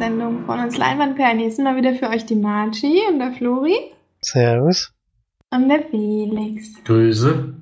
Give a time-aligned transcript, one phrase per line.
[0.00, 1.50] Sendung von uns Leinwandperlen.
[1.50, 3.76] Sind mal wieder für euch die Marci und der Flori.
[4.22, 4.92] Servus.
[5.50, 6.82] Und der Felix.
[6.84, 7.54] Grüße.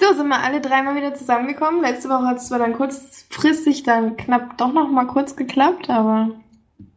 [0.00, 1.82] So, sind wir alle dreimal wieder zusammengekommen.
[1.82, 6.30] Letzte Woche hat es zwar dann kurzfristig dann knapp doch noch mal kurz geklappt, aber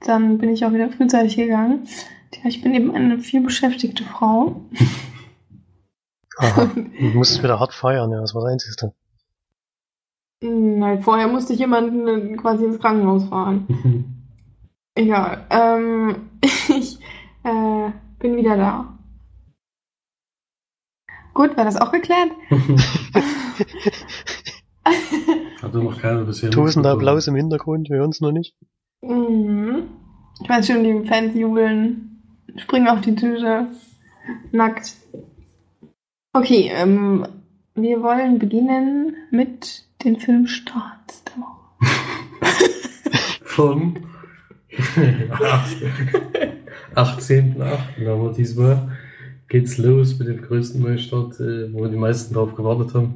[0.05, 1.85] dann bin ich auch wieder frühzeitig gegangen.
[2.33, 4.61] Ja, ich bin eben eine viel beschäftigte Frau.
[6.37, 6.69] Aha.
[6.75, 8.93] Du musst wieder hart feiern, ja, das war das Einzige.
[10.41, 14.13] Nein, vorher musste ich jemanden quasi ins Krankenhaus fahren.
[14.97, 15.45] Egal.
[15.51, 16.97] Ähm, ich
[17.43, 18.97] äh, bin wieder da.
[21.35, 22.31] Gut, war das auch geklärt?
[25.61, 26.93] Hat doch noch keiner bisher Tosender.
[26.93, 28.55] Applaus im Hintergrund, wir hören es noch nicht.
[29.01, 29.83] Mhm.
[30.41, 32.23] Ich weiß schon, die Fans jubeln,
[32.57, 33.67] springen auf die Tische,
[34.51, 34.95] nackt.
[36.33, 37.27] Okay, ähm,
[37.75, 41.59] wir wollen beginnen mit den Filmstarts der Woche.
[43.43, 43.97] Vom
[46.95, 48.07] 18.8.
[48.07, 48.89] Aber diesmal
[49.49, 53.15] geht's los mit dem größten Neustart, äh, wo die meisten darauf gewartet haben,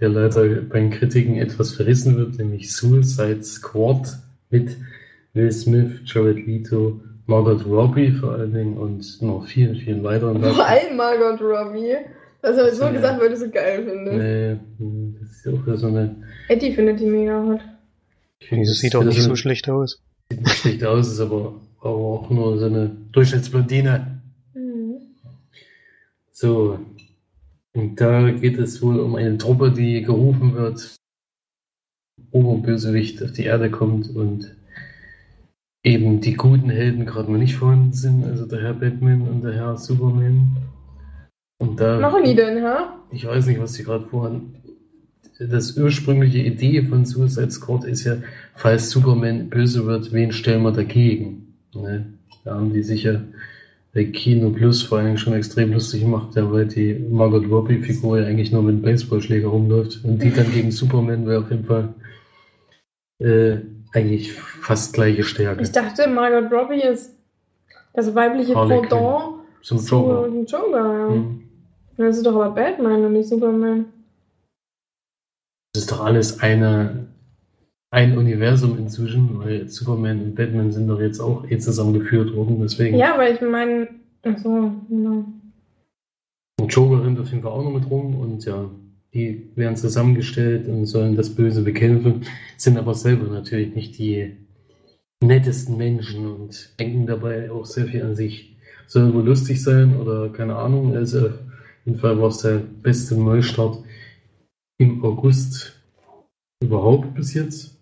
[0.00, 4.18] der leider bei den Kritiken etwas verrissen wird, nämlich Suicide Squad
[4.50, 4.76] mit
[5.34, 10.42] Will Smith, Jared Leto, Margot Robbie vor allen Dingen und noch vielen, vielen weiteren.
[10.42, 11.96] Vor allem Margot Robbie.
[12.42, 12.90] Das habe ich so Ja.
[12.90, 14.18] gesagt, weil du sie geil findest.
[14.20, 14.56] Äh,
[15.20, 16.16] das ist ja auch wieder so eine.
[16.48, 17.60] Eddie findet die mega hot.
[18.40, 20.02] Ich finde, Das sieht auch nicht so so schlecht aus.
[20.34, 24.20] Sieht nicht schlecht aus, ist aber, aber auch nur so eine Durchschnittsblondine.
[24.54, 24.96] Mhm.
[26.32, 26.80] So.
[27.72, 30.96] Und da geht es wohl um eine Truppe, die gerufen wird,
[32.32, 34.56] Oberbösewicht auf die Erde kommt und
[35.84, 39.54] eben die guten Helden gerade mal nicht vorhanden sind, also der Herr Batman und der
[39.54, 40.56] Herr Superman.
[41.58, 42.00] Und da.
[42.00, 42.98] Machen die denn, ha?
[43.12, 44.54] Ich weiß nicht, was die gerade vorhaben.
[45.38, 48.16] Das ursprüngliche Idee von Suicide Squad ist ja,
[48.54, 51.54] falls Superman böse wird, wen stellen wir dagegen?
[51.74, 52.06] Ne?
[52.44, 53.22] Da haben die sicher
[53.94, 58.26] bei Kino Plus vor allem schon extrem lustig gemacht, ja, weil die Margot Robbie-Figur ja
[58.26, 61.94] eigentlich nur mit einem Baseballschläger rumläuft und die dann gegen Superman wäre auf jeden Fall
[63.20, 63.58] äh,
[63.92, 65.62] eigentlich fast gleiche Stärke.
[65.62, 67.14] Ich dachte, Margot Robbie ist
[67.92, 68.80] das weibliche Harley.
[68.80, 70.28] Pendant Zum zu Joker.
[70.28, 70.98] dem Joker.
[70.98, 71.08] Ja.
[71.08, 71.40] Hm.
[71.96, 73.86] Das ist doch aber Batman und nicht Superman.
[75.72, 77.06] Das ist doch alles eine,
[77.94, 82.96] ein Universum inzwischen, weil Superman und Batman sind doch jetzt auch eh zusammengeführt worden, deswegen.
[82.96, 83.88] Ja, weil ich meine.
[84.24, 85.24] Achso, genau.
[86.60, 88.68] Und Joker rennt auf jeden Fall auch noch mit rum und ja,
[89.12, 92.22] die werden zusammengestellt und sollen das Böse bekämpfen,
[92.56, 94.38] sind aber selber natürlich nicht die
[95.22, 98.56] nettesten Menschen und denken dabei auch sehr viel an sich.
[98.88, 101.34] Soll wohl lustig sein oder keine Ahnung, also auf
[101.84, 103.78] jeden Fall war es der beste Neustart
[104.78, 105.80] im August
[106.60, 107.73] überhaupt bis jetzt.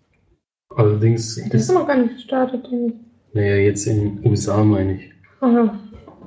[0.75, 3.33] Allerdings Das ist noch gar nicht gestartet, denke ich.
[3.35, 5.11] naja, jetzt in den USA meine ich.
[5.41, 5.77] Aha.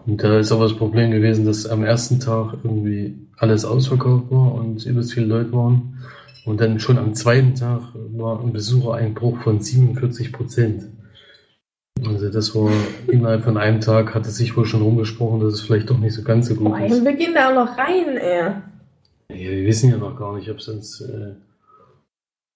[0.06, 4.54] Und da ist aber das Problem gewesen, dass am ersten Tag irgendwie alles ausverkauft war
[4.54, 5.98] und übelst viele Leute waren.
[6.44, 7.80] Und dann schon am zweiten Tag
[8.14, 10.84] war ein Besuchereinbruch von 47 Prozent.
[12.06, 12.70] Also das war
[13.08, 16.22] innerhalb von einem Tag hatte sich wohl schon rumgesprochen, dass es vielleicht doch nicht so
[16.22, 17.04] ganz so gut Boah, ist.
[17.04, 18.52] wir gehen da auch noch rein, ey.
[19.28, 21.34] Ja, wir wissen ja noch gar nicht, ob es uns, äh,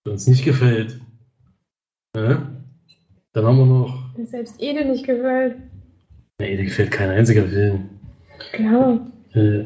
[0.09, 1.01] uns nicht gefällt.
[2.16, 2.50] Ja?
[3.32, 4.16] Dann haben wir noch.
[4.16, 5.56] Wenn selbst Ede nicht gefällt.
[6.41, 7.88] Nee, dir gefällt kein einziger Film.
[8.53, 9.06] Klar.
[9.34, 9.65] Äh,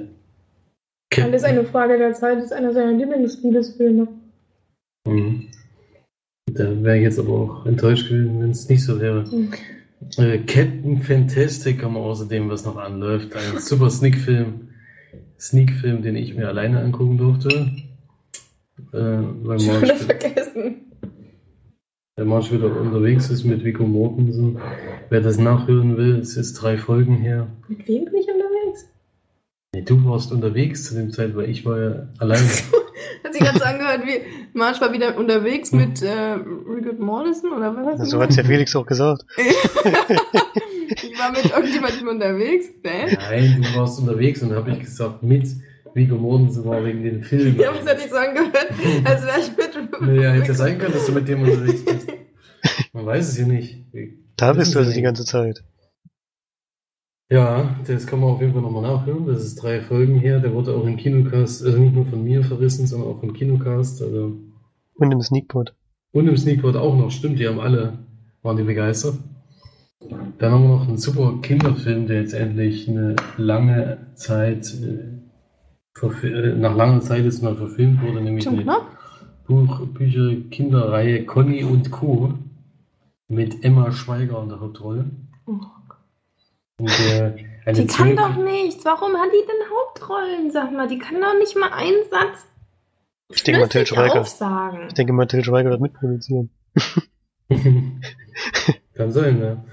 [1.22, 4.08] Alles eine Frage der Zeit ist einer seiner Lieblingsliebesfilme.
[5.06, 5.48] Mhm.
[6.52, 9.24] Da wäre ich jetzt aber auch enttäuscht gewesen, wenn es nicht so wäre.
[9.24, 9.52] Mhm.
[10.18, 13.34] Äh, Captain Fantastic haben wir außerdem, was noch anläuft.
[13.34, 14.68] Ein super Sneak-Film.
[15.38, 17.70] Sneak-Film, den ich mir alleine angucken durfte.
[18.92, 20.92] Äh, Schon vergessen.
[22.16, 24.58] Der Marge wieder unterwegs ist mit Vico Mortensen.
[25.10, 27.48] Wer das nachhören will, es ist drei Folgen her.
[27.68, 28.88] Mit wem bin ich unterwegs?
[29.74, 32.48] Nee, du warst unterwegs zu dem Zeit, weil ich war ja alleine.
[33.24, 34.20] Hat sich gerade so angehört, wie
[34.56, 38.44] Marsch war wieder unterwegs mit äh, Rigard Morrison oder was hast So hat es ja
[38.44, 39.24] Felix auch gesagt.
[39.36, 43.18] ich war mit irgendjemandem unterwegs, ne?
[43.28, 45.48] Nein, du warst unterwegs und da habe ich gesagt, mit
[45.94, 47.56] Vico Mortensen war wegen den Film.
[47.58, 48.56] Ja, es hat sich so angehört,
[49.04, 50.00] als wäre ich mit.
[50.00, 52.08] Naja, hätte sein können, dass du mit dem unterwegs bist.
[52.92, 53.84] Man weiß es ja nicht.
[54.36, 55.04] Da bist du also Sie die nicht.
[55.06, 55.62] ganze Zeit.
[57.30, 59.26] Ja, das kann man auf jeden Fall nochmal nachhören.
[59.26, 60.40] Das ist drei Folgen her.
[60.40, 64.02] Der wurde auch im Kinocast, also nicht nur von mir verrissen, sondern auch im Kinocast.
[64.02, 64.36] Also,
[64.94, 65.74] Und im Sneakpot.
[66.12, 67.10] und im Sneakpot auch noch.
[67.10, 67.98] Stimmt, die haben alle,
[68.42, 69.14] waren die begeistert.
[70.38, 75.13] Dann haben wir noch einen super Kinderfilm, der jetzt endlich eine lange Zeit, äh,
[76.02, 78.76] nach langer Zeit jetzt mal verfilmt wurde, nämlich Schon eine?
[79.46, 82.34] Buch, Bücher, Kinderreihe Conny und Co.
[83.28, 85.04] mit Emma Schweiger in der Hauptrolle.
[85.46, 85.52] Oh.
[86.78, 87.34] Und, äh,
[87.72, 88.84] Die kann zwölf- doch nichts.
[88.84, 90.88] Warum hat die denn Hauptrollen, sag mal?
[90.88, 92.44] Die kann doch nicht mal einen Satz
[93.28, 94.20] Ich denke mal, Til Schweiger.
[94.20, 94.88] aufsagen.
[94.88, 96.50] Ich denke mal, Til Schweiger wird mitproduzieren.
[98.94, 99.64] Kann sein, ja.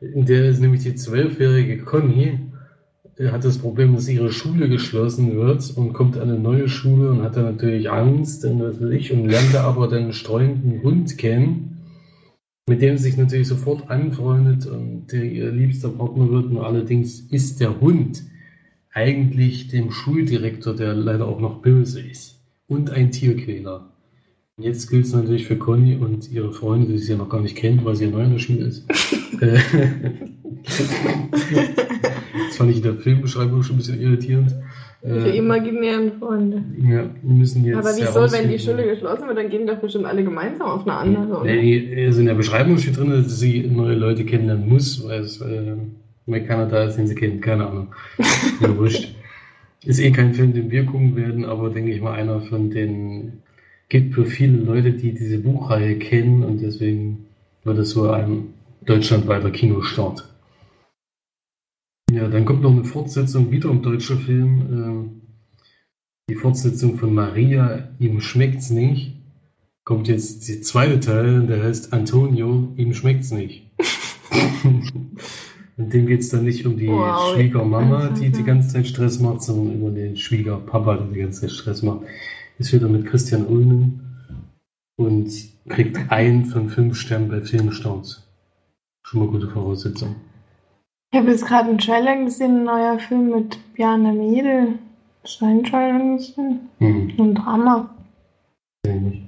[0.00, 2.57] In der ist nämlich die zwölfjährige Conny, äh,
[3.26, 7.22] hat das Problem, dass ihre Schule geschlossen wird und kommt an eine neue Schule und
[7.22, 11.18] hat dann natürlich Angst und was weiß ich und lernt da aber den streuenden Hund
[11.18, 11.78] kennen,
[12.68, 16.50] mit dem sie sich natürlich sofort anfreundet und der ihr liebster Partner wird.
[16.52, 18.22] Nur allerdings ist der Hund
[18.92, 23.90] eigentlich dem Schuldirektor, der leider auch noch böse ist und ein Tierquäler.
[24.58, 27.56] Jetzt gilt es natürlich für Conny und ihre Freunde, die sie ja noch gar nicht
[27.56, 28.84] kennt, weil sie ja neu in der Schule ist.
[29.40, 29.58] Äh,
[32.48, 34.54] das fand ich in der Filmbeschreibung schon ein bisschen irritierend.
[35.04, 36.64] Die Äh, imaginären Freunde.
[36.82, 40.06] ja, wir müssen jetzt Aber wieso, wenn die Schule geschlossen wird, dann gehen doch bestimmt
[40.06, 41.44] alle gemeinsam auf eine andere.
[41.44, 45.40] Nee, also in der Beschreibung steht drin, dass sie neue Leute kennenlernen muss, weil es
[45.40, 45.76] äh,
[46.26, 47.42] weil keiner da ist, den sie kennt.
[47.42, 47.88] Keine Ahnung.
[48.60, 49.14] Mir wurscht.
[49.84, 53.34] Ist eh kein Film, den wir gucken werden, aber denke ich mal einer von den
[53.88, 57.26] gibt für viele Leute, die diese Buchreihe kennen und deswegen
[57.64, 58.54] wird es so ein
[58.84, 60.28] deutschlandweiter Kinostart.
[62.10, 64.60] Ja, dann kommt noch eine Fortsetzung, wieder ein deutscher Film.
[64.72, 65.10] ähm,
[66.30, 69.14] die Fortsetzung von Maria, ihm schmeckt's nicht.
[69.84, 73.70] Kommt jetzt der zweite Teil, der heißt Antonio, ihm schmeckt's nicht.
[75.78, 77.34] Und dem geht's dann nicht um die Wow.
[77.34, 81.52] Schwiegermama, die die ganze Zeit Stress macht, sondern über den Schwiegerpapa, der die ganze Zeit
[81.52, 82.00] Stress macht.
[82.58, 84.00] Ist wieder mit Christian Ulmen
[84.96, 85.30] und
[85.68, 88.26] kriegt ein von fünf Sternen bei Filmstarts.
[89.04, 90.16] Schon mal gute Voraussetzung.
[91.12, 94.74] Ich habe jetzt gerade einen Trailer gesehen, ein neuer Film mit Bjarne Mädel.
[95.22, 96.60] Hast du einen Trailer gesehen?
[96.78, 97.90] Hm, Ein Drama.
[98.84, 99.22] ich nicht.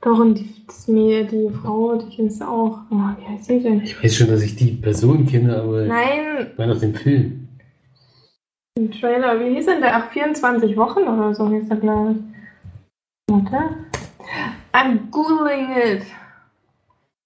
[0.00, 2.78] Doch, und die, die Frau, die kennst du auch.
[2.90, 3.82] Oh, wie heißt die denn?
[3.82, 7.48] Ich weiß schon, dass ich die Person kenne, aber Nein, ich meine auch den Film.
[8.78, 9.38] ein Trailer.
[9.38, 9.94] Wie hieß denn der?
[9.96, 12.29] Ach, 24 Wochen oder so hieß der, glaube ich.
[13.30, 13.76] Warte.
[14.72, 16.02] I'm googling it.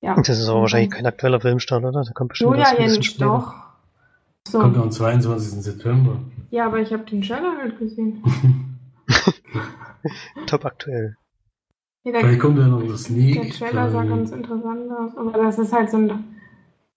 [0.03, 0.15] Ja.
[0.17, 2.05] Das ist aber wahrscheinlich kein aktueller Filmstart, oder?
[2.05, 3.25] Da kommt bestimmt Julia was ein bisschen später.
[3.25, 3.55] doch.
[4.47, 4.61] So.
[4.61, 5.62] Kommt am 22.
[5.62, 6.19] September.
[6.51, 8.23] Ja, aber ich habe den Trailer halt gesehen.
[10.47, 11.17] Top aktuell.
[12.05, 13.55] Ja, der, Vielleicht kommt ja noch das der Sneak.
[13.55, 15.17] Trailer sah ganz interessant aus.
[15.17, 16.25] Aber das ist halt so ein,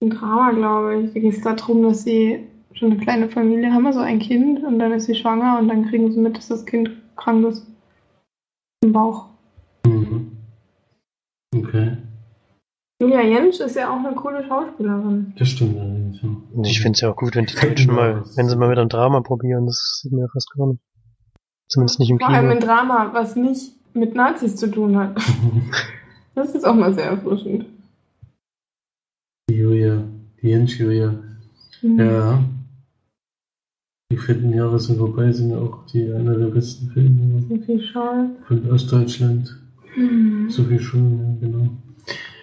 [0.02, 1.14] ein Drama, glaube ich.
[1.14, 4.80] Da geht es darum, dass sie schon eine kleine Familie haben, also ein Kind, und
[4.80, 7.66] dann ist sie schwanger und dann kriegen sie mit, dass das Kind krank ist.
[8.84, 9.28] Im Bauch.
[9.86, 10.32] Mhm.
[11.56, 11.98] Okay,
[13.00, 15.34] Julia Jentsch ist ja auch eine coole Schauspielerin.
[15.38, 16.20] das stimmt allerdings.
[16.22, 16.30] ja.
[16.54, 18.82] Und ich finde es ja auch gut, wenn die Deutschen mal, wenn sie mal wieder
[18.82, 20.82] ein Drama probieren, das sieht man ja fast gar nicht.
[21.70, 22.66] Zumindest nicht im Vor allem ein Kino.
[22.72, 25.18] Drama, was nicht mit Nazis zu tun hat.
[26.36, 27.66] Das ist auch mal sehr erfrischend.
[29.50, 30.04] Die Julia,
[30.40, 31.16] die Jens Julia.
[31.82, 32.00] Mhm.
[32.00, 32.44] Ja.
[34.10, 37.82] Die vierten Jahre sind vorbei, sind ja auch die einer der besten Filme So viel
[37.84, 38.30] Schal.
[38.48, 39.62] von Ostdeutschland.
[39.98, 40.50] Mhm.
[40.50, 41.70] So viel schön, ja, genau.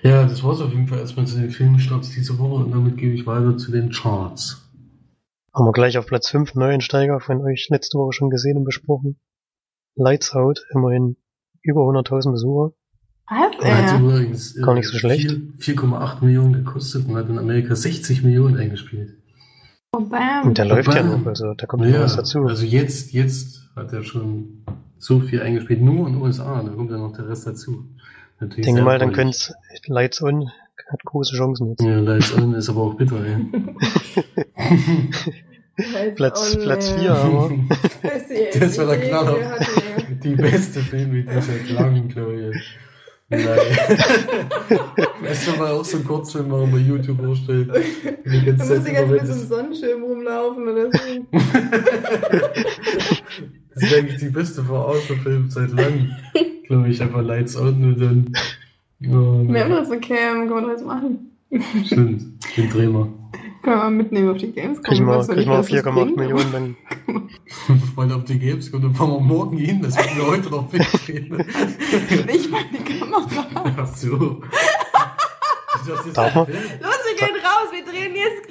[0.02, 3.14] Ja, das war's auf jeden Fall erstmal zu den Filmstarts diese Woche und damit gebe
[3.14, 4.60] ich weiter zu den Charts.
[5.54, 9.18] Haben wir gleich auf Platz 5 Neuensteiger von euch letzte Woche schon gesehen und besprochen.
[9.96, 11.16] Lights Out, immerhin
[11.62, 12.74] über 100.000 Besucher.
[13.30, 13.56] Was?
[13.64, 13.98] Hat Ja.
[14.00, 15.30] übrigens äh, Gar nicht so schlecht.
[15.56, 19.16] 4 4,8 Millionen gekostet und hat in Amerika 60 Millionen eingespielt.
[19.96, 20.48] Oh, bam.
[20.48, 21.20] Und der läuft ja bam.
[21.22, 22.46] noch, also da kommt noch was dazu.
[22.46, 24.62] Also jetzt, jetzt hat er schon
[24.98, 27.84] so viel eingespielt, nur in den USA, da kommt ja noch der Rest dazu.
[28.36, 29.48] Ich Natürlich denke sehr mal, dann erfreulich.
[29.48, 30.50] könnte Lights On,
[30.90, 31.82] hat große Chancen jetzt.
[31.82, 33.40] Ja, Lights On ist aber auch bitter, ja.
[35.76, 36.98] Lights Platz, Platz ey.
[37.00, 37.50] 4 aber.
[38.02, 39.36] Das, Das war der Knaller.
[39.38, 40.14] ey.
[40.22, 42.78] Die beste Filmidee seit langem, glaube ich.
[43.30, 43.46] Nein.
[45.22, 47.70] Weißt du, mal auch so einen Kurzfilm machen bei YouTube vorstellt.
[48.26, 50.98] Die Da muss ich jetzt mit so einem Sonnenschirm rumlaufen oder so.
[53.74, 56.10] das ist eigentlich die beste Verarsche-Film seit langem.
[56.66, 58.32] Glaube ich, einfach Lights On und dann.
[59.06, 61.30] Oh, Wir haben doch so Cam, können wir das machen.
[61.84, 62.24] Stimmt,
[62.56, 63.23] den drehen wir.
[63.64, 64.82] Können wir mal mitnehmen auf die Games.
[64.82, 66.76] Kriegen wir, kriegen wir 4,8 Millionen, dann
[67.94, 70.72] Weil auf die Games kommt, dann fahren wir morgen hin, das werden wir heute noch
[70.72, 71.28] wegdrehen.
[72.26, 73.46] Nicht mal die Kamera.
[73.78, 74.42] Ach so.
[75.76, 76.46] Ich das man?
[76.46, 78.44] Los, wir gehen raus, wir drehen jetzt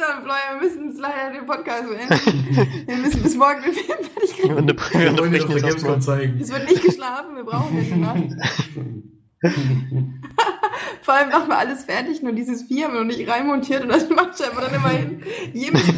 [0.00, 0.38] on Fly.
[0.50, 2.86] Wir müssen leider den Podcast beenden.
[2.86, 4.66] Wir müssen bis morgen den Film fertig wir kriegen.
[4.66, 5.70] wir Wir wollen jetzt erstmal.
[5.70, 6.40] Gamescom zeigen.
[6.40, 9.16] Es wird nicht geschlafen, wir brauchen ja die Nacht.
[11.02, 13.88] Vor allem machen wir alles fertig, nur dieses Vieh haben wir noch nicht reinmontiert und
[13.88, 15.22] das macht scheinbar dann immerhin.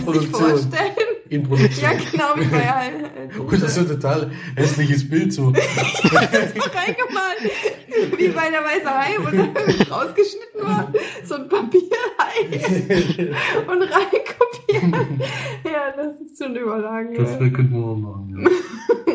[0.04, 0.92] Muss sich vorstellen.
[1.28, 1.82] in Produktion.
[1.82, 2.94] Ja, genau, wie bei halt.
[3.38, 5.48] Und das ist so ein total hässliches Bild so.
[5.48, 7.50] reingemalt.
[8.16, 9.48] Wie bei der Weißerei, wo da
[9.94, 10.92] rausgeschnitten war.
[11.24, 12.46] So ein Papierhai.
[13.66, 14.84] Und reinkopiert.
[15.64, 17.14] Ja, das ist schon überlagen.
[17.16, 17.38] Das ja.
[17.38, 18.48] könnten wir mal machen.
[19.06, 19.14] Ja.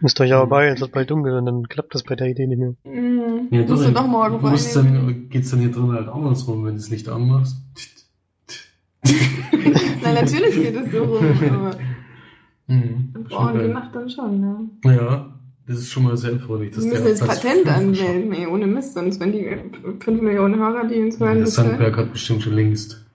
[0.00, 2.46] Müsst euch aber beeilen, es wird bald dunkel und dann klappt das bei der Idee
[2.46, 2.74] nicht mehr.
[2.84, 3.48] Mhm.
[3.50, 6.72] Ja, Musst du doch morgen du musst dann, geht's dann hier drin halt andersrum, wenn
[6.74, 7.56] du das Licht anmachst.
[9.04, 11.26] Nein, natürlich geht es so rum.
[11.50, 11.76] Aber
[12.68, 13.14] Mhm.
[13.30, 14.60] Frauen, die macht dann schon, ja.
[14.82, 14.96] geil.
[14.96, 15.34] ja,
[15.66, 16.74] das ist schon mal sehr erfreulich.
[16.74, 19.48] dass Wir müssen jetzt Patent anmelden, ey, ohne Mist, sonst wenn die
[20.00, 21.18] 5 Millionen Hörer, die uns.
[21.18, 23.06] Ja, hören, das Sandberg hat bestimmt schon längst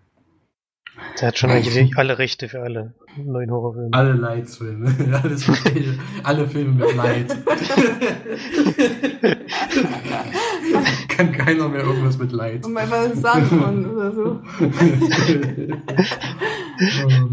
[1.21, 3.89] Der hat schon eigentlich alle Rechte für alle neuen Horrorfilme.
[3.91, 5.19] alle Leidfilme.
[5.23, 5.97] Alles okay.
[6.23, 7.29] alle Filme mit Leid.
[11.09, 12.65] Kann keiner mehr irgendwas mit Leid.
[12.65, 14.41] um einfach das Sandmann oder so.
[17.05, 17.29] oh.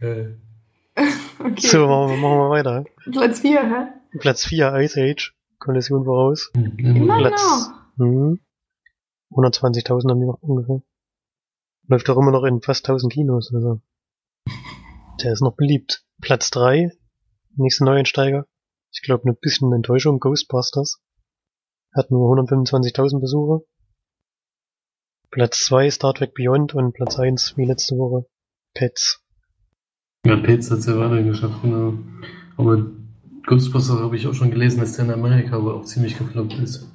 [0.00, 0.40] Geil.
[1.38, 1.54] Okay.
[1.68, 2.84] So, machen wir, machen wir weiter.
[3.12, 3.86] Platz 4, hä?
[4.18, 5.32] Platz 4, Ice Age.
[5.58, 6.50] Kollision voraus.
[6.78, 8.06] Immer Platz- noch.
[8.06, 8.40] Mhm.
[9.30, 10.80] 120.000 haben die noch ungefähr.
[11.88, 13.80] Läuft auch immer noch in fast 1000 Kinos, also.
[15.22, 16.04] Der ist noch beliebt.
[16.20, 16.90] Platz 3,
[17.56, 18.46] nächste Neueinsteiger.
[18.92, 21.00] Ich glaube, ein bisschen Enttäuschung, Ghostbusters.
[21.94, 23.64] Hat nur 125.000 Besucher.
[25.30, 28.26] Platz 2, Star Trek Beyond und Platz 1, wie letzte Woche,
[28.74, 29.22] Pets.
[30.26, 31.94] Ja, Pets hat es ja weiter geschafft, genau.
[32.56, 32.86] Aber
[33.46, 36.90] Ghostbusters habe ich auch schon gelesen, dass der in Amerika wohl auch ziemlich gefloppt ist.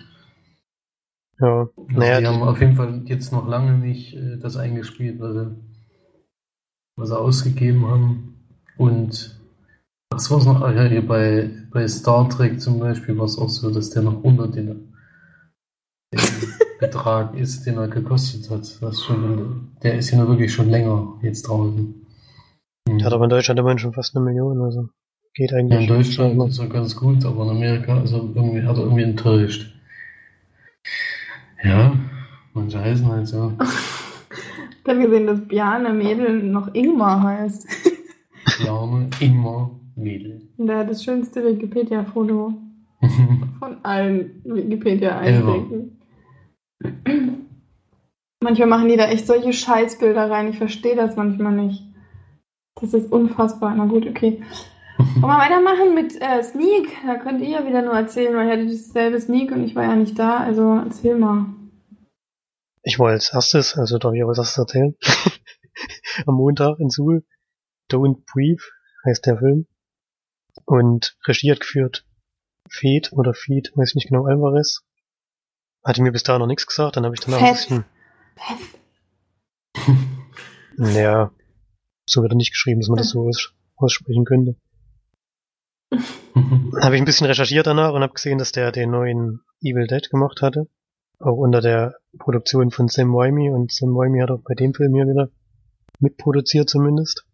[1.40, 5.20] Ja, Also naja, die haben auf jeden Fall jetzt noch lange nicht äh, das eingespielt,
[5.20, 5.56] was sie,
[7.02, 8.36] was sie ausgegeben haben.
[8.78, 9.40] Und
[10.12, 10.62] was war es noch?
[10.62, 14.24] Ja, hier bei, bei Star Trek zum Beispiel war es auch so, dass der noch
[14.24, 14.94] unter den,
[16.14, 16.20] den
[16.80, 18.78] Betrag ist, den er gekostet hat.
[18.82, 21.96] Was schon, der ist ja nur wirklich schon länger jetzt draußen.
[22.88, 23.04] Mhm.
[23.04, 24.90] hat aber in Deutschland immerhin schon fast eine Million, also
[25.34, 25.82] geht Ja, eigentlich.
[25.82, 29.74] in Deutschland ist er ganz gut, aber in Amerika also irgendwie, hat er irgendwie enttäuscht.
[31.64, 31.94] Ja,
[32.54, 33.54] manche heißen halt so.
[34.84, 37.68] Ich habe gesehen, dass Bjarne Mädel noch Ingmar heißt.
[38.66, 40.42] Jahre immer Mädel.
[40.58, 42.54] Der das schönste Wikipedia-Foto
[43.60, 44.42] von allen.
[44.44, 45.98] Wikipedia-Einträgen.
[48.44, 50.50] Manchmal machen die da echt solche Scheißbilder rein.
[50.50, 51.84] Ich verstehe das manchmal nicht.
[52.80, 53.76] Das ist unfassbar.
[53.76, 54.42] Na gut, okay.
[54.98, 56.90] Wollen wir weitermachen mit äh, Sneak?
[57.06, 59.84] Da könnt ihr ja wieder nur erzählen, weil ich hatte dasselbe Sneak und ich war
[59.84, 60.38] ja nicht da.
[60.38, 61.46] Also erzähl mal.
[62.84, 64.96] Ich wollte als erstes, also darf ich auch als erstes erzählen,
[66.26, 67.24] am Montag in Suhl,
[67.92, 68.64] Don't Breathe
[69.06, 69.68] heißt der Film.
[70.66, 72.06] Und Regie hat geführt
[72.70, 74.84] Fed oder Feed, weiß ich nicht genau, Alvarez.
[75.84, 77.70] Hatte mir bis dahin noch nichts gesagt, dann habe ich danach ein Fett.
[77.70, 77.86] bisschen,
[80.78, 81.32] naja,
[82.08, 84.56] so wird er nicht geschrieben, dass man das so aus, aussprechen könnte.
[86.82, 90.10] Habe ich ein bisschen recherchiert danach und habe gesehen, dass der den neuen Evil Dead
[90.10, 90.70] gemacht hatte.
[91.22, 94.96] Auch unter der Produktion von Sam Raimi und Sam Raimi hat auch bei dem Film
[94.96, 95.30] hier wieder
[96.00, 97.26] mitproduziert zumindest.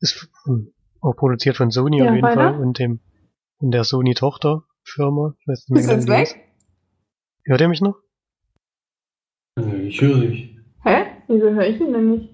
[0.00, 2.52] Ist hm, auch produziert von Sony Ja, auf jeden weiter.
[2.52, 3.00] Fall und dem
[3.60, 5.34] und der Sony Tochterfirma.
[5.40, 6.28] Ich weiß nicht mehr jetzt genau, weg?
[6.28, 6.36] ist.
[7.44, 7.96] Hört ihr mich noch?
[9.82, 10.56] ich höre dich.
[10.84, 11.06] Hä?
[11.26, 12.30] Wieso höre ich ihn denn nicht?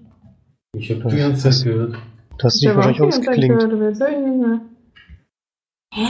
[0.73, 1.95] Ich habe die ganze Zeit gehört.
[2.37, 3.57] Du hast dich Ich habe auch wahrscheinlich ausgeklingt.
[3.57, 4.61] gehört, aber jetzt höre ich ihn nicht mehr.
[5.93, 6.05] Hä?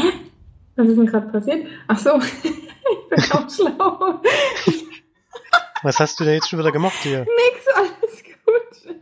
[0.76, 1.68] Was ist denn gerade passiert?
[1.88, 2.10] Ach so,
[2.92, 4.22] ich bin auch schlau.
[5.84, 7.20] Was hast du denn jetzt schon wieder gemacht hier?
[7.20, 8.96] Nix, alles gut.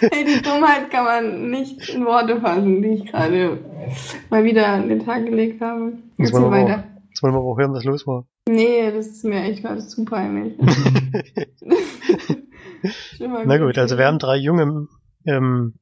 [0.00, 3.58] Hey, die Dummheit kann man nicht in Worte fassen, die ich gerade
[4.30, 5.92] mal wieder an den Tag gelegt habe.
[6.16, 6.84] Erzähl man aber weiter.
[7.08, 8.26] Jetzt wollen wir auch hören, was los war.
[8.48, 10.54] Nee, das ist mir echt gerade zu peinlich.
[13.44, 14.88] Na gut, also wir haben drei junge,
[15.26, 15.74] ähm,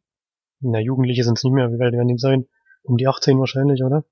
[0.61, 2.47] na Jugendliche sind es nicht mehr, wie alt werden die sein?
[2.83, 4.04] Um die 18 wahrscheinlich, oder?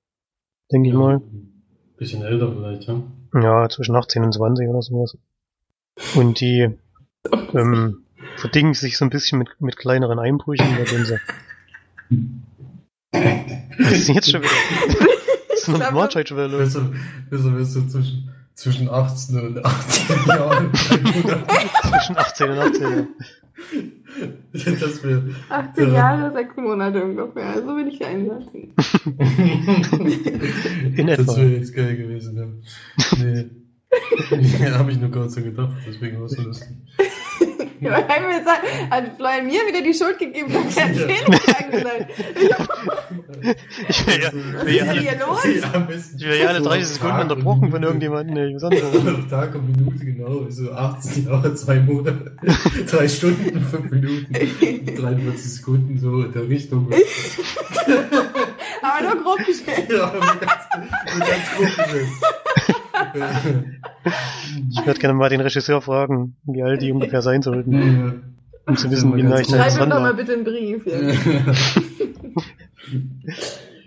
[0.73, 1.21] Denke ich mal.
[1.97, 3.03] Bisschen älter vielleicht, ja.
[3.35, 5.17] Ja, zwischen 18 und 20 oder sowas.
[6.15, 6.77] Und die
[7.55, 8.05] ähm,
[8.37, 11.19] verdingen sich so ein bisschen mit, mit kleineren Einbrüchen, denen sie.
[13.79, 14.51] Was ist denn jetzt schon wieder?
[15.49, 15.83] Was ist denn mit
[16.37, 16.75] wieder los?
[16.75, 16.93] Besser,
[17.31, 20.75] besser wirst du zwischen, zwischen 18 und 18 Jahren.
[20.75, 23.07] Zwischen 18 und 18, ja.
[24.53, 25.35] das wäre.
[25.49, 27.63] 18 Jahre, 6 Monate ungefähr.
[27.63, 28.75] So will ich einsetzen.
[30.97, 31.25] In etwa.
[31.25, 32.47] Das wäre jetzt geil gewesen, ja.
[33.19, 33.51] Nee.
[34.31, 36.69] Nee, habe ich nur gerade so gedacht, deswegen war es so lustig.
[37.81, 38.07] Er
[38.91, 42.11] hat Florian mir wieder die Schuld gegeben, dass er Zähne gesagt
[43.89, 45.45] Ich will ja, was ist denn alle, hier los?
[45.45, 48.35] ich will ja alle 30 Sekunden unterbrochen von irgendjemandem.
[48.35, 48.57] Nee.
[48.57, 52.37] Auf Tag und Minute genau, so 18 Jahre, zwei Monate,
[52.91, 56.91] drei Stunden, fünf Minuten, 43 Sekunden so in der Richtung.
[58.83, 59.91] Aber nur grob gestellt.
[59.91, 60.63] Ja, ganz,
[61.19, 62.23] ganz grob gesetzt.
[64.71, 68.23] Ich würde gerne mal den Regisseur fragen, wie alt die ungefähr sein sollten,
[68.67, 70.87] um zu wissen, wie nah ich da Schreib mir doch mal bitte einen Brief.
[70.87, 71.01] Ja.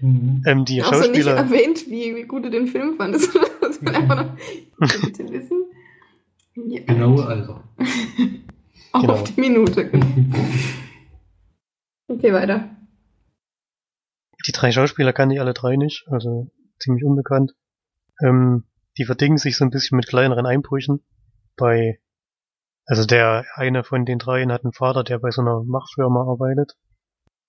[0.02, 3.38] Ähm, die Hast du nicht Schauspieler, erwähnt, wie, wie gut du den Film fandest?
[3.62, 4.36] Das will einfach noch
[5.02, 5.66] bitte wissen.
[6.56, 6.82] Ja.
[6.84, 7.64] Genaue Alter.
[8.94, 9.24] Auf Genau.
[9.24, 9.92] die Minute.
[12.08, 12.70] Okay, weiter.
[14.48, 16.50] die drei Schauspieler kann ich alle drei nicht, also
[16.80, 17.54] ziemlich unbekannt.
[18.24, 18.64] Ähm,
[19.00, 21.02] die verdingen sich so ein bisschen mit kleineren Einbrüchen.
[21.56, 22.00] Bei,
[22.86, 26.74] also der eine von den dreien hat einen Vater, der bei so einer Machfirma arbeitet.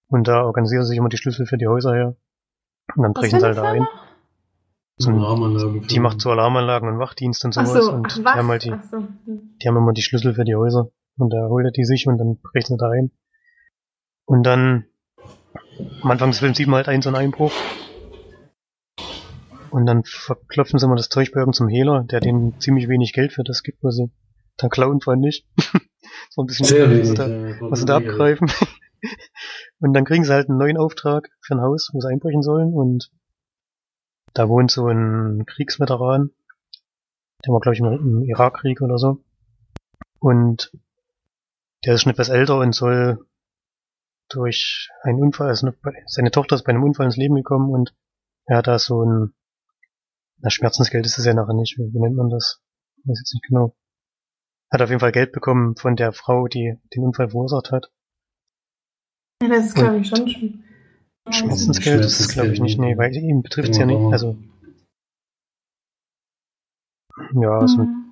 [0.07, 2.17] Und da organisieren sich immer die Schlüssel für die Häuser her.
[2.95, 3.87] Und dann Was brechen sie halt da ein.
[4.97, 5.87] So ein-.
[5.89, 7.85] Die macht so Alarmanlagen und Wachdienst und Ach sowas.
[7.85, 8.99] so, und ach, die haben halt die, Ach so.
[8.99, 9.57] hm.
[9.61, 10.91] die haben immer die Schlüssel für die Häuser.
[11.17, 13.11] Und da holt er die sich und dann brechen sie da ein.
[14.25, 14.85] Und dann,
[16.03, 17.53] am Anfang des Films sieht man halt einen so einen Einbruch.
[19.71, 23.33] Und dann verklopfen sie mal das Zeug bei irgendeinem Hehler, der denen ziemlich wenig Geld
[23.33, 24.11] für das gibt, was sie
[24.57, 25.47] da klauen, fand ich.
[26.31, 27.09] so ein bisschen Sehr was wenig.
[27.09, 28.51] sie da, ja, was sie da abgreifen.
[29.81, 32.73] und dann kriegen sie halt einen neuen Auftrag für ein Haus, wo sie einbrechen sollen.
[32.73, 33.11] Und
[34.35, 36.31] da wohnt so ein Kriegsveteran.
[37.45, 39.23] Der war, glaube ich, im, im Irakkrieg oder so.
[40.19, 40.73] Und
[41.85, 43.27] der ist schon etwas älter und soll
[44.29, 45.73] durch einen Unfall, also
[46.07, 47.95] seine Tochter ist bei einem Unfall ins Leben gekommen und
[48.45, 49.35] er hat da so ein,
[50.43, 52.61] na, Schmerzensgeld ist es ja nachher nicht, wie, nennt man das?
[52.97, 53.77] Ich weiß jetzt nicht genau.
[54.71, 57.91] Hat auf jeden Fall Geld bekommen von der Frau, die den Unfall verursacht hat.
[59.43, 60.65] Ja, das ist, glaube ich, schon schon.
[61.31, 64.37] Schmerzensgeld ist es, glaube ich, nicht, nee, weil ihn betrifft es ja nicht, also,
[67.35, 68.07] ja, so Mhm.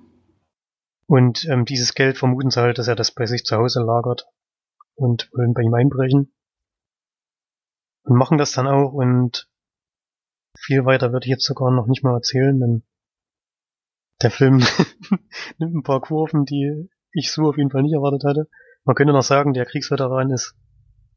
[1.07, 4.27] Und ähm, dieses Geld vermuten sie halt, dass er das bei sich zu Hause lagert
[4.93, 6.31] und wollen bei ihm einbrechen.
[8.03, 9.48] Und machen das dann auch und
[10.69, 12.83] viel weiter würde ich jetzt sogar noch nicht mal erzählen, denn
[14.21, 14.59] der Film
[15.57, 18.47] nimmt ein paar Kurven, die ich so auf jeden Fall nicht erwartet hatte.
[18.83, 20.55] Man könnte noch sagen, der Kriegsveteran ist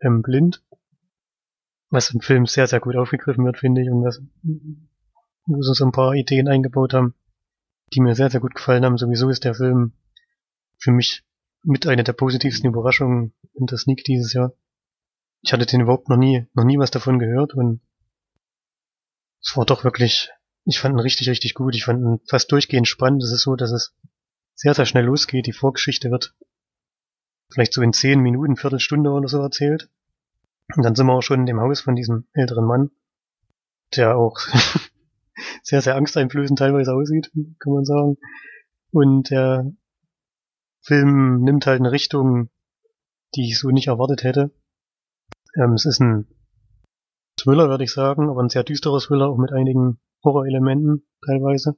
[0.00, 0.64] ähm, blind,
[1.90, 4.22] was im Film sehr, sehr gut aufgegriffen wird, finde ich, und was,
[5.44, 7.14] wo sie so ein paar Ideen eingebaut haben,
[7.92, 8.96] die mir sehr, sehr gut gefallen haben.
[8.96, 9.92] Sowieso ist der Film
[10.78, 11.24] für mich
[11.62, 14.54] mit einer der positivsten Überraschungen in der Sneak dieses Jahr.
[15.42, 17.82] Ich hatte den überhaupt noch nie, noch nie was davon gehört und
[19.44, 20.31] es war doch wirklich,
[20.64, 21.74] ich fand ihn richtig, richtig gut.
[21.74, 23.22] Ich fand ihn fast durchgehend spannend.
[23.22, 23.94] Es ist so, dass es
[24.55, 25.46] sehr, sehr schnell losgeht.
[25.46, 26.35] Die Vorgeschichte wird
[27.50, 29.90] vielleicht so in zehn Minuten, Viertelstunde oder so erzählt.
[30.76, 32.90] Und dann sind wir auch schon in dem Haus von diesem älteren Mann,
[33.96, 34.38] der auch
[35.62, 38.16] sehr, sehr angsteinflößend teilweise aussieht, kann man sagen.
[38.90, 39.72] Und der
[40.81, 42.48] Film nimmt halt eine Richtung,
[43.35, 44.50] die ich so nicht erwartet hätte.
[45.57, 46.26] Ähm, es ist ein
[47.42, 51.76] Thriller, würde ich sagen, aber ein sehr düsterer Thriller, auch mit einigen Horrorelementen teilweise.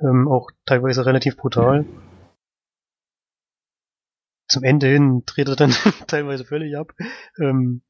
[0.00, 1.84] Ähm, auch teilweise relativ brutal.
[4.48, 5.70] Zum Ende hin dreht er dann
[6.06, 6.92] teilweise völlig ab.
[7.40, 7.82] Ähm,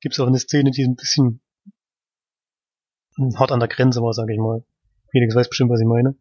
[0.00, 1.40] Gibt es auch eine Szene, die ein bisschen
[3.36, 4.64] hart an der Grenze war, sage ich mal.
[5.10, 6.16] Felix weiß bestimmt, was ich meine.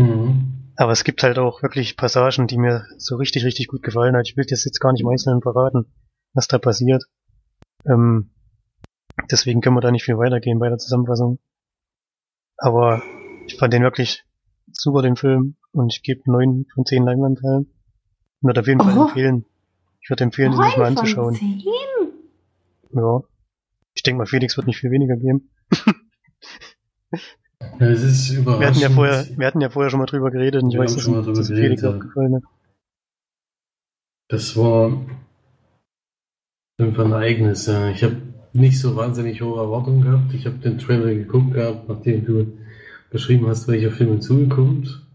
[0.00, 0.72] Mhm.
[0.76, 4.28] Aber es gibt halt auch wirklich Passagen, die mir so richtig, richtig gut gefallen hat.
[4.28, 5.86] Ich will das jetzt gar nicht im Einzelnen verraten,
[6.34, 7.04] was da passiert.
[7.86, 8.30] Ähm,
[9.30, 11.38] deswegen können wir da nicht viel weitergehen bei der Zusammenfassung.
[12.56, 13.02] Aber
[13.46, 14.24] ich fand den wirklich
[14.70, 15.56] super, den Film.
[15.72, 17.64] Und ich gebe neun von zehn Leinwandteilen.
[18.40, 19.02] Und würde auf jeden Fall Oh.
[19.04, 19.44] empfehlen.
[20.00, 21.34] Ich würde empfehlen, den sich mal von anzuschauen.
[21.34, 21.62] zehn?
[22.94, 23.20] Ja.
[23.94, 25.50] Ich denke mal, Felix wird nicht viel weniger geben.
[27.78, 28.60] Ja, es ist überraschend.
[28.60, 30.80] Wir hatten ja vorher, wir hatten ja vorher schon mal drüber geredet und ich Wir
[30.82, 31.92] weiß, haben dass, schon mal drüber dass geredet, Felix ja.
[32.34, 32.42] hat.
[34.28, 35.06] Das war
[36.78, 37.66] einfach ein Ereignis.
[37.66, 37.88] Ja.
[37.88, 38.16] Ich habe
[38.52, 40.34] nicht so wahnsinnig hohe Erwartungen gehabt.
[40.34, 42.46] Ich habe den Trailer geguckt gehabt, nachdem du
[43.10, 45.06] beschrieben hast, welcher Film hinzukommt.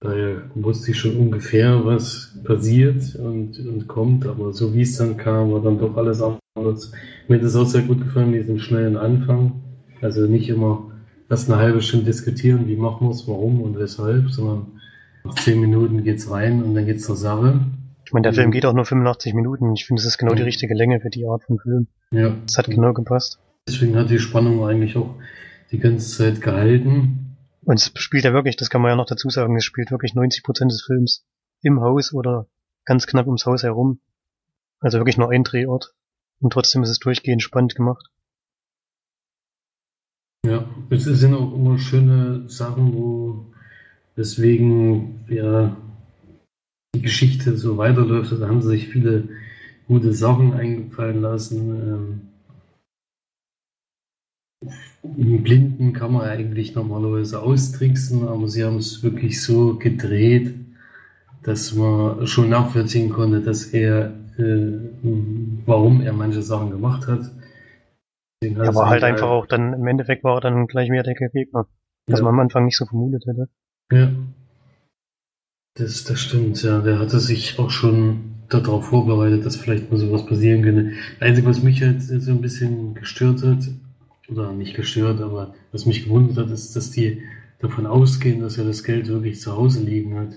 [0.00, 5.16] Daher wusste ich schon ungefähr, was passiert und, und kommt, aber so wie es dann
[5.16, 6.92] kam, war dann doch alles anders.
[7.26, 9.60] Mir hat es auch sehr gut gefallen, diesen schnellen Anfang.
[10.00, 10.92] Also nicht immer
[11.28, 14.66] erst eine halbe Stunde diskutieren, wie machen wir es, warum und weshalb, sondern
[15.24, 17.60] nach zehn Minuten geht's rein und dann geht's zur Sache.
[18.08, 18.36] Ich meine, der Mhm.
[18.36, 19.74] Film geht auch nur 85 Minuten.
[19.74, 21.88] Ich finde, das ist genau die richtige Länge für die Art von Film.
[22.10, 22.34] Ja.
[22.46, 23.38] Das hat genau gepasst.
[23.68, 25.14] Deswegen hat die Spannung eigentlich auch
[25.70, 27.36] die ganze Zeit gehalten.
[27.66, 30.14] Und es spielt ja wirklich, das kann man ja noch dazu sagen, es spielt wirklich
[30.14, 31.26] 90 Prozent des Films
[31.60, 32.46] im Haus oder
[32.86, 34.00] ganz knapp ums Haus herum.
[34.80, 35.92] Also wirklich nur ein Drehort.
[36.40, 38.06] Und trotzdem ist es durchgehend spannend gemacht.
[40.46, 43.52] Ja, es sind auch immer schöne Sachen, wo
[44.16, 45.76] deswegen ja
[46.94, 48.32] die Geschichte so weiterläuft.
[48.32, 49.28] Da haben sie sich viele
[49.86, 52.20] gute Sachen eingefallen lassen.
[54.62, 54.70] Ähm,
[55.16, 60.54] Im Blinden kann man eigentlich normalerweise austricksen, aber sie haben es wirklich so gedreht,
[61.42, 64.78] dass man schon nachvollziehen konnte, dass er, äh,
[65.66, 67.30] warum er manche Sachen gemacht hat.
[68.42, 71.66] Ja, aber halt einfach auch dann, im Endeffekt war er dann gleich mehr der Gegner.
[72.06, 72.24] Was ja.
[72.24, 73.48] man am Anfang nicht so vermutet hätte.
[73.92, 74.10] Ja.
[75.78, 76.80] Das, das stimmt, ja.
[76.80, 80.92] Der hatte sich auch schon darauf vorbereitet, dass vielleicht mal sowas passieren könnte.
[81.18, 83.68] Das Einzige, was mich halt so ein bisschen gestört hat,
[84.30, 87.22] oder nicht gestört, aber was mich gewundert hat, ist, dass die
[87.60, 90.34] davon ausgehen, dass er das Geld wirklich zu Hause liegen hat.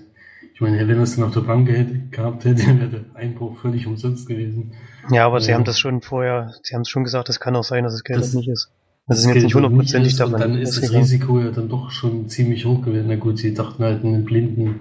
[0.54, 3.58] Ich meine, wenn er es dann auf der Bank hätte, gehabt hätte, wäre der Einbruch
[3.58, 4.72] völlig umsonst gewesen.
[5.10, 5.40] Ja, aber ja.
[5.40, 7.92] sie haben das schon vorher, sie haben es schon gesagt, es kann auch sein, dass
[7.92, 8.70] das Geld das, nicht ist.
[9.06, 10.40] Das, das ist jetzt nicht hundertprozentig davon.
[10.40, 13.06] Dann ist das Risiko ja dann doch schon ziemlich hoch gewesen.
[13.08, 14.80] Na gut, sie dachten halt, einen Blinden,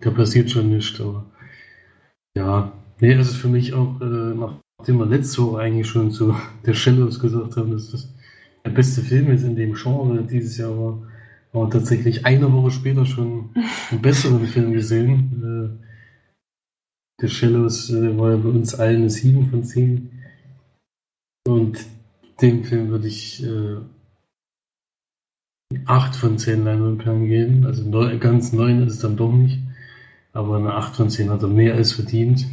[0.00, 1.24] da passiert schon nichts, aber
[2.36, 4.34] ja, nee, es ist für mich auch, äh,
[4.78, 6.34] nachdem wir letzte Woche eigentlich schon zu
[6.66, 8.14] der Shallows gesagt haben, dass das
[8.64, 11.02] der beste Film ist in dem Genre dieses Jahr war,
[11.52, 13.50] aber tatsächlich eine Woche später schon
[13.90, 15.78] einen besseren Film gesehen.
[15.82, 15.88] Äh,
[17.20, 20.10] der Shallows äh, war ja bei uns allen eine 7 von 10.
[21.48, 21.84] Und
[22.40, 23.78] dem Film würde ich äh,
[25.86, 27.66] 8 von 10 Leinwandperlen geben.
[27.66, 29.58] Also neu, ganz 9 ist es dann doch nicht.
[30.38, 32.46] Aber eine 8 von 10 hat er mehr als verdient.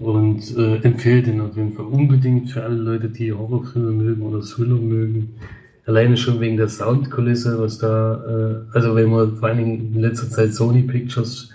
[0.00, 4.42] Und äh, empfehle den auf jeden Fall unbedingt für alle Leute, die Horrorfilme mögen oder
[4.42, 5.34] Thriller mögen.
[5.86, 10.00] Alleine schon wegen der Soundkulisse, was da, äh, also wenn wir vor allen Dingen in
[10.02, 11.50] letzter Zeit Sony Pictures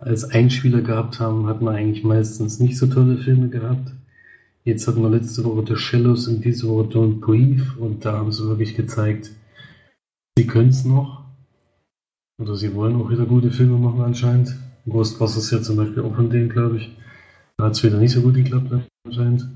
[0.00, 3.92] als Einspieler gehabt haben, hat man eigentlich meistens nicht so tolle Filme gehabt.
[4.64, 8.32] Jetzt hatten wir letzte Woche The Shallows und diese Woche Don't Breathe und da haben
[8.32, 9.30] sie wirklich gezeigt,
[10.36, 11.25] sie können es noch.
[12.38, 14.54] Oder sie wollen auch wieder gute Filme machen anscheinend.
[14.86, 16.96] Ghostbusters ist ja zum Beispiel auch von denen, glaube ich.
[17.56, 18.70] Da hat es wieder nicht so gut geklappt
[19.06, 19.48] anscheinend.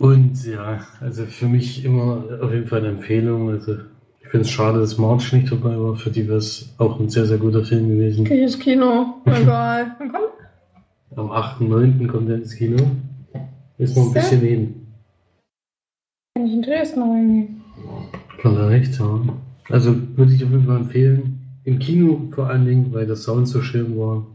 [0.00, 3.50] Und ja, also für mich immer auf jeden Fall eine Empfehlung.
[3.50, 3.78] Also
[4.20, 5.96] ich finde es schade, dass March nicht dabei war.
[5.96, 8.24] Für die wäre es auch ein sehr, sehr guter Film gewesen.
[8.24, 9.16] Geh ins Kino.
[9.24, 9.96] Egal.
[11.16, 12.06] Am 8.9.
[12.06, 12.76] kommt er ins Kino.
[13.78, 14.86] Ist noch ein bisschen hin.
[16.34, 17.60] Kann ich in Dresden reingehen?
[18.40, 19.20] Vielleicht, ja.
[19.70, 21.37] Also würde ich auf jeden Fall empfehlen.
[21.68, 24.26] Im Kino vor allen Dingen, weil der Sound so schön war.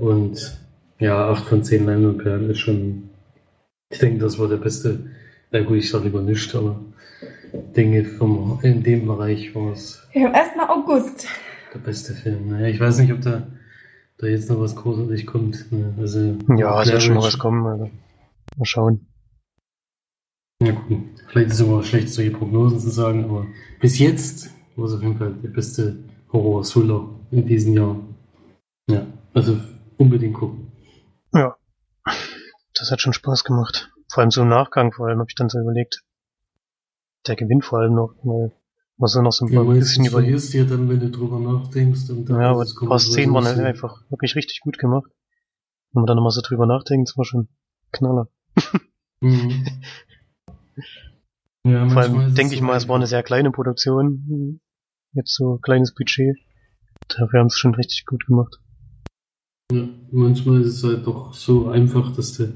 [0.00, 0.60] Und
[0.98, 3.10] ja, 8 von 10 Leinwandperlen ist schon.
[3.92, 5.08] Ich denke, das war der beste.
[5.52, 6.80] Na gut, ich sage lieber nichts, aber
[7.76, 10.04] Dinge vom, in dem Bereich war es.
[10.14, 10.58] Ja, 1.
[10.68, 11.28] August.
[11.72, 12.48] Der beste Film.
[12.48, 13.46] Naja, ich weiß nicht, ob da,
[14.18, 15.70] da jetzt noch was großartig kommt.
[15.70, 15.94] Ne?
[16.00, 17.64] Also, ja, es wird schon noch was kommen.
[17.64, 17.84] Also.
[18.56, 19.06] Mal schauen.
[20.60, 21.02] Ja, gut.
[21.28, 23.46] Vielleicht ist es immer schlecht, solche Prognosen zu sagen, aber
[23.80, 26.02] bis jetzt war es auf jeden Fall der beste
[26.32, 27.96] Horror-Thriller in diesem Jahr.
[28.88, 29.56] Ja, also
[29.98, 30.72] unbedingt gucken.
[31.34, 31.56] Ja,
[32.74, 33.90] das hat schon Spaß gemacht.
[34.12, 36.02] Vor allem so im Nachgang, vor allem habe ich dann so überlegt,
[37.26, 38.52] der gewinnt vor allem noch, weil
[38.96, 40.22] man so noch so ein ja, bisschen über.
[40.22, 42.10] Du dir dann, wenn du drüber nachdenkst.
[42.10, 45.10] Und ja, aber ein paar Szenen waren halt einfach wirklich richtig gut gemacht.
[45.92, 47.48] Wenn man dann nochmal so drüber nachdenkt, das war schon
[47.92, 48.28] Knaller.
[49.20, 49.66] Mhm.
[51.64, 54.60] ja, Vor allem denke ich mal, es war eine sehr kleine Produktion.
[55.14, 56.38] Jetzt so kleines Budget.
[57.08, 58.58] Dafür haben sie schon richtig gut gemacht.
[59.70, 62.54] Ja, manchmal ist es halt doch so einfach, dass du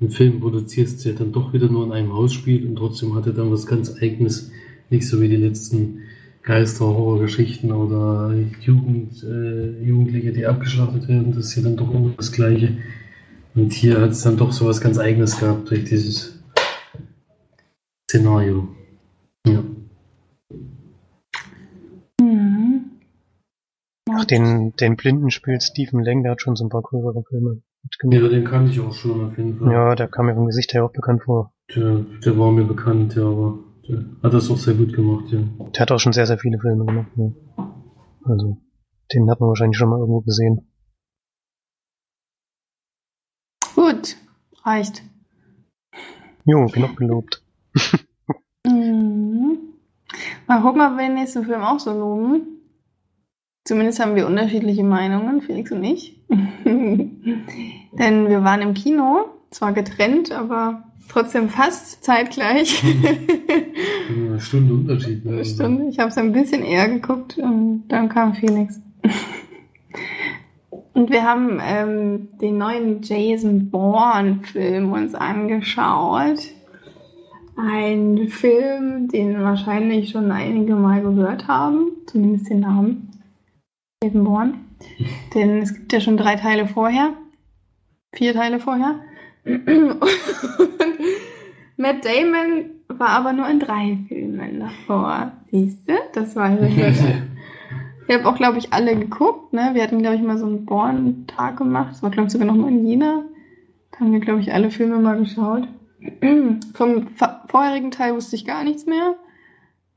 [0.00, 3.26] einen Film produzierst, der dann doch wieder nur in einem Haus spielt und trotzdem hat
[3.26, 4.52] er dann was ganz Eigenes.
[4.88, 6.00] Nicht so wie die letzten
[6.42, 11.34] Geister-Horror-Geschichten oder Jugend, äh, Jugendliche, die abgeschlachtet werden.
[11.34, 12.78] Das ist ja dann doch immer das Gleiche.
[13.54, 16.40] Und hier hat es dann doch so was ganz Eigenes gehabt durch dieses
[18.08, 18.68] Szenario.
[19.46, 19.62] Ja.
[24.20, 27.62] Ach, den, den Blinden spielt Stephen Lang, der hat schon so ein paar größere Filme
[27.82, 28.22] mitgemacht.
[28.22, 29.72] Ja, den kannte ich auch schon auf jeden Fall.
[29.72, 31.54] Ja, der kam mir vom Gesicht her auch bekannt vor.
[31.74, 35.38] Der, der war mir bekannt, ja, aber der hat das auch sehr gut gemacht, ja.
[35.74, 37.32] Der hat auch schon sehr, sehr viele Filme gemacht, ja.
[38.24, 38.58] Also,
[39.14, 40.70] den hat man wahrscheinlich schon mal irgendwo gesehen.
[43.74, 44.16] Gut,
[44.64, 45.02] reicht.
[46.44, 47.42] Jo, genug gelobt.
[48.66, 49.58] mhm.
[50.46, 52.59] Mal gucken, ob wir den nächsten Film auch so loben.
[53.70, 56.18] Zumindest haben wir unterschiedliche Meinungen, Felix und ich.
[56.28, 62.82] Denn wir waren im Kino, zwar getrennt, aber trotzdem fast zeitgleich.
[64.08, 65.24] Eine Stunde Unterschied.
[65.24, 65.34] Ne?
[65.34, 65.86] Eine Stunde.
[65.88, 68.80] Ich habe es ein bisschen eher geguckt und dann kam Felix.
[70.92, 76.40] Und wir haben ähm, den neuen Jason Bourne-Film uns angeschaut.
[77.56, 83.09] Ein Film, den wahrscheinlich schon einige mal gehört haben, zumindest den Namen.
[84.08, 84.54] Bourne.
[85.34, 87.12] Denn es gibt ja schon drei Teile vorher.
[88.14, 89.00] Vier Teile vorher.
[89.44, 90.00] Und
[91.76, 95.32] Matt Damon war aber nur in drei Filmen davor.
[95.50, 95.92] Siehst du?
[96.14, 96.92] Das war ja
[98.08, 99.52] Ich habe auch, glaube ich, alle geguckt.
[99.52, 99.70] Ne?
[99.74, 101.92] Wir hatten, glaube ich, mal so einen Born-Tag gemacht.
[101.92, 103.24] Das war, glaube ich, sogar noch mal in Jena.
[103.92, 105.68] Da haben wir, glaube ich, alle Filme mal geschaut.
[106.72, 107.08] Vom
[107.48, 109.14] vorherigen Teil wusste ich gar nichts mehr.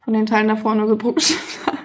[0.03, 1.77] Von den Teilen davor nur so Bruchstücke.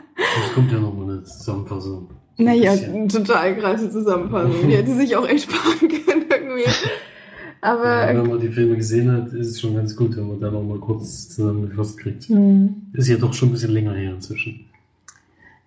[0.47, 2.09] Es kommt ja noch mal eine Zusammenfassung.
[2.37, 2.75] Naja,
[3.09, 4.69] total krasse Zusammenfassung.
[4.69, 6.71] Die hätte sich auch echt sparen können irgendwie.
[7.61, 8.13] Aber.
[8.13, 10.51] Ja, wenn man die Filme gesehen hat, ist es schon ganz gut, wenn man da
[10.51, 12.25] noch mal kurz zusammengefasst kriegt.
[12.25, 12.75] Hm.
[12.93, 14.65] Ist ja doch schon ein bisschen länger her inzwischen.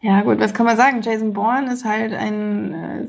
[0.01, 1.01] Ja, gut, was kann man sagen?
[1.01, 3.07] Jason Bourne ist halt ein äh,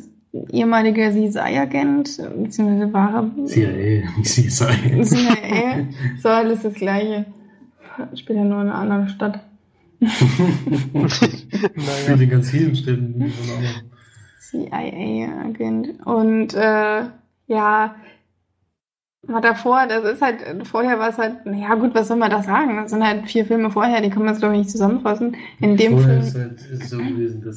[0.51, 3.31] ehemaliger CSI-Agent, beziehungsweise wahrer.
[3.47, 5.03] CIA, CSI.
[5.03, 5.87] CIA.
[6.21, 7.27] So, alles das Gleiche.
[8.15, 9.41] Spielt ja nur in einer anderen Stadt.
[10.03, 11.09] Naja.
[11.09, 13.33] Spielt in ganz vielen Städten.
[14.41, 16.05] CIA-Agent.
[16.05, 17.05] Und äh,
[17.47, 17.95] ja,
[19.25, 22.43] war davor, das ist halt, vorher war es halt, naja gut, was soll man da
[22.43, 22.77] sagen?
[22.77, 25.37] Das sind halt vier Filme vorher, die kann man jetzt glaube ich nicht zusammenfassen.
[25.61, 26.27] In dem vorher Film.
[26.27, 27.57] ist halt ist so gewesen, dass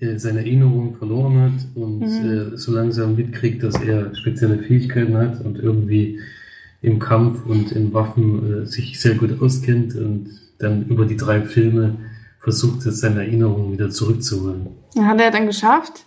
[0.00, 2.54] er seine Erinnerung verloren hat und mhm.
[2.54, 6.18] äh, so langsam mitkriegt, dass er spezielle Fähigkeiten hat und irgendwie
[6.80, 11.42] im Kampf und in Waffen äh, sich sehr gut auskennt und dann über die drei
[11.42, 11.96] Filme
[12.40, 14.68] versucht, jetzt seine Erinnerung wieder zurückzuholen.
[14.94, 16.04] Ja, hat er dann geschafft?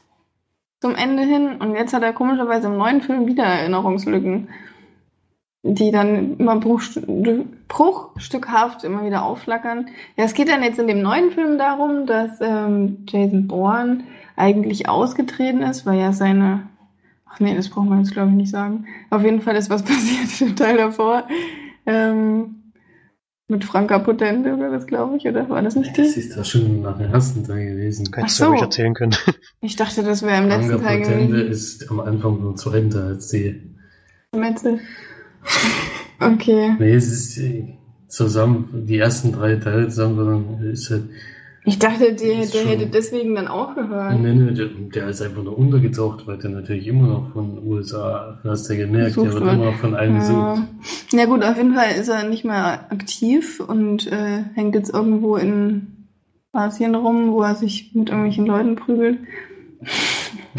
[0.81, 4.49] zum Ende hin und jetzt hat er komischerweise im neuen Film wieder Erinnerungslücken,
[5.63, 9.85] die dann immer bruchstückhaft immer wieder aufflackern.
[10.17, 14.03] Ja, es geht dann jetzt in dem neuen Film darum, dass ähm, Jason Bourne
[14.35, 16.67] eigentlich ausgetreten ist, weil ja seine
[17.33, 18.87] Ach nee, das braucht man jetzt glaube ich nicht sagen.
[19.11, 21.27] Auf jeden Fall ist was passiert im Teil davor.
[21.85, 22.60] Ähm,
[23.51, 26.07] mit Franka Potente oder das, glaube ich, oder war das nicht das?
[26.07, 28.09] Das ist doch schon nach dem ersten Teil gewesen.
[28.13, 28.49] Hättest du so.
[28.49, 29.15] ruhig erzählen können.
[29.63, 31.29] Ich dachte, das wäre im Franka letzten Teil gewesen.
[31.29, 33.61] Potente ist am Anfang vom zweiten Teil als die.
[34.35, 34.79] Metze.
[36.23, 36.75] Okay.
[36.77, 37.41] Nee, es ist
[38.07, 41.05] zusammen, die ersten drei Teile zusammen, ist halt
[41.63, 44.19] ich dachte, der, der hätte deswegen dann aufgehört.
[44.19, 47.67] Nee, nee, der, der ist einfach nur untergetaucht, weil der natürlich immer noch von den
[47.67, 50.19] USA, hast du ja gemerkt, der wird immer von allen ja.
[50.19, 50.67] gesucht.
[51.11, 55.35] Ja gut, auf jeden Fall ist er nicht mehr aktiv und äh, hängt jetzt irgendwo
[55.35, 56.07] in
[56.51, 59.19] Asien rum, wo er sich mit irgendwelchen Leuten prügelt.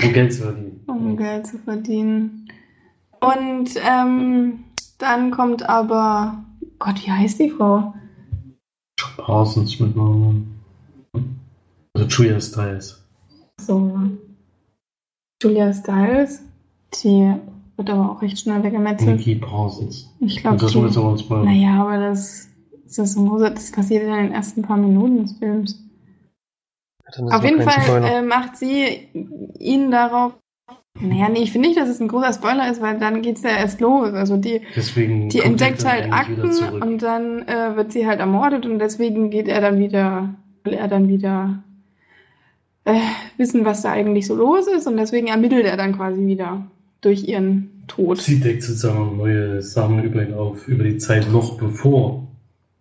[0.03, 0.81] Um Geld zu verdienen.
[0.87, 2.49] Um Geld zu verdienen.
[3.21, 4.65] Und ähm,
[4.99, 6.45] dann kommt aber,
[6.79, 7.95] Gott, wie heißt die Frau?
[9.17, 10.62] Parsons mit Namen.
[12.03, 13.05] Also Julia Stiles.
[13.61, 14.01] So.
[15.43, 16.43] Julia Stiles,
[17.03, 17.35] die
[17.77, 19.17] wird aber auch recht schnell weggemetzelt.
[19.17, 20.13] Nikki Parsons.
[20.21, 21.45] Ich glaube, das die, aber Spoiler.
[21.45, 22.49] Naja, aber das,
[22.85, 25.79] das, das passiert in den ersten paar Minuten des Films.
[27.31, 29.09] Auf jeden Fall äh, macht sie
[29.59, 30.33] ihn darauf.
[31.01, 33.43] Naja, nee, ich finde nicht, dass es ein großer Spoiler ist, weil dann geht es
[33.43, 34.13] ja erst los.
[34.13, 38.79] Also die, deswegen die entdeckt halt Akten und dann äh, wird sie halt ermordet und
[38.79, 40.35] deswegen geht er dann wieder,
[40.65, 41.63] will er dann wieder
[42.85, 42.99] äh,
[43.37, 46.67] wissen, was da eigentlich so los ist und deswegen ermittelt er dann quasi wieder
[47.01, 48.19] durch ihren Tod.
[48.19, 52.27] Sie deckt sozusagen neue Sachen über ihn auf, über die Zeit noch bevor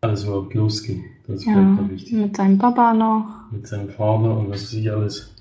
[0.01, 1.03] alles überhaupt losging.
[1.27, 2.13] Das ist ja, wichtig.
[2.13, 3.51] Mit seinem Papa noch.
[3.51, 5.31] Mit seinem Vater und was weiß ich alles.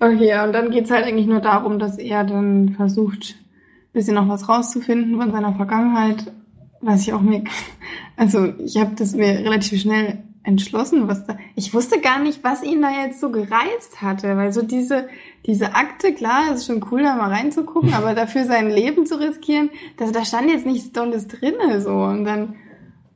[0.00, 4.14] Okay, und dann geht es halt eigentlich nur darum, dass er dann versucht, ein bisschen
[4.14, 6.32] noch was rauszufinden von seiner Vergangenheit.
[6.80, 7.44] Was ich auch mir,
[8.16, 11.36] also ich habe das mir relativ schnell entschlossen, was da.
[11.54, 15.08] Ich wusste gar nicht, was ihn da jetzt so gereizt hatte, weil so diese,
[15.46, 19.70] diese Akte, klar, ist schon cool, da mal reinzugucken, aber dafür sein Leben zu riskieren,
[19.98, 22.56] das, da stand jetzt nichts Dolles drinne, so, und dann.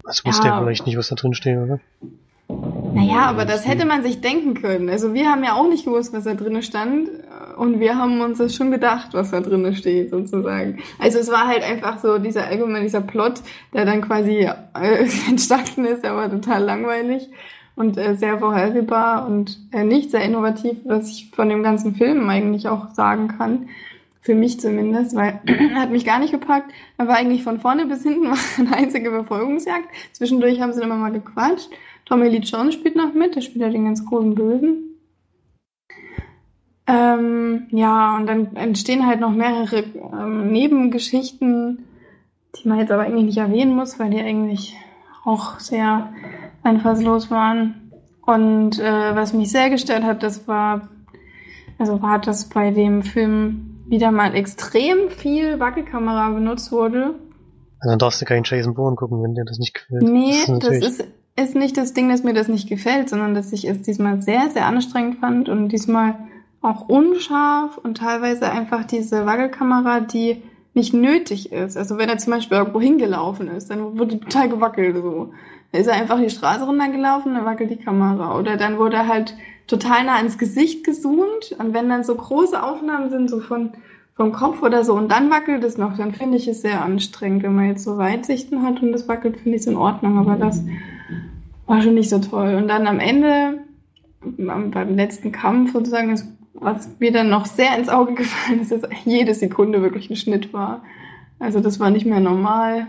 [0.05, 1.81] Das wusste ja, vielleicht nicht, was da drin steht, oder?
[2.95, 4.89] Naja, aber das hätte man sich denken können.
[4.91, 7.09] Also wir haben ja auch nicht gewusst, was da drinne stand.
[7.57, 10.79] Und wir haben uns das schon gedacht, was da drinne steht, sozusagen.
[10.99, 13.41] Also es war halt einfach so dieser allgemein dieser Plot,
[13.73, 17.29] der dann quasi äh, entstanden ist, der war total langweilig
[17.77, 22.29] und äh, sehr vorhersehbar und äh, nicht sehr innovativ, was ich von dem ganzen Film
[22.29, 23.69] eigentlich auch sagen kann.
[24.21, 25.41] Für mich zumindest, weil
[25.75, 26.71] hat mich gar nicht gepackt.
[26.97, 28.27] Er war eigentlich von vorne bis hinten
[28.59, 29.89] eine einzige Verfolgungsjagd.
[30.13, 31.71] Zwischendurch haben sie immer mal gequatscht.
[32.13, 34.99] Tommy Lee Jones spielt noch mit, der spielt ja den ganz großen Bösen.
[36.87, 41.87] Ähm, ja, und dann entstehen halt noch mehrere ähm, Nebengeschichten,
[42.55, 44.77] die man jetzt aber eigentlich nicht erwähnen muss, weil die eigentlich
[45.25, 46.13] auch sehr
[46.63, 47.91] einfallslos waren.
[48.27, 50.91] Und äh, was mich sehr gestört hat, das war
[51.79, 57.15] also war das bei dem Film wieder mal extrem viel Wackelkamera benutzt wurde.
[57.81, 60.03] Also dann darfst du keinen Jason Bourne gucken, wenn dir das nicht gefällt.
[60.03, 61.05] Nee, ist das ist,
[61.37, 64.51] ist nicht das Ding, dass mir das nicht gefällt, sondern dass ich es diesmal sehr,
[64.51, 66.17] sehr anstrengend fand und diesmal
[66.61, 70.43] auch unscharf und teilweise einfach diese Wackelkamera, die
[70.75, 71.77] nicht nötig ist.
[71.77, 75.33] Also wenn er zum Beispiel irgendwo hingelaufen ist, dann wurde total gewackelt so.
[75.73, 78.39] Da ist er einfach die Straße runtergelaufen, dann wackelt die Kamera.
[78.39, 79.35] Oder dann wurde er halt
[79.67, 83.73] total nah ins Gesicht gezoomt und wenn dann so große Aufnahmen sind, so von
[84.15, 87.43] vom Kopf oder so und dann wackelt es noch, dann finde ich es sehr anstrengend.
[87.43, 90.37] Wenn man jetzt so Weitsichten hat und es wackelt, finde ich es in Ordnung, aber
[90.37, 90.63] das
[91.73, 92.55] war schon nicht so toll.
[92.57, 93.65] Und dann am Ende,
[94.21, 96.21] beim letzten Kampf sozusagen,
[96.53, 100.53] was mir dann noch sehr ins Auge gefallen ist, dass jede Sekunde wirklich ein Schnitt
[100.53, 100.83] war.
[101.39, 102.89] Also das war nicht mehr normal.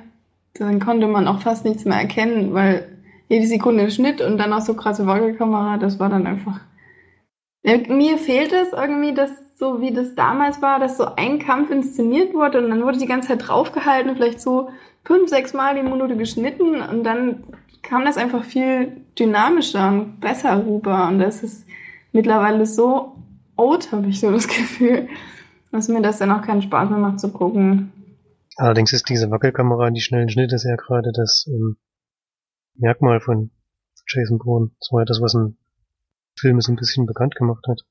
[0.55, 2.89] Dann konnte man auch fast nichts mehr erkennen, weil
[3.29, 6.59] jede Sekunde ein Schnitt und dann auch so krasse Wackelkamera, das war dann einfach.
[7.63, 12.33] Mir fehlt es irgendwie, dass so wie das damals war, dass so ein Kampf inszeniert
[12.33, 14.69] wurde und dann wurde die ganze Zeit draufgehalten, vielleicht so
[15.05, 17.43] fünf, sechs Mal die Minute geschnitten und dann
[17.83, 21.67] kam das einfach viel dynamischer und besser rüber und das ist
[22.11, 23.15] mittlerweile so
[23.55, 25.09] out, habe ich so das Gefühl,
[25.71, 27.91] dass mir das dann auch keinen Spaß mehr macht zu gucken.
[28.55, 31.77] Allerdings ist diese Wackelkamera, die schnellen Schnitte, ja gerade das ähm,
[32.75, 33.51] Merkmal von
[34.07, 34.71] Jason Bourne.
[34.79, 35.57] Das war ja das, was ein
[36.37, 37.81] Film so ein bisschen bekannt gemacht hat.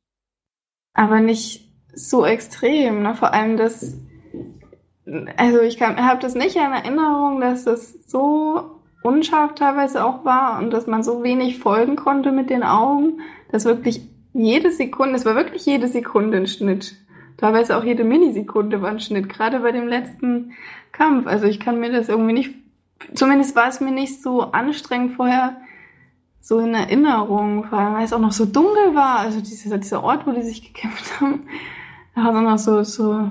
[0.95, 3.03] aber nicht so extrem.
[3.03, 3.15] Ne?
[3.15, 3.99] Vor allem das,
[5.37, 10.71] also ich habe das nicht in Erinnerung, dass das so unscharf teilweise auch war und
[10.71, 15.35] dass man so wenig folgen konnte mit den Augen, dass wirklich jede Sekunde, es war
[15.35, 16.97] wirklich jede Sekunde ein Schnitt.
[17.37, 20.53] Teilweise auch jede Millisekunde war ein Schnitt, gerade bei dem letzten
[20.93, 21.27] Kampf.
[21.27, 22.55] Also ich kann mir das irgendwie nicht,
[23.15, 25.57] zumindest war es mir nicht so anstrengend vorher,
[26.41, 30.03] so in Erinnerung, vor allem weil es auch noch so dunkel war, also dieser, dieser
[30.03, 31.49] Ort, wo die sich gekämpft haben,
[32.15, 33.31] da war es auch noch so, so,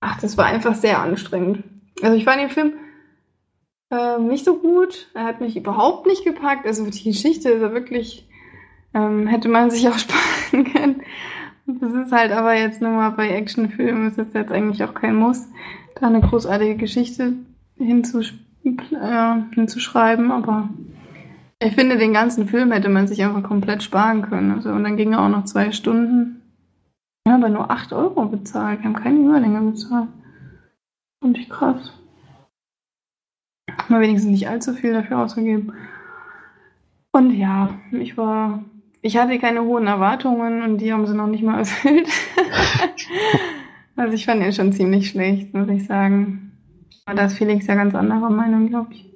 [0.00, 1.64] ach, das war einfach sehr anstrengend.
[2.02, 2.72] Also ich fand den Film
[3.90, 7.72] ähm, nicht so gut, er hat mich überhaupt nicht gepackt, also die Geschichte ist ja
[7.72, 8.28] wirklich,
[8.94, 11.02] ähm, hätte man sich auch sparen können.
[11.66, 15.16] Das ist halt aber jetzt nur mal bei Actionfilmen, ist es jetzt eigentlich auch kein
[15.16, 15.48] Muss,
[15.94, 17.34] da eine großartige Geschichte
[17.76, 20.68] hinzusch äh, hinzuschreiben, aber
[21.62, 24.50] ich finde, den ganzen Film hätte man sich einfach komplett sparen können.
[24.52, 26.40] Also, und dann ging er auch noch zwei Stunden.
[27.26, 28.80] Ja, aber nur 8 Euro bezahlt.
[28.80, 30.08] Wir haben keine Überlänge bezahlt.
[31.22, 31.92] Und ich krass.
[33.90, 35.72] Mal wenigstens nicht allzu viel dafür ausgegeben.
[37.12, 38.64] Und ja, ich war.
[39.02, 42.08] Ich hatte keine hohen Erwartungen und die haben sie noch nicht mal erfüllt.
[43.96, 46.52] also ich fand ihn schon ziemlich schlecht, muss ich sagen.
[47.06, 49.10] Aber da ist Felix ja ganz anderer Meinung, glaube ich.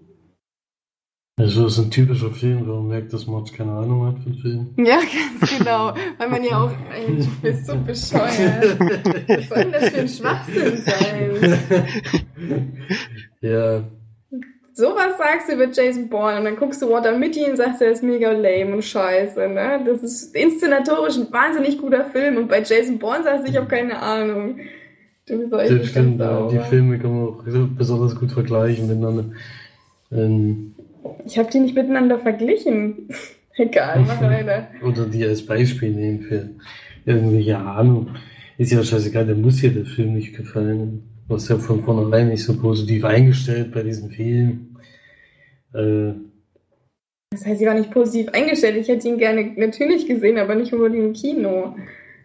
[1.37, 4.35] Also das ist ein typischer Film, wo man merkt, dass man keine Ahnung hat von
[4.35, 4.73] Filmen.
[4.79, 4.99] Ja,
[5.41, 5.93] ganz genau.
[6.17, 8.79] Weil man ja auch, ey, du bist so bescheuert.
[8.81, 11.59] Was soll denn das für ein Schwachsinn sein?
[13.41, 13.83] ja,
[14.77, 17.93] Sowas sagst du über Jason Bourne und dann guckst du Water Mitty und sagst, er
[17.93, 19.81] ist mega lame und scheiße, ne?
[19.87, 23.69] Das ist inszenatorisch ein wahnsinnig guter Film und bei Jason Bourne sagst du, ich habe
[23.69, 24.59] keine Ahnung.
[25.27, 26.21] Du bist echt das nicht stimmt.
[26.21, 26.59] ja, Die.
[26.69, 29.27] Filme kann man auch so besonders gut vergleichen miteinander.
[30.13, 30.75] Ähm,
[31.25, 33.09] Ich habe die nicht miteinander verglichen.
[33.57, 34.67] Egal, mach weiter.
[34.85, 36.51] oder die als Beispiel nehmen für
[37.07, 38.09] irgendwelche Ahnung.
[38.59, 41.05] Ist ja scheißegal, der muss ja der Film nicht gefallen.
[41.27, 44.77] Du warst ja von vornherein nicht so positiv eingestellt bei diesem Film.
[45.73, 46.13] Äh,
[47.31, 48.77] Das heißt, ich war nicht positiv eingestellt.
[48.77, 51.77] Ich hätte ihn gerne natürlich gesehen, aber nicht unbedingt im Kino.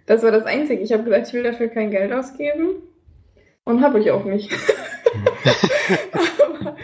[0.06, 0.82] Das war das Einzige.
[0.82, 2.82] Ich habe gesagt, ich will dafür kein Geld ausgeben.
[3.64, 4.52] Und habe ich auch nicht.
[6.12, 6.76] aber,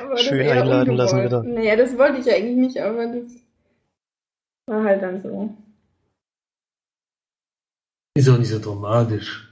[0.00, 1.42] aber das Schön einladen lassen wieder.
[1.42, 3.26] Naja, das wollte ich ja eigentlich nicht, aber das
[4.66, 5.54] war halt dann so.
[8.14, 9.49] ist auch nicht so dramatisch.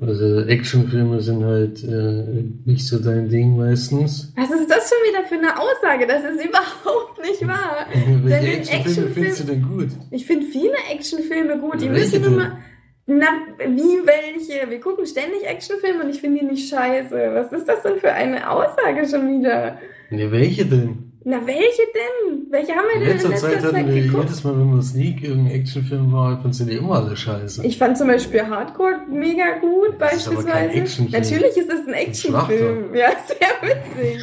[0.00, 4.32] Also Actionfilme sind halt äh, nicht so dein Ding meistens.
[4.36, 6.06] Was ist das schon wieder für eine Aussage?
[6.06, 7.86] Das ist überhaupt nicht wahr.
[8.24, 9.88] Welche Actionfilme Actionfilm- findest du denn gut?
[10.10, 11.80] Ich finde viele Actionfilme gut.
[11.80, 12.36] Die Welche müssen denn?
[12.36, 12.58] mal.
[13.06, 13.26] Na,
[13.58, 14.68] wie welche?
[14.68, 17.14] Wir gucken ständig Actionfilme und ich finde die nicht scheiße.
[17.32, 19.78] Was ist das denn für eine Aussage schon wieder?
[20.10, 21.05] Ne, welche denn?
[21.28, 22.46] Na, welche denn?
[22.50, 24.24] Welche haben wir In denn letzter in letzter Zeit Zeit, hatten wir geguckt?
[24.26, 27.66] jedes Mal, wenn wir Sneak irgendein Actionfilm war, fandst du die immer alle scheiße.
[27.66, 30.80] Ich fand zum Beispiel Hardcore mega gut, Das ist aber kein beispielsweise.
[30.80, 31.22] Actionfilm.
[31.22, 32.84] Natürlich ist es ein Actionfilm.
[32.94, 34.22] Ja, sehr witzig.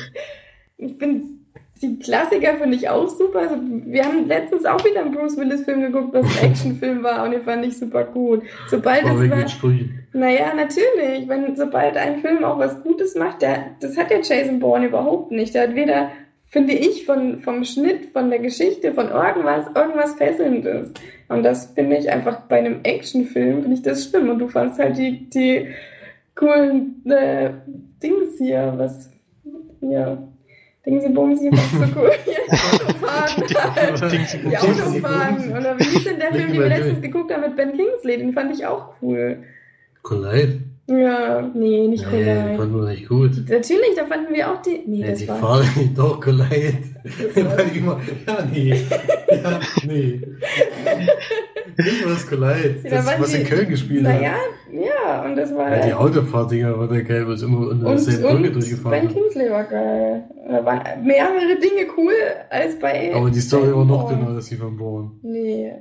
[0.77, 1.39] Ich bin.
[1.81, 3.39] Die Klassiker finde ich auch super.
[3.39, 7.31] Also, wir haben letztens auch wieder einen Bruce Willis-Film geguckt, was ein Actionfilm war und
[7.31, 8.43] den fand ich super gut.
[8.69, 10.07] Sobald aber es war, Sprüchen.
[10.13, 11.27] Naja, natürlich.
[11.27, 15.31] Wenn, sobald ein Film auch was Gutes macht, der, das hat der Jason Bourne überhaupt
[15.31, 15.53] nicht.
[15.53, 16.11] Der hat weder
[16.53, 20.91] finde ich, von, vom Schnitt, von der Geschichte, von irgendwas, irgendwas Fesselndes.
[21.27, 24.29] Und das finde ich einfach bei einem Actionfilm, finde ich das schlimm.
[24.29, 25.69] Und du fandst halt die, die
[26.35, 27.53] coolen äh,
[28.03, 29.09] Dings hier, was,
[29.81, 30.15] ja,
[30.85, 32.11] Dingsi Bumsi, was so cool.
[33.49, 34.57] Die Autofahren, die.
[34.57, 35.51] Autofahren.
[35.57, 38.17] Oder wie hieß denn der Film, den wir letztens geguckt haben mit Ben Kingsley?
[38.17, 39.43] Den fand ich auch cool.
[40.03, 40.59] Collide?
[40.85, 42.55] Ja, nee, nicht Nee, Collide.
[42.57, 43.31] fanden wir nicht gut.
[43.49, 44.83] Natürlich, da fanden wir auch die.
[44.85, 45.37] Nee, Ja, das die war.
[45.37, 46.73] fahren doch Collide.
[47.03, 48.75] Das war- Weil immer, ja, nee.
[49.31, 50.21] Ja, nee.
[51.77, 54.13] Ich war das da Das, was in die- Köln gespielt hat.
[54.15, 54.35] Naja,
[54.71, 55.71] ja, und das war.
[55.77, 59.13] Ja, die Autofahrtdinger war der geil, was immer unter und, derselben Brücke Ben durchgefahren ist.
[59.13, 60.23] Kingsley war geil.
[60.49, 62.13] Da waren mehrere Dinge cool
[62.49, 63.13] als bei.
[63.15, 65.11] Aber die Story war noch dünner als die von Born.
[65.23, 65.73] Nee,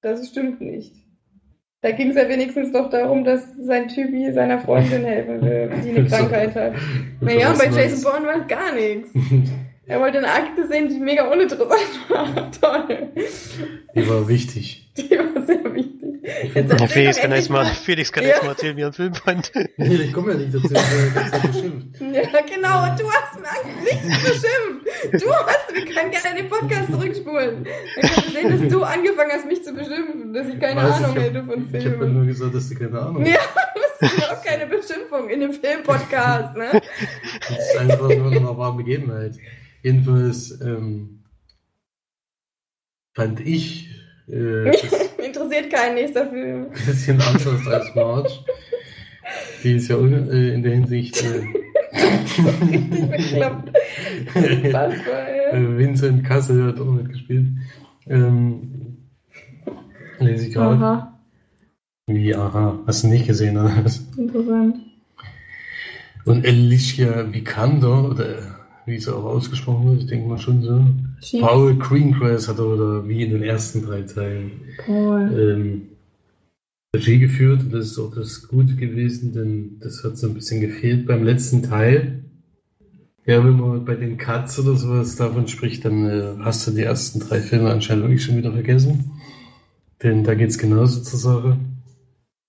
[0.00, 0.94] das stimmt nicht.
[1.82, 5.90] Da ging es ja wenigstens doch darum, dass sein Typi seiner Freundin helfen will, die
[5.90, 6.08] eine.
[6.08, 6.74] Krankheit hat.
[7.20, 8.02] Naja, und bei Jason.
[8.04, 9.10] Bourne war gar nichts.
[9.84, 12.50] Er wollte eine Akte sehen, die mega uninteressant war.
[12.60, 13.08] Toll.
[13.96, 14.88] Die war wichtig.
[14.96, 15.18] Die.
[16.24, 17.64] Jetzt Ja, Felix kann, jetzt mal.
[17.66, 18.30] Felix kann Ja.
[18.30, 19.50] jetzt mal erzählen, wie er einen Film fand.
[19.76, 22.14] Nee, ich komme ja nicht dazu, weil.
[22.14, 25.24] Ja, genau, und du hast mir nichts beschimpft.
[25.24, 27.64] Du hast, wir können gerne den Podcast zurückspulen.
[27.64, 30.92] Dann können wir sehen, dass du angefangen hast, mich zu beschimpfen, dass ich keine Weiß,
[30.94, 32.14] Ahnung ich hab- hätte von Ich habe Filmen.
[32.14, 33.38] nur gesagt, dass du keine Ahnung Ja,
[34.00, 36.80] das ist überhaupt keine Beschimpfung in dem Filmpodcast, ne?
[37.48, 39.34] Das ist einfach nur eine wahre Begebenheit.
[39.82, 41.24] Jedenfalls ähm,
[43.14, 43.88] fand ich
[44.28, 45.11] äh, das
[45.42, 46.66] Interessiert keinen nächster Film.
[46.66, 48.44] ein bisschen anders als March.
[49.62, 51.44] Die ist ja un, äh, in der Hinsicht äh,
[52.70, 53.70] Richtig bekloppt.
[54.34, 57.48] Äh, Vincent Kassel hat auch mitgespielt.
[58.08, 58.96] Ähm,
[60.18, 60.76] lese ich gerade.
[60.76, 61.18] Aha,
[62.06, 63.72] Wie, aha, hast du nicht gesehen, oder?
[63.84, 63.98] was?
[64.16, 64.76] interessant.
[66.24, 68.36] Und Alicia Vikander, oder
[68.86, 70.84] wie es auch ausgesprochen wird, ich denke mal schon so.
[71.22, 71.40] Schief.
[71.40, 74.50] Paul Greengrass hat er oder wie in den ersten drei Teilen
[74.84, 75.30] Paul.
[75.38, 75.82] ähm,
[76.94, 80.60] Regie geführt und das ist auch das Gute gewesen, denn das hat so ein bisschen
[80.60, 82.24] gefehlt beim letzten Teil.
[83.24, 86.82] Ja, wenn man bei den Cuts oder sowas davon spricht, dann äh, hast du die
[86.82, 89.12] ersten drei Filme anscheinend wirklich schon wieder vergessen.
[90.02, 91.56] Denn da geht's genauso zur Sache.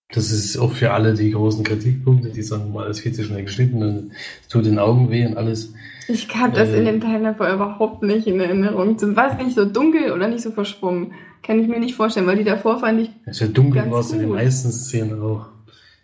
[0.09, 3.43] Das ist auch für alle die großen Kritikpunkte, die sagen, mal, alles viel zu schnell
[3.43, 4.11] geschnitten und
[4.41, 5.74] es tut den Augen weh und alles.
[6.08, 6.80] Ich habe das Äh.
[6.80, 8.97] in den Teilen davor überhaupt nicht in Erinnerung.
[9.16, 11.14] War es nicht so dunkel oder nicht so verschwommen?
[11.43, 13.10] Kann ich mir nicht vorstellen, weil die davor fand ich.
[13.39, 15.47] Ja dunkel war es in den meisten Szenen auch.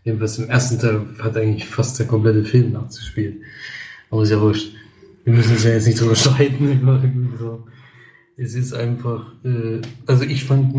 [0.04, 3.44] Jedenfalls im ersten Teil hat eigentlich fast der komplette Film nachzuspielen.
[4.10, 4.74] Aber ist ja wurscht.
[5.24, 7.30] Wir müssen uns ja jetzt nicht drüber streiten.
[7.40, 7.66] so.
[8.38, 10.74] Es ist einfach, äh, also ich fand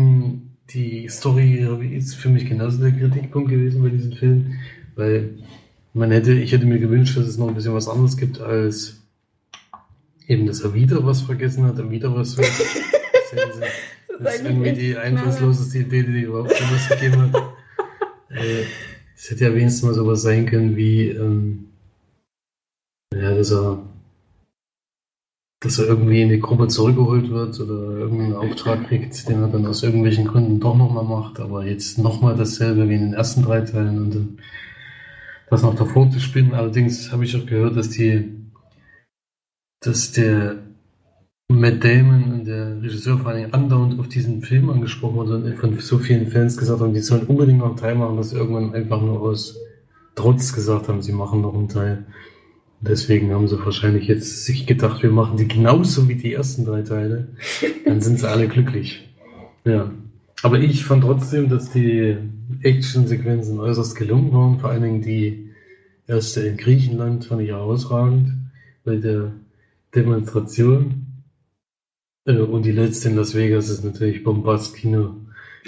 [0.73, 1.65] die Story
[1.95, 4.53] ist für mich genauso der Kritikpunkt gewesen bei diesem Film,
[4.95, 5.35] weil
[5.93, 9.00] man hätte, ich hätte mir gewünscht, dass es noch ein bisschen was anderes gibt als
[10.27, 12.35] eben, dass er wieder was vergessen hat, er wieder was.
[13.31, 17.41] Das hätten sie- das ist irgendwie die einflussloseste Idee, die überhaupt jemals gegeben hat.
[18.29, 18.63] Äh,
[19.15, 21.65] Es hätte ja wenigstens mal sowas sein können wie, ähm,
[23.15, 23.83] ja, dass er,
[25.61, 29.65] dass er irgendwie in die Gruppe zurückgeholt wird oder irgendeinen Auftrag kriegt, den er dann
[29.65, 33.61] aus irgendwelchen Gründen doch nochmal macht, aber jetzt nochmal dasselbe wie in den ersten drei
[33.61, 34.37] Teilen und dann
[35.49, 36.53] das noch davor zu spinnen.
[36.53, 38.29] Allerdings habe ich auch gehört, dass die,
[39.81, 40.57] dass der
[41.49, 45.77] Matt Damon und der Regisseur vor allem andauernd auf diesen Film angesprochen wurde und von
[45.79, 48.73] so vielen Fans gesagt haben, die sollen unbedingt noch einen Teil machen, dass sie irgendwann
[48.73, 49.57] einfach nur aus
[50.15, 52.05] Trotz gesagt haben, sie machen noch einen Teil.
[52.81, 56.81] Deswegen haben sie wahrscheinlich jetzt sich gedacht, wir machen die genauso wie die ersten drei
[56.81, 57.29] Teile.
[57.85, 59.07] Dann sind sie alle glücklich.
[59.65, 59.91] Ja.
[60.43, 62.17] Aber ich fand trotzdem, dass die
[62.61, 64.59] Actionsequenzen äußerst gelungen waren.
[64.59, 65.51] Vor allen Dingen die
[66.07, 68.33] erste in Griechenland fand ich herausragend
[68.83, 69.31] bei der
[69.95, 71.23] Demonstration.
[72.25, 75.15] Äh, Und die letzte in Las Vegas ist natürlich Bombast-Kino.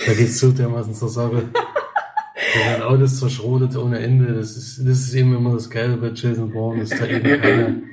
[0.06, 1.50] Da geht's so dermaßen zur Sache.
[2.56, 4.34] Da werden Autos zerschrotet ohne Ende.
[4.34, 7.84] Das ist, das ist eben immer das Geile bei Jason Bourne, dass da eben keine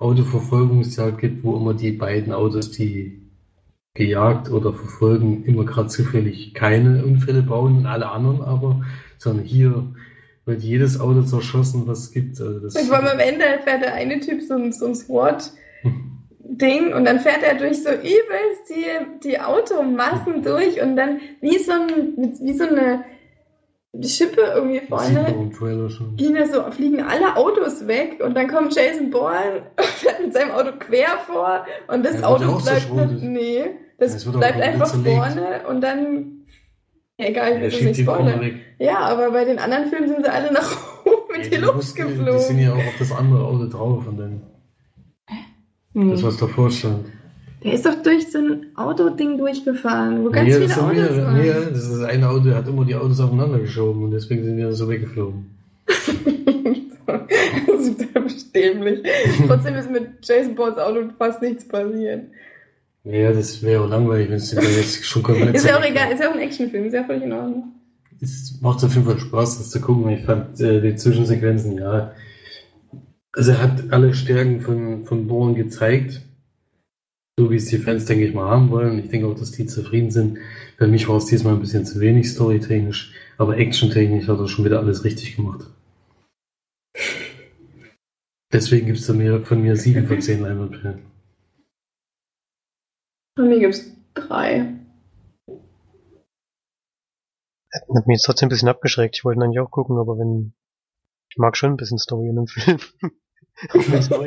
[0.00, 3.22] Autoverfolgungsjagd gibt, wo immer die beiden Autos, die
[3.94, 8.84] gejagt oder verfolgen, immer gerade zufällig keine Unfälle bauen und alle anderen aber,
[9.18, 9.86] sondern hier
[10.44, 12.40] wird jedes Auto zerschossen, was es gibt.
[12.40, 14.94] Also das Ich war am Ende fährt der eine Typ so ein, so ein
[15.82, 21.58] SWAT-Ding und dann fährt er durch so übelst die, die Automassen durch und dann wie
[21.58, 23.04] so, ein, wie so eine
[24.02, 25.50] Schippe irgendwie vorne.
[26.16, 30.50] Gehen so, fliegen alle Autos weg und dann kommt Jason Bourne und fährt mit seinem
[30.52, 33.22] Auto quer vor und das Ja, Auto bleibt zerschrotet.
[33.22, 33.64] nee,
[33.98, 36.44] das, Das bleibt einfach vorne und dann
[37.16, 38.60] egal, ich will das nicht vorne spoilern.
[38.78, 41.56] Ja, aber bei den anderen Filmen sind sie alle nach oben in Ja, die die
[41.56, 42.32] Luft mussten- geflogen.
[42.36, 44.42] Die sind ja auch auf das andere Auto drauf und dann.
[45.98, 46.12] Nee.
[46.12, 47.06] Das, was davor stand.
[47.64, 51.24] Der ist doch durch so ein Autoding durchgefahren, wo ganz ja, viele Autos mehrere.
[51.24, 51.44] waren.
[51.44, 54.56] Ja, das ist eine Auto, der hat immer die Autos aufeinander geschoben und deswegen sind
[54.56, 55.46] wir so weggeflogen.
[55.86, 56.08] das
[57.80, 59.00] ist total dämlich.
[59.48, 62.26] Trotzdem ist mit Jason Bournes Auto fast nichts passiert.
[63.02, 66.20] Ja, das wäre auch langweilig, wenn es jetzt schon komplett Ist ja auch egal, ist
[66.20, 67.72] ja auch ein Actionfilm, ist ja völlig in Ordnung.
[68.20, 70.10] Es macht auf jeden Fall Spaß, das zu gucken.
[70.10, 72.12] Ich fand äh, die Zwischensequenzen, ja.
[73.32, 76.22] Also er hat alle Stärken von, von Bourne gezeigt.
[77.38, 78.98] So wie es die Fans, denke ich mal, haben wollen.
[78.98, 80.38] Ich denke auch, dass die zufrieden sind.
[80.76, 84.64] Für mich war es diesmal ein bisschen zu wenig storytechnisch, aber actiontechnisch hat er schon
[84.64, 85.66] wieder alles richtig gemacht.
[88.52, 91.02] Deswegen gibt es von mir, von mir sieben von zehn Leinwandperlen.
[93.36, 94.74] Von mir gibt's drei.
[97.72, 99.16] Hat mich jetzt trotzdem ein bisschen abgeschreckt.
[99.16, 100.54] Ich wollte eigentlich auch gucken, aber wenn.
[101.30, 102.78] Ich mag schon ein bisschen Story in einem Film.
[103.70, 104.22] auch wenn es auch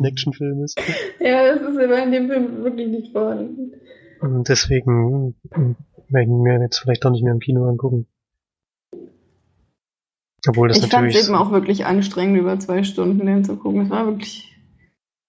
[0.00, 0.78] ein Actionfilm ist.
[1.20, 3.72] Ja, das ist aber in dem Film wirklich nicht vorhanden.
[4.20, 5.76] Und deswegen hm,
[6.08, 8.06] werde ich ihn mir jetzt vielleicht doch nicht mehr im Kino angucken.
[10.48, 11.16] Obwohl das ich fand natürlich.
[11.16, 13.82] es eben auch wirklich anstrengend, über zwei Stunden den zu gucken.
[13.82, 14.56] Es war wirklich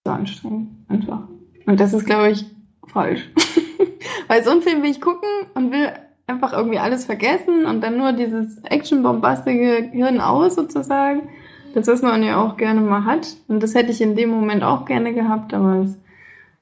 [0.06, 1.28] so anstrengend, einfach.
[1.66, 2.46] Und das ist, glaube ich,
[2.88, 3.30] falsch.
[4.28, 5.92] Weil so einen Film will ich gucken und will
[6.28, 11.30] einfach irgendwie alles vergessen und dann nur dieses actionbombastische Hirn aus sozusagen.
[11.74, 13.38] Das, was man ja auch gerne mal hat.
[13.48, 15.98] Und das hätte ich in dem Moment auch gerne gehabt, aber es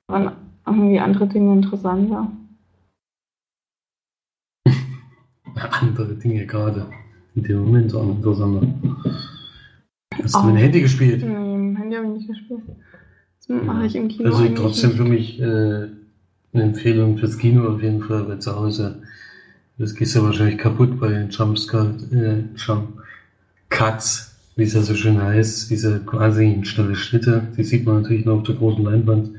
[0.07, 0.31] waren
[0.65, 2.31] irgendwie andere Dinge interessanter.
[5.55, 6.87] Andere Dinge gerade.
[7.35, 8.67] In dem Moment auch interessanter.
[10.21, 10.43] Hast du Oh.
[10.43, 11.23] mein Handy gespielt?
[11.23, 12.61] Nee, im Handy habe ich nicht gespielt.
[13.47, 14.25] Das mache ich im Kino.
[14.29, 15.43] Also trotzdem für mich äh,
[16.53, 19.01] eine Empfehlung fürs Kino auf jeden Fall, weil zu Hause,
[19.77, 22.43] das gehst du wahrscheinlich kaputt bei den Jumpscut, äh,
[23.69, 28.25] Cuts, wie es ja so schön heißt, diese quasi schnelle Schnitte, die sieht man natürlich
[28.25, 29.31] nur auf der großen Leinwand.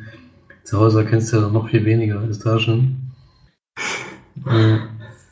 [0.64, 2.96] Zu Hause erkennst du ja noch viel weniger als da schon.
[4.46, 4.78] Äh,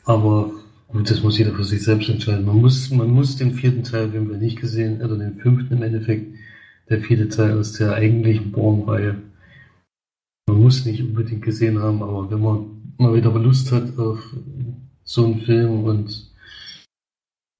[0.05, 0.49] aber
[0.87, 2.45] gut, das muss jeder für sich selbst entscheiden.
[2.45, 5.83] Man muss, man muss den vierten Teil, den wir nicht gesehen, oder den fünften im
[5.83, 6.35] Endeffekt,
[6.89, 9.15] der vierte Teil aus der eigentlichen Bourne-Reihe.
[10.47, 12.65] Man muss nicht unbedingt gesehen haben, aber wenn man
[12.97, 14.19] mal wieder Lust hat auf
[15.05, 16.31] so einen Film und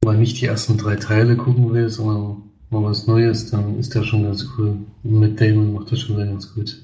[0.03, 4.03] mal nicht die ersten drei Teile gucken will, sondern mal was Neues, dann ist der
[4.03, 4.77] schon ganz cool.
[5.03, 6.75] Und Mit Damon macht das schon wieder ganz gut.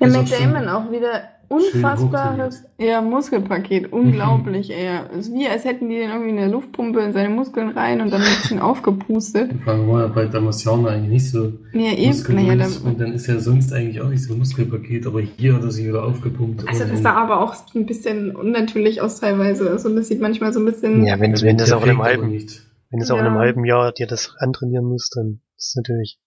[0.00, 3.92] Ja, Matt Damon auch wieder unfassbares ja, Muskelpaket.
[3.92, 5.00] Unglaublich, ey.
[5.12, 8.10] Es ist wie, als hätten die den irgendwie eine Luftpumpe in seine Muskeln rein und
[8.12, 9.50] dann ein bisschen aufgepustet.
[9.64, 12.34] Vor allem war er bei Damasiana eigentlich nicht so Ja, eben.
[12.34, 15.54] Naja, dann, und dann ist er sonst eigentlich auch nicht so ein Muskelpaket, aber hier
[15.54, 16.68] hat er sich wieder aufgepumpt.
[16.68, 19.70] also das sah aber auch ein bisschen unnatürlich aus teilweise.
[19.70, 21.04] Also das sieht manchmal so ein bisschen.
[21.04, 22.62] Ja, wenn, wenn das auch in einem aber halben, nicht.
[22.90, 23.40] wenn das auch in einem Ja.
[23.40, 26.18] halben Jahr dir das antrainieren musst, dann ist es natürlich,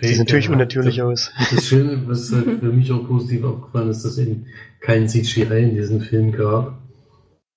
[0.00, 1.32] sieht natürlich unnatürlich aus.
[1.50, 4.46] Das Schöne, was halt für mich auch positiv aufgefallen ist, dass eben
[4.80, 6.80] kein CGI in diesem Film gab.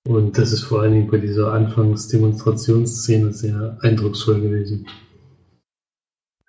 [0.06, 4.86] Und das ist vor allen Dingen bei dieser Anfangsdemonstrationsszene sehr eindrucksvoll gewesen.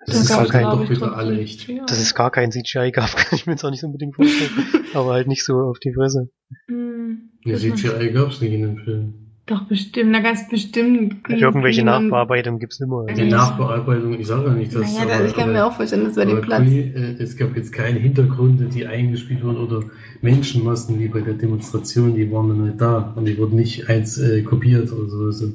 [0.06, 1.68] Das Das ist halt kein- doch wieder alle echt.
[1.86, 4.50] Dass es gar kein CGI gab, kann ich mir jetzt auch nicht unbedingt vorstellen.
[4.94, 6.30] aber halt nicht so auf die Fresse.
[6.68, 9.29] Hm, Ja, CGI gab es nicht in dem Film.
[9.50, 11.28] Doch, bestimmt, na ganz bestimmt.
[11.28, 13.04] Irgendwelche Niemand- Nachbearbeitung gibt's immer.
[13.06, 13.26] Die Ja.
[13.36, 16.24] Nachbearbeitung, ich sage ja nicht, dass Naja, also ich kann mir auch vorstellen, dass bei
[16.24, 16.62] dem aber Platz.
[16.62, 19.82] Kuni, äh, es gab jetzt keine Hintergründe, die eingespielt wurden oder
[20.22, 24.18] Menschenmassen wie bei der Demonstration, die waren dann nicht da und die wurden nicht eins
[24.18, 25.52] äh, kopiert oder so also,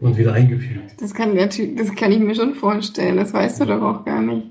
[0.00, 0.98] und wieder eingefügt.
[0.98, 4.22] Das kann, natürlich- das kann ich mir schon vorstellen, das weißt du doch auch gar
[4.22, 4.46] nicht.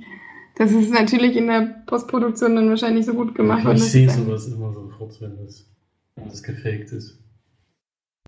[0.58, 3.62] Das ist natürlich in der Postproduktion dann wahrscheinlich so gut gemacht.
[3.62, 5.68] ich worden, dass sehe es sowas immer sofort, wenn das,
[6.16, 7.20] wenn das gefaked ist.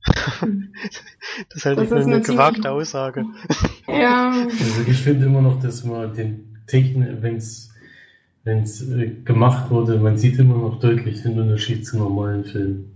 [1.54, 3.26] Das halte Das ich für ist eine gewagte Aussage.
[3.88, 7.70] Ja, Also ich finde immer noch, dass man den Technik, wenn es
[8.46, 12.92] äh, gemacht wurde, man sieht immer noch deutlich den Unterschied zu normalen Filmen.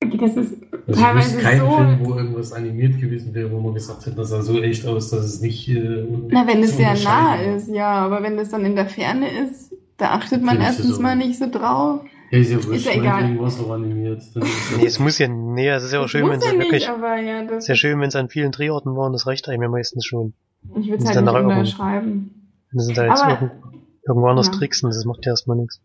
[0.00, 0.54] das ist
[0.86, 1.76] Also ich teilweise wüsste keinen so.
[1.76, 5.10] Film, wo irgendwas animiert gewesen wäre, wo man gesagt hätte, das sah so echt aus,
[5.10, 5.68] dass es nicht.
[5.68, 9.28] Äh, Na, wenn es sehr nah ist, ja, aber wenn es dann in der Ferne
[9.44, 12.00] ist, da achtet man ich erstens mal nicht so drauf.
[12.30, 13.38] Ja, ist ja wurscht, Ist ja egal.
[13.38, 14.22] war auch animiert.
[14.76, 16.84] Nee, es muss ja, nee, es ist ja auch Das schön, wenn es ja wirklich,
[16.86, 19.68] ja, das, ist ja schön, wenn es an vielen Drehorten waren, das reicht einem ja
[19.68, 20.34] meistens schon.
[20.78, 22.50] ich würde es halt nicht unterschreiben.
[22.72, 23.52] Wenn sie da jetzt Aber- irgend,
[24.06, 24.52] irgendwo anders Ja.
[24.52, 25.82] tricksen, das macht ja erstmal nichts.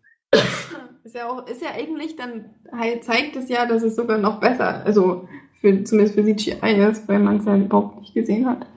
[1.03, 4.39] Ist ja auch, ist ja eigentlich dann, halt zeigt es ja, dass es sogar noch
[4.39, 5.27] besser, also
[5.61, 8.67] für, zumindest für CGI ist, weil man es ja überhaupt nicht gesehen hat.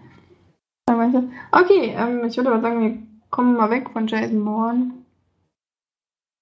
[1.52, 2.98] Okay, ähm, ich würde aber sagen, wir
[3.30, 4.92] kommen mal weg von Jason Bourne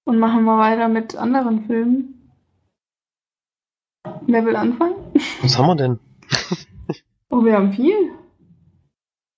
[0.07, 2.31] und machen mal weiter mit anderen Filmen.
[4.25, 4.95] Wer will anfangen?
[5.41, 5.99] Was haben wir denn?
[7.29, 8.13] Oh, wir haben viel.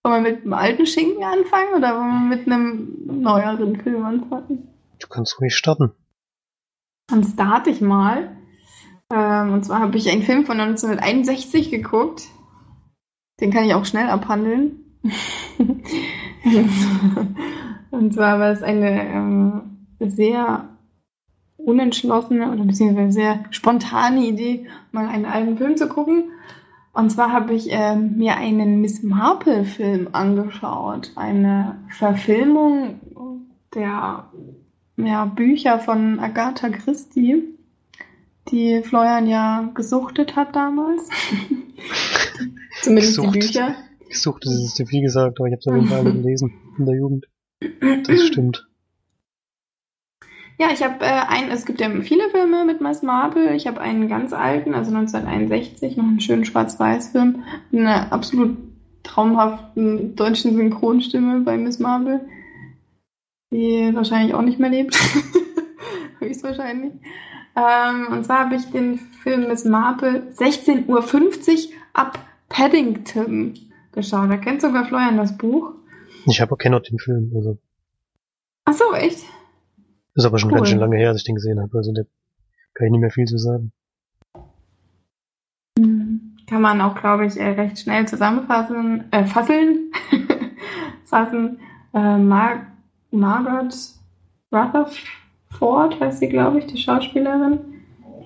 [0.03, 4.67] Wollen wir mit einem alten Schinken anfangen oder wollen wir mit einem neueren Film anfangen?
[5.09, 5.91] kannst ruhig starten.
[7.07, 8.37] Dann starte ich mal.
[9.11, 12.27] Ähm, und zwar habe ich einen Film von 1961 geguckt.
[13.41, 14.99] Den kann ich auch schnell abhandeln.
[17.89, 20.69] und zwar war es eine ähm, sehr
[21.57, 26.31] unentschlossene oder beziehungsweise sehr spontane Idee, mal einen alten Film zu gucken.
[26.93, 31.11] Und zwar habe ich ähm, mir einen Miss Marple-Film angeschaut.
[31.15, 32.99] Eine Verfilmung
[33.73, 34.25] der
[34.97, 37.43] ja, Bücher von Agatha Christie,
[38.49, 41.07] die Florian ja gesuchtet hat damals.
[42.81, 43.35] Zumindest Gesucht.
[43.35, 43.75] die Bücher.
[44.09, 46.53] Gesucht, das ist zu viel gesagt, aber ich habe es auf jeden Fall alle gelesen
[46.77, 47.27] in der Jugend.
[48.07, 48.68] Das stimmt.
[50.59, 53.55] Ja, ich habe äh, einen, es gibt ja viele Filme mit Miss Marple.
[53.55, 58.57] Ich habe einen ganz alten, also 1961, noch einen schönen Schwarz-Weiß-Film, mit einer absolut
[59.03, 62.27] traumhaften deutschen Synchronstimme bei Miss Marple,
[63.53, 64.99] die wahrscheinlich auch nicht mehr lebt.
[66.19, 66.91] Höchstwahrscheinlich.
[67.55, 73.53] Ähm, und zwar habe ich den Film Miss Marple 16.50 Uhr ab Paddington
[73.93, 74.29] geschaut.
[74.29, 75.71] Da kennt sogar Florian das Buch.
[76.25, 77.57] Ich habe auch kenne auch den Film, also
[78.65, 79.23] Ach so, echt?
[80.19, 80.57] Ist aber schon Cool.
[80.57, 82.01] ganz schön lange her, dass ich den gesehen habe, also da
[82.73, 83.71] kann ich nicht mehr viel zu sagen.
[85.77, 89.91] Hm, Kann man auch, glaube ich, äh, recht schnell zusammenfassen, äh, fasseln,
[91.05, 91.59] fassen.
[91.93, 92.65] Äh, Mar
[93.11, 93.75] Margaret
[94.51, 97.59] Rutherford heißt sie, glaube ich, die Schauspielerin.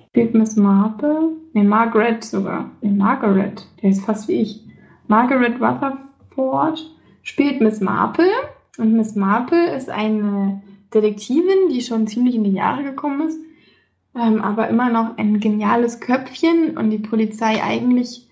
[0.08, 1.30] Spielt Miss Marple.
[1.54, 2.70] Ne, Margaret sogar.
[2.82, 3.66] Ne, Margaret.
[3.82, 4.62] Der ist fast wie ich.
[5.08, 6.90] Margaret Rutherford
[7.22, 8.28] spielt Miss Marple.
[8.78, 10.62] Und Miss Marple ist eine
[10.94, 13.38] Detektivin, die schon ziemlich in die Jahre gekommen ist
[14.16, 18.28] ähm, aber immer noch ein geniales Köpfchen und die Polizei eigentlich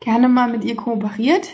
[0.00, 1.48] gerne mal mit ihr kooperiert.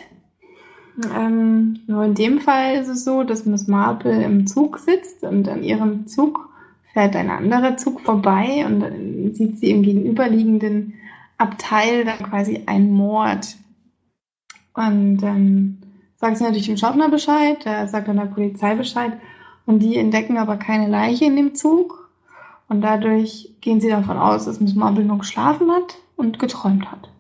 [1.17, 5.49] Ähm, nur in dem Fall ist es so, dass Miss Marple im Zug sitzt und
[5.49, 6.51] an ihrem Zug
[6.93, 10.95] fährt ein anderer Zug vorbei und dann sieht sie im gegenüberliegenden
[11.39, 13.57] Abteil dann quasi einen Mord.
[14.75, 15.79] Und dann
[16.17, 19.13] sagt sie natürlich dem Schaffner Bescheid, der sagt dann der Polizei Bescheid
[19.67, 22.09] und die entdecken aber keine Leiche in dem Zug.
[22.69, 27.11] Und dadurch gehen sie davon aus, dass Miss Marple nur geschlafen hat und geträumt hat.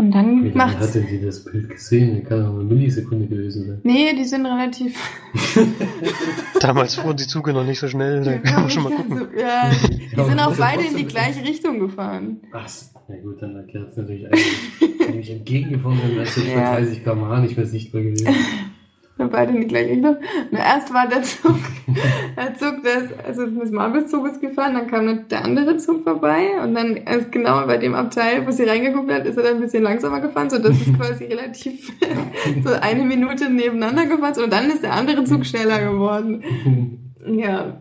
[0.00, 2.20] Und Wie dann lange macht hat denn die das Bild gesehen?
[2.20, 3.80] Das kann doch eine Millisekunde gewesen sein.
[3.84, 4.96] Nee, die sind relativ.
[6.60, 9.12] Damals fuhren die Züge noch nicht so schnell, da kann man schon mal gucken.
[9.12, 12.40] Also, ja, die sind auch beide in die gleiche Richtung gefahren.
[12.52, 12.68] Ach,
[13.08, 14.98] na gut, dann erklärt es natürlich eigentlich.
[15.06, 16.74] Wenn ich entgegengefahren bin, wäre es Ja.
[16.76, 18.28] 30 km/h nicht mehr sichtbar gewesen.
[19.18, 20.16] Beide in die gleiche Richtung.
[20.50, 21.56] Na, erst war der Zug,
[22.36, 26.48] der Zug, des, also Miss Marbles Zug ist gefahren, dann kam der andere Zug vorbei
[26.62, 29.60] und dann erst genau bei dem Abteil, wo sie reingeguckt hat, ist er dann ein
[29.60, 31.92] bisschen langsamer gefahren, so dass es quasi relativ
[32.64, 37.12] so eine Minute nebeneinander gefahren ist und dann ist der andere Zug schneller geworden.
[37.26, 37.80] Ja,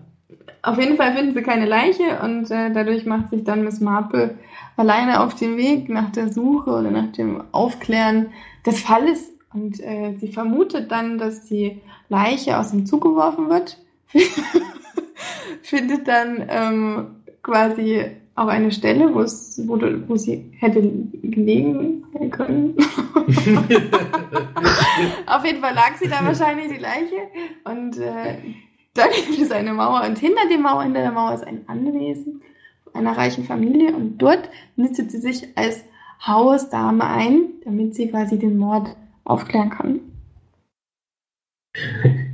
[0.62, 4.36] auf jeden Fall finden sie keine Leiche und äh, dadurch macht sich dann Miss Marple
[4.78, 8.28] alleine auf den Weg nach der Suche oder nach dem Aufklären
[8.66, 13.78] des Falles und äh, sie vermutet dann, dass die Leiche aus dem Zug geworfen wird,
[15.62, 17.08] findet dann ähm,
[17.44, 20.82] quasi auch eine Stelle, wo es, wo, du- wo sie hätte
[21.22, 22.76] gelegen können.
[25.28, 27.28] Auf jeden Fall lag sie da wahrscheinlich, die Leiche.
[27.66, 28.38] Und äh,
[28.94, 30.04] da gibt es eine Mauer.
[30.08, 32.42] Und hinter, der Mauer, hinter der Mauer ist ein Anwesen
[32.94, 33.94] einer reichen Familie.
[33.96, 35.84] Und dort nistet sie sich als
[36.26, 38.96] Hausdame ein, damit sie quasi den Mord
[39.32, 40.00] aufklären kann.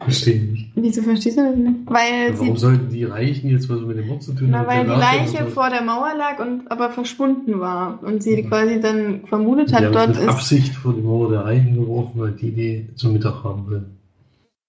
[0.00, 0.70] Verstehe nicht.
[0.74, 1.76] Wieso verstehst du das nicht?
[1.86, 4.66] Weil Warum sie, sollten die Reichen jetzt was mit dem Mord zu tun haben?
[4.66, 8.02] weil die Leiche vor der Mauer lag und aber verschwunden war.
[8.02, 8.48] Und sie Mhm.
[8.48, 10.28] quasi dann vermutet Die hat, haben dort mit ist.
[10.28, 13.96] Absicht vor die Mauer der Reichen geworfen, weil die die zum Mittag haben wollen.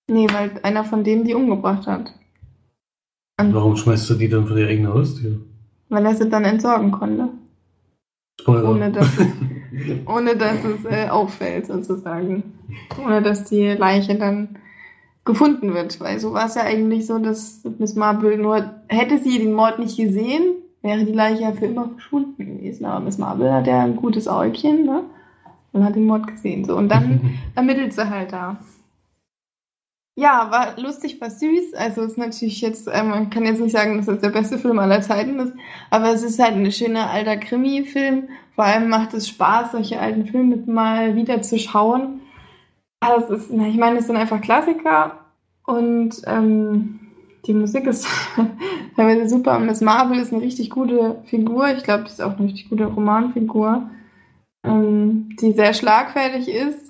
[0.10, 2.14] Nee, weil einer von denen die umgebracht hat.
[3.40, 5.40] Und Warum schmeißt du die dann vor die eigene Haustür?
[5.90, 7.30] weil er sie dann entsorgen konnte.
[8.46, 9.10] Ohne dass,
[10.06, 12.44] ohne dass es äh, auffällt, sozusagen.
[13.04, 14.58] Ohne dass die Leiche dann
[15.26, 16.00] gefunden wird.
[16.00, 19.80] Weil so war es ja eigentlich so, dass Miss Marple nur, hätte sie den Mord
[19.80, 22.86] nicht gesehen, wäre die Leiche ja für immer verschwunden gewesen.
[22.86, 25.04] Aber Miss Marple hat ja ein gutes Äugchen, ne?
[25.74, 26.66] Und hat den Mord gesehen.
[26.66, 26.76] So.
[26.76, 28.58] Und dann ermittelt sie halt da.
[30.20, 31.76] Ja, war lustig, war süß.
[31.76, 34.80] Also ist natürlich jetzt, äh, man kann jetzt nicht sagen, dass das der beste Film
[34.80, 35.54] aller Zeiten ist,
[35.92, 38.28] aber es ist halt ein schöner alter Krimi-Film.
[38.56, 42.22] Vor allem macht es Spaß, solche alten Filme mal wieder zu schauen.
[43.00, 45.20] Es ist, na, ich meine, es sind einfach Klassiker
[45.68, 47.00] und ähm,
[47.46, 48.08] die Musik ist
[48.96, 49.60] teilweise super.
[49.60, 51.70] Miss Marvel ist eine richtig gute Figur.
[51.78, 53.92] Ich glaube, das ist auch eine richtig gute Romanfigur,
[54.64, 56.87] ähm, die sehr schlagfertig ist.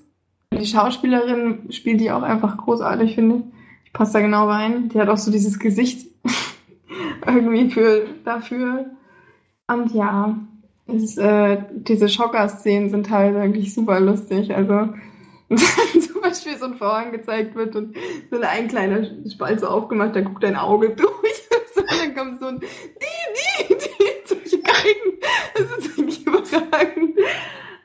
[0.53, 3.43] Die Schauspielerin spielt die auch einfach großartig, finde ich.
[3.87, 4.89] Die Passt da genau rein.
[4.89, 6.07] Die hat auch so dieses Gesicht
[7.25, 8.85] irgendwie für dafür.
[9.67, 10.37] Und ja,
[10.87, 14.55] ist, äh, diese Schocker-Szenen sind halt wirklich super lustig.
[14.55, 14.89] Also
[15.49, 17.95] wenn zum Beispiel so ein Vorhang gezeigt wird und
[18.31, 21.49] so ein kleiner Spalt so aufgemacht, da guckt dein Auge durch.
[21.75, 25.19] so, dann kommt so ein die, die, die, solche Geigen.
[25.55, 27.17] Das ist wirklich überragend.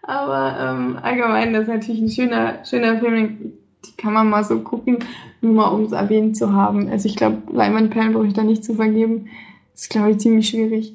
[0.02, 3.52] Aber ähm, allgemein, das ist natürlich ein schöner, schöner Film,
[3.84, 4.98] die kann man mal so gucken,
[5.40, 6.88] nur mal um es erwähnt zu haben.
[6.88, 9.28] Also ich glaube, Leinwandperlen brauche ich da nicht zu vergeben.
[9.72, 10.94] Das ist, glaube ich, ziemlich schwierig.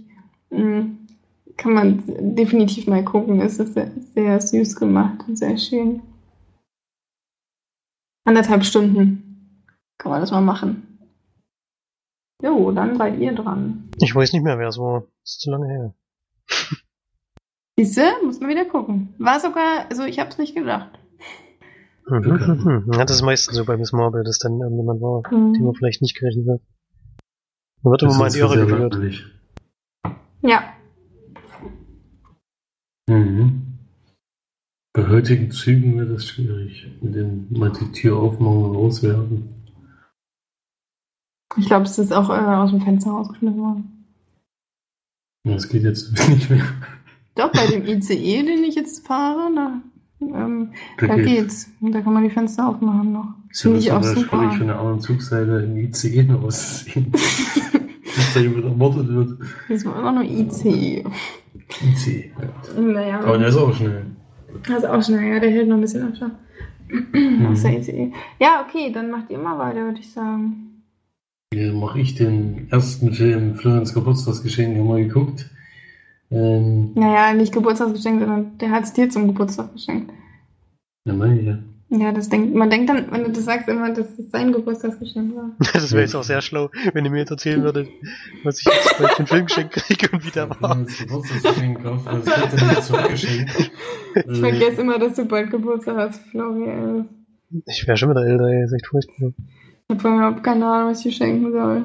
[0.50, 1.00] Mhm.
[1.56, 2.04] Kann man
[2.36, 3.42] definitiv mal gucken.
[3.42, 6.02] Es ist sehr, sehr süß gemacht und sehr schön.
[8.26, 9.64] Anderthalb Stunden
[9.98, 10.84] kann man das mal machen.
[12.44, 13.90] Jo, dann seid ihr dran.
[14.00, 15.06] Ich weiß nicht mehr, wer es war.
[15.24, 15.94] Das ist zu lange her.
[17.80, 19.14] Siehste, muss man wieder gucken.
[19.20, 20.98] War sogar, also ich hab's nicht gedacht.
[22.08, 22.86] Mhm.
[22.94, 25.54] Ja, das ist meistens so bei Miss Marvel, dass dann irgendjemand war, Mhm.
[25.54, 26.62] den man vielleicht nicht gerechnet hat.
[27.84, 28.94] Man wird immer Das mal in die Irre geführt.
[28.94, 29.26] langweilig.
[30.42, 30.74] Ja,
[33.10, 33.64] Mhm.
[34.94, 39.54] Bei heutigen Zügen wird es schwierig, mit dem mal die Tür aufmachen und rauswerfen.
[41.58, 44.06] ich glaube, es ist auch äh, aus dem Fenster rausgeschmissen worden.
[45.46, 46.66] Das geht jetzt nicht mehr.
[47.38, 49.82] Doch, bei dem ICE, den ich jetzt fahre, da,
[50.22, 51.28] ähm, Da da geht's.
[51.30, 51.72] geht's.
[51.82, 53.34] Und da kann man die Fenster aufmachen noch.
[53.54, 54.38] Finde ich auch super.
[54.40, 57.12] schwierig von der anderen Zugseite die ICE noch rauszuziehen.
[57.12, 59.40] Bis da jemand ermordet wird.
[59.70, 61.04] Das war immer nur ICE.
[61.84, 62.32] ICE.
[62.76, 62.82] Ja.
[62.82, 64.06] Naja, Aber der ist auch schnell.
[64.68, 66.34] das ist auch schnell, ja, der hält noch ein bisschen Abstand.
[67.14, 67.46] Mhm.
[67.48, 68.12] Aus der ICE.
[68.40, 70.84] Ja, okay, dann macht ihr mal weiter, würde ich sagen.
[71.54, 75.50] Hier mache ich den ersten Film Florians Geburtstagsgeschenk haben wir geguckt.
[76.32, 80.12] Ähm, Naja, nicht Geburtstagsgeschenk, sondern der hat es dir zum Geburtstag geschenkt.
[81.06, 81.58] ja, meine ich ja.
[81.90, 85.34] Ja, das denkt, man denkt dann, wenn du das sagst, immer, dass es sein Geburtstagsgeschenk
[85.38, 85.52] war.
[85.74, 87.88] Das wäre jetzt auch sehr schlau, wenn ihr mir jetzt erzählen würdet,
[88.44, 90.58] was ich jetzt bald für einen Film geschenkt kriege und wie der war.
[90.58, 93.72] Florians Geburtstagsgeschenk gekauft, weil das wird dann zurückgeschenkt.
[94.30, 97.08] Ich vergesse immer, dass du bald Geburtstag hast, Florian.
[97.68, 99.32] Ich wäre schon wieder älter, ey, ist echt furchtbar.
[99.90, 101.84] Ich habe überhaupt keine Ahnung, was ich dir schenken soll.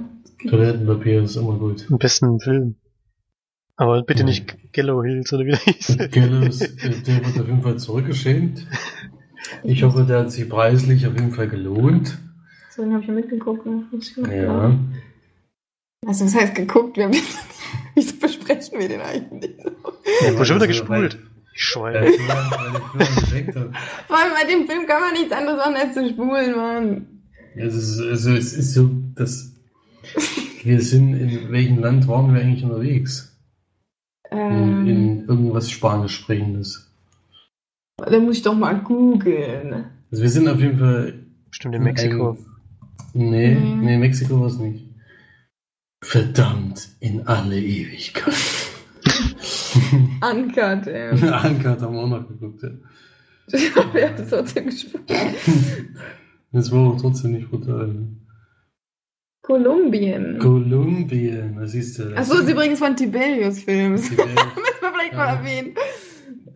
[0.49, 1.87] Toilettenpapier ist immer gut.
[1.91, 2.75] Am besten einen Film.
[3.77, 5.97] Aber bitte nicht Gallow Hills oder wie der hieß.
[6.11, 8.67] Gallows, äh, der wird auf jeden Fall zurückgeschenkt.
[9.65, 12.19] Ich hoffe, der hat sich preislich auf jeden Fall gelohnt.
[12.71, 13.67] So, den habe ich ja mitgeguckt.
[13.67, 13.85] Ne?
[13.93, 14.79] Das Ja.
[16.07, 16.97] Also, was heißt geguckt?
[16.97, 17.13] Wir haben
[17.95, 19.71] Wieso besprechen wir den eigentlich so?
[20.25, 21.19] Ja, wurde schon wieder Also, gespult.
[21.55, 22.13] Ich Weil Schwein.
[22.15, 23.71] Florian weil der Florian geschenkt hat.
[24.07, 27.07] Vor allem bei dem Film kann man nichts anderes machen als zu spulen, Mann.
[27.55, 29.53] Ja, Es ist, also es ist so, dass
[30.63, 33.32] wir sind, in welchem Land waren wir eigentlich unterwegs?
[34.33, 36.91] In, Ähm, in irgendwas Spanisch sprechendes.
[37.99, 39.85] da muss ich doch mal googeln.
[40.11, 41.15] Also wir sind auf jeden Fall
[41.51, 42.31] Bestimmt in Mexiko.
[43.15, 43.81] Ein, nee, Mhm.
[43.85, 44.87] nee, Mexiko war es nicht.
[46.05, 48.35] Verdammt, in alle Ewigkeit.
[50.23, 51.11] Uncut, ey.
[51.31, 52.71] Ankert haben wir auch noch geguckt, ja.
[53.93, 55.03] Wer hat das trotzdem gespult?
[56.53, 57.89] Das war auch trotzdem nicht brutal.
[57.89, 58.09] ne?
[59.43, 60.39] Kolumbien.
[60.39, 62.17] Kolumbien, was siehst du?
[62.17, 64.11] Achso, ist übrigens von Tiberius Films.
[64.17, 64.19] Welt.
[64.29, 64.37] Müssen
[64.81, 65.35] wir vielleicht mal Ja.
[65.35, 65.75] erwähnen.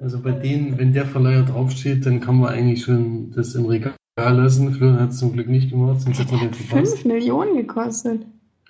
[0.00, 3.94] Also bei denen, wenn der Verleiher draufsteht, dann kann man eigentlich schon das im Regal
[4.16, 4.72] lassen.
[4.72, 6.98] Florian hat es zum Glück nicht gemacht, sonst hätte man den verpasst.
[6.98, 8.22] 5 Millionen gekostet.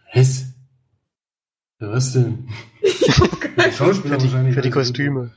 [0.06, 0.54] Hess?
[1.80, 2.48] Ja, was denn?
[3.56, 4.54] Der Schauspieler Für die, wahrscheinlich.
[4.54, 5.30] für die Kostüme.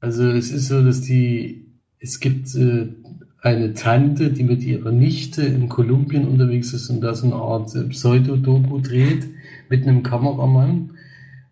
[0.00, 2.88] Also es ist so, dass die, es gibt äh,
[3.40, 7.74] eine Tante, die mit ihrer Nichte in Kolumbien unterwegs ist und da so eine Art
[7.74, 9.26] äh, Pseudo-Doku dreht
[9.68, 10.90] mit einem Kameramann.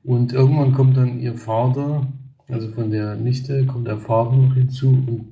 [0.02, 2.06] Und irgendwann kommt dann ihr Vater,
[2.48, 5.26] also von der Nichte kommt der Vater noch hinzu und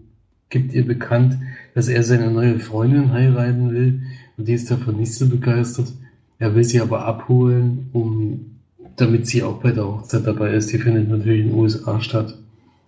[0.49, 1.39] gibt ihr bekannt,
[1.75, 4.03] dass er seine neue Freundin heiraten will.
[4.37, 5.93] Und die ist davon nicht so begeistert.
[6.39, 8.59] Er will sie aber abholen, um,
[8.97, 10.73] damit sie auch bei der Hochzeit dabei ist.
[10.73, 12.37] Die findet natürlich in den USA statt.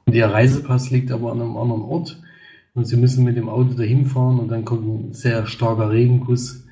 [0.06, 2.20] Und ihr Reisepass liegt aber an einem anderen Ort.
[2.76, 6.64] Und sie müssen mit dem Auto dahin fahren und dann kommt ein sehr starker Regenguss,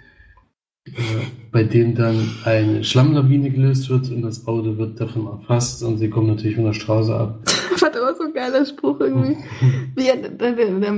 [0.86, 0.90] äh,
[1.50, 6.10] bei dem dann eine Schlammlawine gelöst wird und das Auto wird davon erfasst und sie
[6.10, 7.40] kommen natürlich von der Straße ab.
[7.72, 9.36] Das war aber so ein geiler Spruch irgendwie.
[9.96, 10.94] Wie, hat- da, da, da,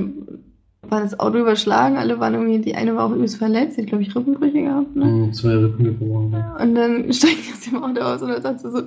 [0.88, 3.88] war das Auto überschlagen, alle waren irgendwie, die eine war auch übelst verletzt, die hat,
[3.88, 5.04] glaube ich, Rippenbrüche gehabt, ne?
[5.04, 6.34] Mhm, Zwei Rippen gebrochen.
[6.60, 8.82] Und dann steigt sie aus dem Auto aus und dann sagt sie so,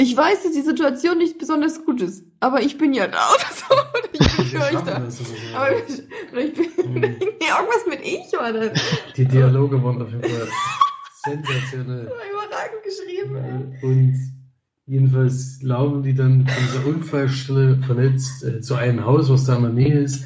[0.00, 3.52] ich weiß, dass die Situation nicht besonders gut ist, aber ich bin ja da oder
[3.52, 3.74] so.
[3.74, 4.96] Und ich bin für euch da.
[5.56, 7.02] Aber ich, oder ich bin, Mhm.
[7.04, 8.80] irgendwas mit ich das.
[9.16, 10.48] Die Dialoge waren auf jeden Fall
[11.24, 12.04] sensationell.
[12.04, 13.74] Überragend geschrieben.
[13.82, 14.18] Und
[14.86, 19.62] jedenfalls laufen die dann von dieser Unfallstelle verletzt äh, zu einem Haus, was da in
[19.62, 20.24] der Nähe ist,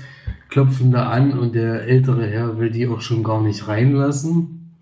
[0.51, 4.75] klopfen da an und der ältere Herr will die auch schon gar nicht reinlassen.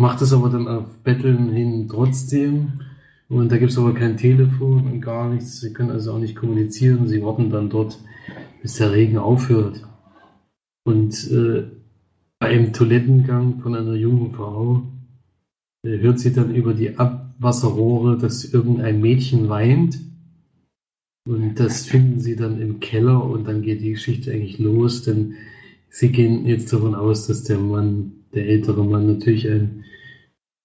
[0.00, 2.80] Macht es aber dann auf Betteln hin trotzdem.
[3.30, 5.60] Und da gibt es aber kein Telefon und gar nichts.
[5.60, 7.06] Sie können also auch nicht kommunizieren.
[7.06, 7.96] Sie warten dann dort,
[8.60, 9.86] bis der Regen aufhört.
[10.84, 11.62] Und äh,
[12.40, 14.82] bei einem Toilettengang von einer jungen Frau
[15.84, 20.00] äh, hört sie dann über die Abwasserrohre, dass irgendein Mädchen weint.
[21.28, 25.34] Und das finden sie dann im Keller und dann geht die Geschichte eigentlich los, denn
[25.88, 29.84] sie gehen jetzt davon aus, dass der Mann, der ältere Mann, natürlich ein,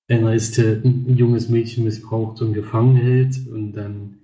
[0.08, 3.48] einer ist, der ein junges Mädchen missbraucht und gefangen hält.
[3.48, 4.18] Und dann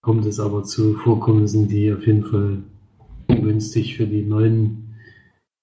[0.00, 2.62] kommt es aber zu Vorkommnissen, die auf jeden Fall
[3.28, 4.94] ungünstig für die neuen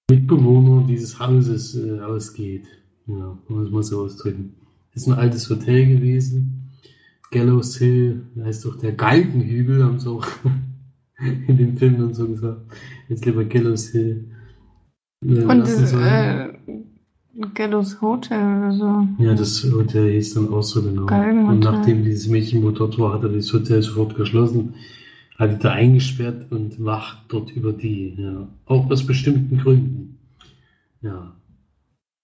[0.10, 2.66] Mitbewohner dieses Hauses äh, ausgeht.
[3.08, 4.56] Ja, muss man so ausdrücken.
[4.94, 6.72] Ist ein altes Hotel gewesen.
[7.32, 10.26] Gallows Hill, heißt doch der Galgenhügel, haben sie auch
[11.48, 12.62] in dem Film dann so gesagt.
[13.10, 14.26] Jetzt lieber Gallows Hill.
[15.26, 16.53] Äh, Und äh,
[17.56, 19.08] Gallows Hotel oder so.
[19.24, 21.08] ja, das Hotel hieß dann auch so genau.
[21.50, 24.76] Und nachdem dieses Mädchen dort war, hat er das Hotel sofort geschlossen,
[25.40, 28.14] hat die da eingesperrt und wacht dort über die.
[28.18, 28.48] Ja.
[28.66, 30.20] Auch aus bestimmten Gründen.
[31.02, 31.36] Ja.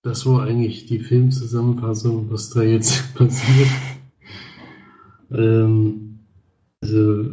[0.03, 3.69] Das war eigentlich die Filmzusammenfassung, was da jetzt passiert.
[5.31, 6.19] Ähm,
[6.81, 7.31] also,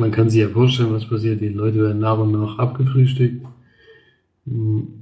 [0.00, 1.42] man kann sich ja vorstellen, was passiert.
[1.42, 3.46] Die Leute werden nach und nach abgefrühstückt.
[4.46, 4.99] Mm.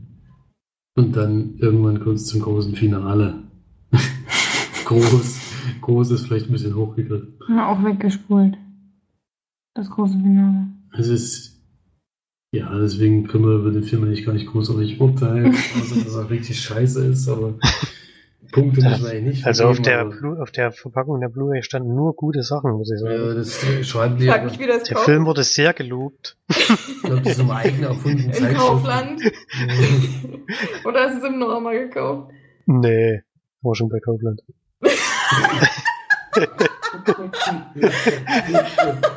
[0.99, 3.45] Und dann irgendwann es zum großen Finale.
[4.85, 5.41] Groß,
[5.81, 7.39] groß ist vielleicht ein bisschen hochgegriffen.
[7.57, 8.57] Auch weggespult.
[9.75, 10.67] Das große Finale.
[10.99, 11.63] Es ist,
[12.53, 16.31] ja, deswegen können wir über den Film eigentlich gar nicht großartig urteilen, außer dass er
[16.31, 17.55] richtig scheiße ist, aber
[18.53, 21.95] Punkte müssen wir eigentlich nicht Also auf der, Blu auf der Verpackung der Blu-ray standen
[21.95, 23.13] nur gute Sachen, muss ich sagen.
[23.15, 25.07] Ja, das schreiben die, Frag mich, wie das der kauft.
[25.07, 26.37] Film wurde sehr gelobt.
[26.49, 28.57] ich glaube, das ist im eigenen erfundenen In Zeitschrift.
[28.57, 29.21] Kaufland.
[30.85, 32.31] Oder hast du es im Norma gekauft?
[32.67, 33.23] Nee,
[33.63, 34.41] war schon bei Kaufland.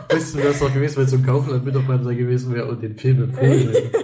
[0.09, 3.23] Weißt du, wäre es doch gewesen, wenn so ein Kaufland-Mitarbeiter gewesen wäre und den Film
[3.23, 3.91] empfohlen hätte.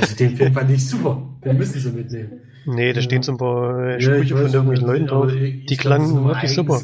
[0.00, 1.22] Also den Film fand ich super.
[1.44, 2.40] Den müssen sie mitnehmen.
[2.66, 3.02] Nee, da Ja.
[3.02, 5.32] stehen so ein paar äh, Ja, Sprüche weiß von irgendwelchen Leuten drauf.
[5.32, 6.80] Die das klangen wirklich super.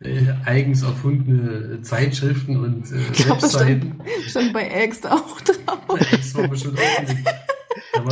[0.00, 3.94] eigens, äh, eigens erfundene Zeitschriften und äh, Ich das Webseiten.
[4.26, 5.98] Stand bei Ext auch drauf.
[6.10, 7.16] Das war bestimmt auch nicht.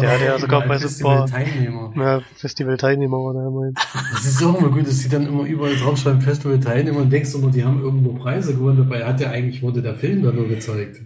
[0.00, 1.92] Der hat ja sogar bei so ein paar- Festival-Teilnehmer.
[1.96, 3.74] Ja, Festival-Teilnehmer war da immerhin.
[4.12, 7.50] Das ist auch immer gut, dass die dann immer überall draufschreiben, Festival-Teilnehmer und denkst immer,
[7.50, 11.02] die haben irgendwo Preise gewonnen, dabei hat ja eigentlich, wurde der Film da nur gezeigt.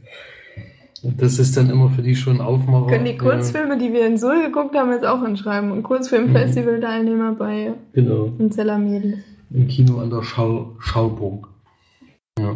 [1.02, 2.88] Das ist dann immer für die schon Aufmacher.
[2.88, 5.70] Können die Kurzfilme, die wir in Seoul geguckt haben, jetzt auch anschreiben.
[5.72, 8.30] Und Kurzfilmfestival-Teilnehmer bei Genau.
[8.50, 9.18] Zella Mädels.
[9.52, 11.48] Im Kino an der Schau Schauburg.
[12.38, 12.54] Ja.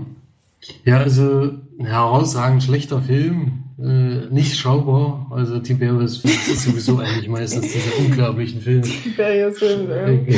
[0.84, 3.64] ja, also ein herausragend schlechter Film.
[3.76, 5.26] Äh, nicht schaubar.
[5.30, 8.82] Also Tiberius ist sowieso eigentlich meistens diese unglaublichen Filme.
[8.82, 9.88] Tiberius-Film.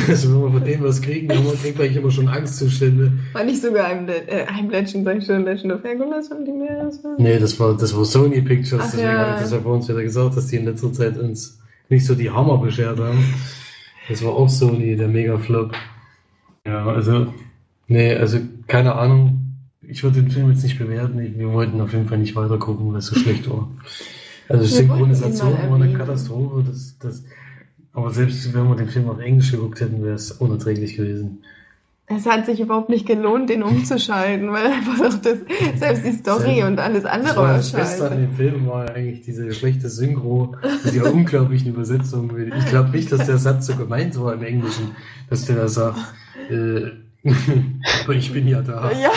[0.07, 3.13] Also wenn wir von dem was kriegen, dann kriegt man eigentlich immer schon Angstzustände.
[3.33, 7.15] War nicht sogar ein, äh, ein Legend, sag ich schon, Legend of Hercules von Tiberius-Film?
[7.19, 9.19] Nee, das war, das war Sony Pictures, Ach, deswegen ja.
[9.19, 11.59] habe ich das ja vor uns wieder gesagt, dass die in letzter Zeit uns
[11.89, 13.23] nicht so die Hammer beschert haben.
[14.09, 15.73] Das war auch Sony, der Mega-Flop.
[16.65, 17.33] Ja, also,
[17.87, 19.36] nee, also keine Ahnung.
[19.89, 21.17] Ich würde den Film jetzt nicht bewerten.
[21.17, 23.69] Wir wollten auf jeden Fall nicht weiter gucken, weil es so schlecht war.
[24.49, 25.93] Also Wir Synchronisation war eine.
[25.93, 26.63] Katastrophe.
[26.67, 27.23] Das, das,
[27.93, 31.43] aber selbst wenn wir den Film auf Englisch geguckt hätten, wäre es unerträglich gewesen.
[32.09, 35.39] Es hat sich überhaupt nicht gelohnt, den umzuschalten, weil einfach das,
[35.75, 39.21] selbst die Story und alles Das, andere war das Beste an dem Film war eigentlich
[39.21, 42.31] diese schlechte Synchro mit der unglaublichen Übersetzung.
[42.37, 44.95] Ich glaube nicht, dass der Satz so gemeint war im Englischen,
[45.29, 45.99] dass der da sagt,
[46.49, 46.91] äh,
[48.03, 48.91] aber ich bin ja da.
[48.91, 49.11] Ja,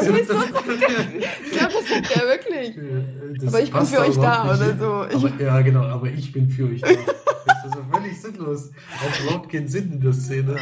[0.00, 1.22] irgendwie so sagt er.
[1.44, 2.78] Ich glaube, das sagt er wirklich.
[3.40, 5.26] Das Aber ich bin für euch da oder so.
[5.26, 6.88] Aber, ja, genau, aber ich bin für euch da.
[6.88, 8.70] Das ist so völlig sinnlos.
[8.96, 10.56] Hat überhaupt keinen Sinn in der Szene.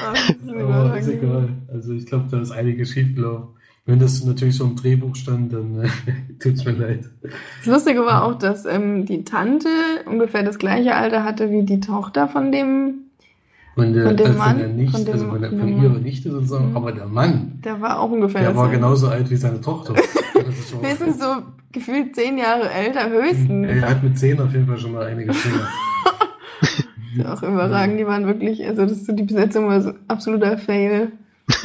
[0.48, 1.48] Aber ist egal.
[1.68, 3.60] Also ich glaube, da ist einiges schiefgelaufen.
[3.86, 5.88] Wenn das natürlich so im Drehbuch stand, dann äh,
[6.38, 7.10] tut's mir leid.
[7.64, 9.68] Das Lustige war auch, dass ähm, die Tante
[10.06, 13.09] ungefähr das gleiche Alter hatte wie die Tochter von dem.
[13.84, 14.58] Von der, Von dem äh, Mann?
[14.58, 16.02] der Nichte, Von dem- also von, der, von ihrer Mann.
[16.02, 16.76] Nichte sozusagen, Mhm.
[16.76, 18.76] aber der Mann, Der war auch ungefähr der war dasselbe.
[18.84, 19.94] genauso alt wie seine Tochter.
[20.82, 21.26] Wir sind so
[21.72, 23.66] gefühlt zehn Jahre älter, höchstens.
[23.68, 25.66] er hat mit 10 auf jeden Fall schon mal einige Finger.
[27.32, 27.98] Auch überragend.
[27.98, 31.12] Die waren wirklich, also das, die Besetzung war so absoluter Fail.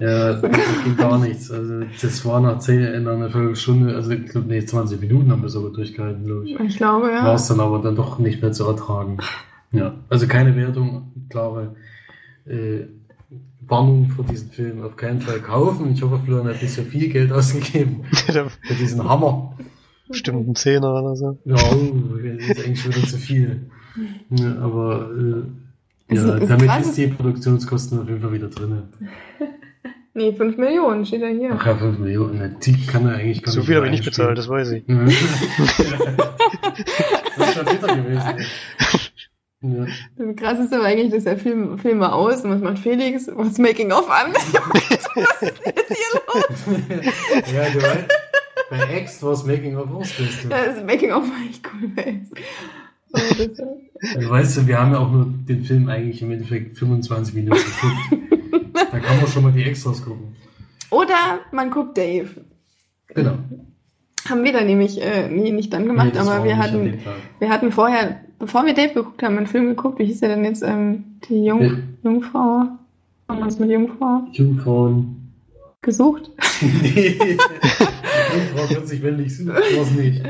[0.00, 0.42] Ja, das
[0.82, 1.52] ging gar nichts.
[1.52, 5.40] Also das war nach 10, in einer Viertelstunde, also ich glaube, nee, 20 Minuten haben
[5.42, 6.58] wir sogar durchgehalten, glaube ich.
[6.58, 7.34] Ich glaube, War ja.
[7.34, 9.18] es dann aber dann doch nicht mehr zu ertragen.
[9.74, 11.74] Ja, also keine Wertung, klare
[12.46, 12.86] äh,
[13.66, 14.82] Warnung für diesen Film.
[14.82, 15.92] Auf keinen Fall kaufen.
[15.92, 19.56] Ich hoffe, Florian hat nicht so viel Geld ausgegeben für diesen Hammer.
[20.08, 21.38] Bestimmt ein Zehner oder so.
[21.44, 23.70] Ja, oh, das ist eigentlich schon wieder zu viel.
[24.30, 28.82] Ja, aber äh, ja, ist damit ist die Produktionskosten auf jeden Fall wieder drin.
[30.16, 31.50] Nee, 5 Millionen steht da hier.
[31.58, 33.90] Ach ja, 5 Millionen, ne, die kann er eigentlich gar So nicht viel habe ich
[33.90, 34.84] nicht bezahlt, das weiß ich.
[34.86, 35.04] Ja.
[37.36, 38.22] das ist schon bitter gewesen.
[38.38, 38.44] ey.
[39.64, 39.86] Ja.
[40.18, 43.28] Das krasseste war eigentlich, dass der Film Filme aus und was macht Felix?
[43.34, 44.32] Was Making of an?
[44.34, 47.52] was ist hier los?
[47.52, 48.08] ja, du weißt,
[48.70, 50.48] bei X war es Making of aus, weißt du.
[50.48, 51.90] Das Making of war echt cool.
[51.96, 52.20] ey.
[53.12, 56.76] Oh, das, Du weißt du, wir haben ja auch nur den Film eigentlich im Endeffekt
[56.76, 58.82] 25 Minuten geguckt.
[58.92, 60.36] da kann man schon mal die Extras gucken.
[60.90, 62.28] Oder man guckt Dave.
[63.08, 63.38] Genau.
[64.28, 66.98] Haben wir dann nämlich äh, nee, nicht dann gemacht, Nee, aber wir hatten,
[67.38, 69.98] wir hatten vorher, bevor wir Dave geguckt haben, einen Film geguckt.
[69.98, 70.62] Wie hieß der denn jetzt?
[70.62, 71.72] Ähm, die Jung, Ja.
[72.02, 72.66] Jungfrau.
[73.28, 75.32] Haben wir uns mit Jungfrau Jungfrauen.
[75.82, 76.30] gesucht?
[76.82, 77.16] nee.
[77.18, 80.22] Jungfrau 40 männlich sucht, war's nicht.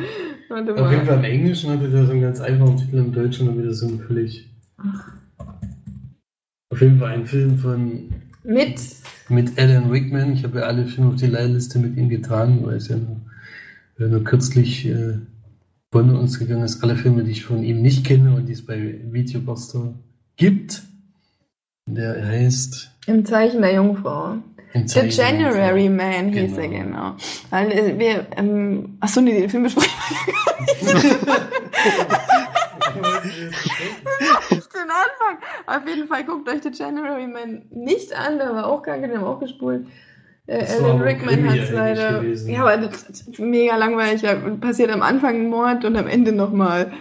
[0.49, 1.07] Warte Auf jeden mal.
[1.07, 3.87] Fall im Englischen hatte der so einen ganz einfachen Titel, im Deutschen dann wieder so
[3.89, 4.49] einen völlig.
[6.71, 8.11] Auf jeden Fall ein Film von
[8.43, 8.81] Mit
[9.31, 10.35] mit Alan Rickman.
[10.35, 13.17] Ich habe ja alle Filme auf die Leihliste mit ihm getan, weil es ja nur,
[13.99, 15.15] ja nur kürzlich äh,
[15.95, 16.83] von uns gegangen ist.
[16.83, 19.95] Alle Filme, die ich von ihm nicht kenne und die es bei Videobuster
[20.35, 20.83] gibt.
[21.87, 24.39] Der heißt im Zeichen der Jungfrau.
[24.73, 25.89] The January.
[25.89, 26.83] Man hieß er, Genau.
[26.83, 27.17] genau.
[27.51, 29.93] Weil äh, wir, ähm, achso, nee, den Film besprechen
[30.81, 31.05] wir nicht
[34.75, 35.39] den Anfang.
[35.67, 39.13] Auf jeden Fall guckt euch The January Man nicht an, der war auch kacke, den
[39.13, 39.87] haben wir auch gespult.
[40.47, 42.23] Äh, Alan Rickman hat es leider.
[42.23, 44.23] Ja, aber das ist mega langweilig.
[44.23, 46.93] Ja, passiert am Anfang ein Mord und am Ende nochmal.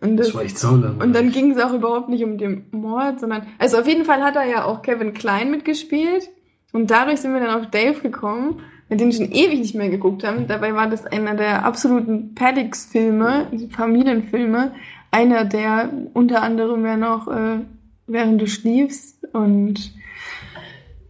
[0.00, 1.00] Und das, Das war echt saulang.
[1.00, 3.46] und dann ging es auch überhaupt nicht um den Mord, sondern.
[3.58, 6.28] Also auf jeden Fall hat er ja auch Kevin Klein mitgespielt.
[6.72, 9.88] Und dadurch sind wir dann auf Dave gekommen, mit dem wir schon ewig nicht mehr
[9.88, 10.46] geguckt haben.
[10.46, 14.72] Dabei war das einer der absoluten Paddix-Filme, Familienfilme.
[15.10, 17.60] Einer der unter anderem ja noch äh,
[18.06, 19.92] Während du schliefst und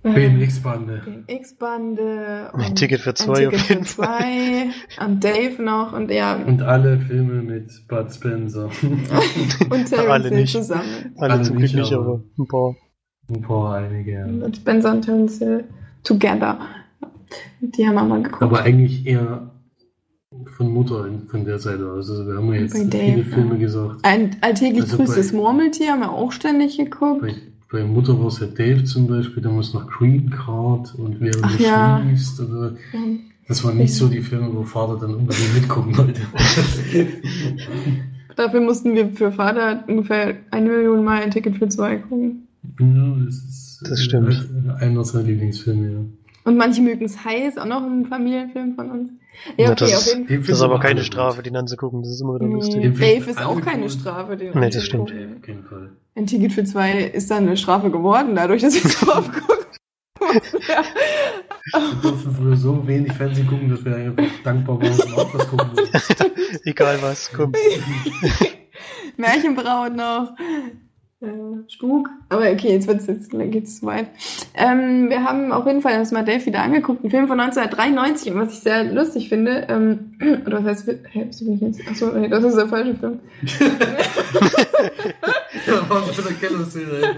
[0.04, 1.24] äh, BMX-Bande.
[1.26, 4.06] X-Bande Ein und Ticket für ein zwei Ticket auf für jeden Fall.
[4.06, 8.66] zwei und Dave noch und ja Und alle Filme mit Bud Spencer.
[8.82, 10.52] und Terence Alle Hill nicht.
[10.52, 11.14] zusammen.
[11.16, 12.76] Alle, Alle zum nicht, Glück nicht, aber- ein paar.
[13.30, 14.12] Ein paar einige.
[14.12, 14.26] ja.
[14.26, 15.64] Und Spencer und Terence Hill
[16.02, 16.58] together.
[17.60, 18.42] Die haben wir mal geguckt.
[18.42, 19.50] Aber eigentlich eher
[20.56, 22.10] von Mutter von der Seite aus.
[22.10, 23.60] Also wir haben ja jetzt Dave, viele Filme ja.
[23.60, 24.00] gesagt.
[24.02, 27.24] Ein alltäglich Also grüßtes bei- Murmeltier haben wir auch ständig geguckt.
[27.70, 31.44] Bei, Mutter war es ja Dave zum Beispiel, da muss noch Green Card und während
[31.44, 32.00] Ach du ja.
[32.02, 32.40] schliefst.
[32.40, 32.74] Oder,
[33.48, 36.20] das waren nicht so die Filme, wo Vater dann unbedingt mitgucken wollte.
[38.36, 42.48] Dafür mussten wir für Vater ungefähr eine Million Mal ein Ticket für zwei gucken.
[42.80, 44.48] ja, das ist Das stimmt.
[44.78, 45.98] äh, einer seiner Lieblingsfilme, ja.
[46.44, 49.10] Und manche mögen es heiß, auch noch ein Familienfilm von uns.
[49.56, 50.38] Ja, Ja, okay, das auf jeden Fall.
[50.38, 52.02] Das ist aber keine Strafe, den anzugucken.
[52.02, 52.98] Das ist immer wieder Nee, lustig.
[52.98, 53.90] Dave ist auch keine.
[53.90, 54.36] Strafe.
[54.36, 55.12] Den Nee, das stimmt.
[56.14, 58.76] Ein Ticket für zwei ist dann eine Strafe geworden, dadurch, dass
[59.08, 59.64] oft gucken.
[60.68, 60.84] ja.
[61.72, 65.48] Wir durften früher so wenig Fernsehen gucken, dass wir einfach dankbar waren und auch was
[65.48, 65.90] gucken würden.
[66.64, 67.52] Egal was, komm.
[69.16, 70.34] Märchenbraut noch.
[71.24, 72.10] Äh, Spuk.
[72.28, 74.08] Aber okay, jetzt wird's jetzt geht's zu weit.
[74.54, 78.32] Ähm, wir haben auf jeden Fall das mal Dave wieder angeguckt, einen Film von 1993,
[78.32, 80.16] und was ich sehr lustig finde, ähm,
[80.46, 81.88] oder was heißt, hä, was bin ich jetzt?
[81.88, 83.20] Achso, nee, das ist der falsche Film.
[85.88, 87.16] War so eine Kellerszene.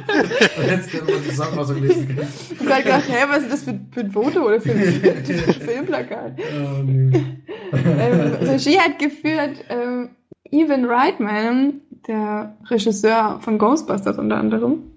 [0.69, 2.29] Jetzt können wir Zusammenfassung lesen können.
[2.61, 5.11] Ich hab gedacht, hä, was ist das für, für ein Foto oder für ein, für
[5.49, 6.33] ein Filmplakat?
[6.39, 7.25] Oh, nee.
[7.73, 10.11] ähm, Regie hat geführt ähm,
[10.51, 14.91] Evan Reitman, der Regisseur von Ghostbusters unter anderem,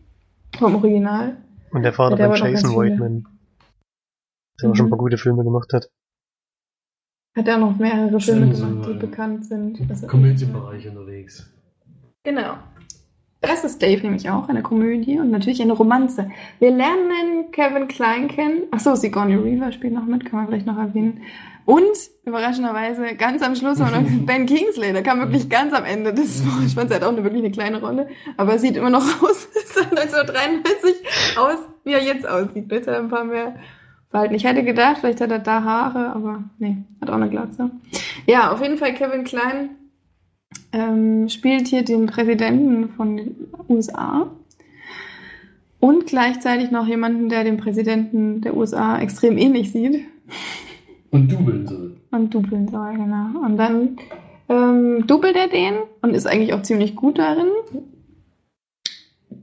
[0.57, 1.37] vom Original.
[1.71, 2.71] Und der Vater Ja, von Jason.
[2.75, 3.27] Whiteman.
[4.61, 4.89] Der auch schon ein Mhm.
[4.91, 5.89] paar gute Filme gemacht hat.
[7.37, 9.79] Hat er noch mehrere Filme gemacht, die bekannt sind.
[9.89, 11.49] Also- Komödienbereich unterwegs.
[12.23, 12.55] Genau.
[13.41, 16.29] Das ist Dave nämlich auch, eine Komödie und natürlich eine Romanze.
[16.59, 18.63] Wir lernen Kevin Klein kennen.
[18.71, 21.21] Achso, Sigourney Weaver spielt noch mit, kann man vielleicht noch erwähnen.
[21.63, 23.91] Und überraschenderweise ganz am Schluss noch
[24.25, 26.91] Ben Kingsley, der kam wirklich ganz am Ende des Vorspanns.
[26.91, 29.81] Er hat auch eine, wirklich eine kleine Rolle, aber er sieht immer noch aus, sah
[29.81, 30.95] 1993
[31.37, 32.69] aus, wie er jetzt aussieht.
[32.71, 33.55] Er ein paar mehr
[34.09, 34.35] Verhalten.
[34.35, 37.71] Ich hätte gedacht, vielleicht hat er da Haare, aber nee, hat auch eine Glatze.
[38.25, 39.69] Ja, auf jeden Fall Kevin Klein
[40.71, 43.35] ähm, spielt hier den Präsidenten von den
[43.67, 44.31] USA
[45.79, 50.05] und gleichzeitig noch jemanden, der dem Präsidenten der USA extrem ähnlich sieht
[51.11, 51.97] Und dubeln soll.
[52.11, 53.39] und dubeln soll, genau.
[53.45, 53.97] Und dann
[54.49, 57.47] ähm, dubelt er den und ist eigentlich auch ziemlich gut darin.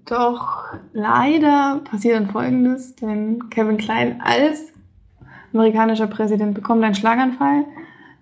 [0.05, 4.73] Doch leider passiert dann Folgendes, denn Kevin Klein als
[5.53, 7.65] amerikanischer Präsident bekommt einen Schlaganfall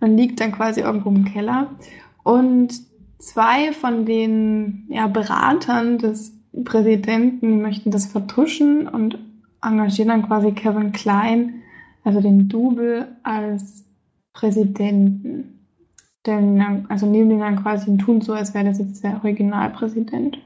[0.00, 1.70] und liegt dann quasi irgendwo im Keller.
[2.24, 2.74] Und
[3.18, 6.32] zwei von den ja, Beratern des
[6.64, 9.18] Präsidenten möchten das vertuschen und
[9.62, 11.62] engagieren dann quasi Kevin Klein,
[12.02, 13.84] also den Double, als
[14.32, 15.60] Präsidenten.
[16.26, 20.38] Denn, also nehmen den dann quasi und tun so, als wäre das jetzt der Originalpräsident.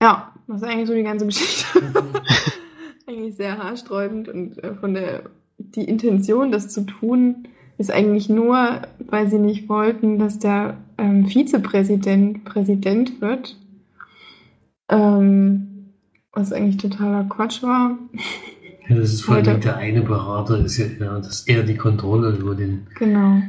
[0.00, 1.66] Ja, das ist eigentlich so die ganze Geschichte.
[3.06, 5.24] eigentlich sehr haarsträubend und äh, von der
[5.58, 11.26] die Intention, das zu tun, ist eigentlich nur, weil sie nicht wollten, dass der ähm,
[11.26, 13.56] Vizepräsident Präsident wird.
[14.90, 15.68] Ähm,
[16.32, 17.98] was eigentlich totaler Quatsch war.
[18.88, 22.30] Ja, das ist vor allem der eine Berater, ist ja, ja, dass er die Kontrolle
[22.36, 23.42] über den Genau.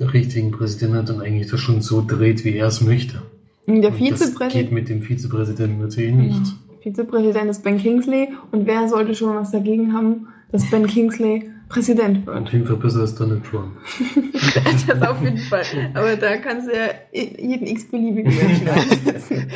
[0.00, 3.22] richtigen Präsidenten hat und eigentlich das schon so dreht, wie er es möchte.
[3.66, 6.56] Der Und das geht Vizepräsident, mit dem Vizepräsidenten natürlich nicht.
[6.80, 12.26] Vizepräsident ist Ben Kingsley und wer sollte schon was dagegen haben, dass Ben Kingsley Präsident
[12.26, 12.36] wird?
[12.36, 13.72] Und auf jeden Fall besser als Donald Trump.
[14.86, 15.64] das auf jeden Fall.
[15.94, 19.50] Aber da kannst du ja jeden x-beliebigen Menschen einsetzen.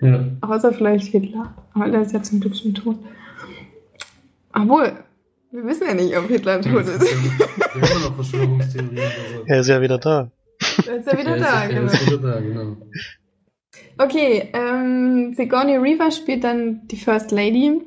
[0.00, 0.24] ja.
[0.40, 1.54] Außer vielleicht Hitler.
[1.74, 2.96] Aber der ist ja zum Glück schon tot.
[4.52, 4.92] Obwohl,
[5.50, 7.02] wir wissen ja nicht, ob Hitler tot ist.
[7.02, 7.10] ist
[7.74, 8.98] wir haben noch Verschwörungstheorien.
[8.98, 10.30] Also, Er ist ja wieder da.
[10.86, 11.86] Er ist ja wieder er ist, da, er genau.
[11.86, 12.76] ist wieder da, genau.
[13.98, 17.80] Okay, ähm, Sigourney Weaver spielt dann die First Lady.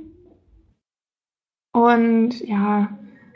[1.77, 2.89] Und ja,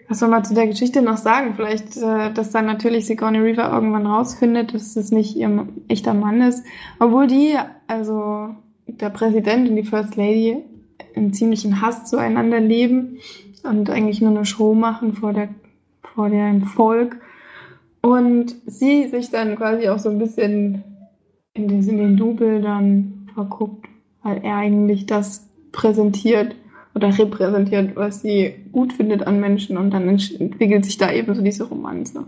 [0.09, 1.53] was soll man zu der Geschichte noch sagen?
[1.55, 6.41] Vielleicht, äh, dass dann natürlich Sigourney Weaver irgendwann rausfindet, dass es nicht ihr echter Mann
[6.41, 6.65] ist.
[6.99, 8.49] Obwohl die, also
[8.87, 10.57] der Präsident und die First Lady,
[11.13, 13.19] in ziemlichen Hass zueinander leben
[13.61, 15.49] und eigentlich nur eine Show machen vor der
[16.01, 17.17] vor dem Volk.
[18.01, 20.83] Und sie sich dann quasi auch so ein bisschen
[21.53, 23.85] in den, in den Double dann verguckt,
[24.23, 26.55] weil er eigentlich das präsentiert
[26.93, 31.41] oder repräsentiert, was sie gut findet an Menschen und dann entwickelt sich da eben so
[31.41, 32.25] diese Romanze.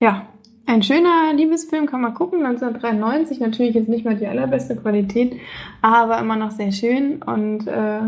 [0.00, 0.26] Ja,
[0.66, 5.36] ein schöner Liebesfilm kann man gucken, 1993, natürlich jetzt nicht mehr die allerbeste Qualität,
[5.80, 8.00] aber immer noch sehr schön und äh,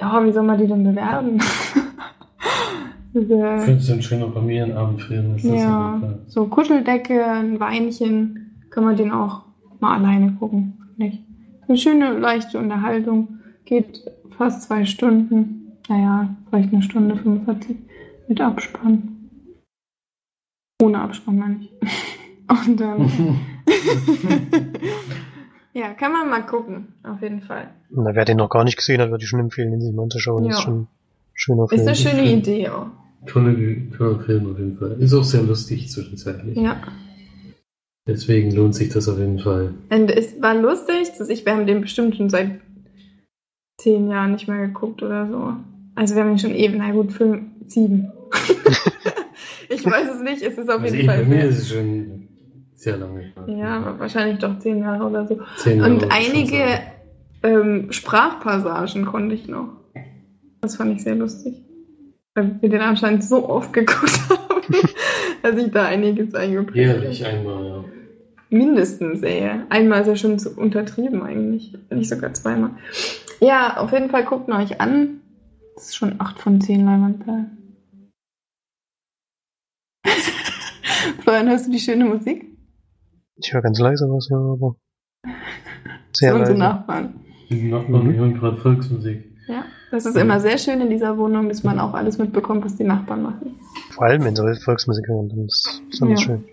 [0.00, 1.40] ja, wie soll man die denn bewerten?
[3.18, 5.38] Ich Diese- finde es ein schöner Familienabendfilm.
[5.38, 9.44] Ja, so Kuscheldecke, ein Weinchen, kann man den auch
[9.80, 10.74] mal alleine gucken.
[10.98, 11.22] Nicht?
[11.68, 13.40] Eine schöne, leichte Unterhaltung.
[13.64, 14.02] Geht
[14.36, 15.72] fast zwei Stunden.
[15.88, 17.76] Naja, vielleicht eine Stunde 45
[18.28, 19.30] mit Abspann.
[20.82, 21.70] Ohne Abspann, meine ich.
[22.68, 23.10] Und dann.
[25.74, 27.70] ja, kann man mal gucken, auf jeden Fall.
[27.90, 30.04] Na, wer den noch gar nicht gesehen hat, würde ich schon empfehlen, den sich mal
[30.04, 30.44] anzuschauen.
[30.44, 30.50] Ja.
[30.50, 30.86] ist schon
[31.34, 31.86] schöner Ist Film.
[31.88, 32.86] eine schöne Idee auch.
[33.26, 34.92] Tolle, toller Film auf jeden Fall.
[35.00, 36.56] Ist auch sehr lustig zwischenzeitlich.
[36.56, 36.76] Ja.
[38.06, 39.74] Deswegen lohnt sich das auf jeden Fall.
[39.90, 42.60] Und es war lustig, dass ich, wir haben den bestimmt schon seit
[43.78, 45.54] zehn Jahren nicht mehr geguckt oder so.
[45.96, 48.12] Also wir haben ihn schon eben, na gut, Film sieben.
[49.68, 51.24] ich weiß es nicht, es ist auf Also jeden ich, bei Fall.
[51.26, 52.28] mir ist es schon
[52.74, 53.32] sehr lange.
[53.48, 55.40] ja, aber wahrscheinlich doch zehn Jahre oder so.
[55.56, 56.62] Zehn Jahre Und ich einige
[57.42, 59.68] ähm, Sprachpassagen konnte ich noch.
[60.60, 61.62] Das fand ich sehr lustig.
[62.34, 64.62] Weil wir den anscheinend so oft geguckt haben,
[65.42, 67.84] dass ich da einiges eingeprägt Jährlich einmal, ja.
[68.50, 69.50] Mindestens, ey.
[69.70, 71.76] Einmal ist ja schon zu untertrieben eigentlich.
[71.90, 72.70] Nicht sogar zweimal.
[73.40, 75.20] Ja, auf jeden Fall guckt ihn euch an.
[75.74, 77.50] Das ist schon 8 von 10 Leinwandperlen.
[81.22, 82.46] Florian, hörst du die schöne Musik?
[83.36, 84.76] Ich höre ganz leise was, ja, aber
[85.24, 85.32] sehr
[86.12, 86.58] das sind unsere leise.
[86.58, 87.20] Nachbarn.
[87.50, 88.14] Die Nachbarn Mhm.
[88.14, 89.24] hören gerade Volksmusik.
[89.48, 92.76] Ja, das ist immer sehr schön in dieser Wohnung, dass man auch alles mitbekommt, was
[92.76, 93.54] die Nachbarn machen.
[93.90, 96.16] Vor allem, wenn sie Volksmusik hören, dann ist es Ja.
[96.16, 96.44] schön.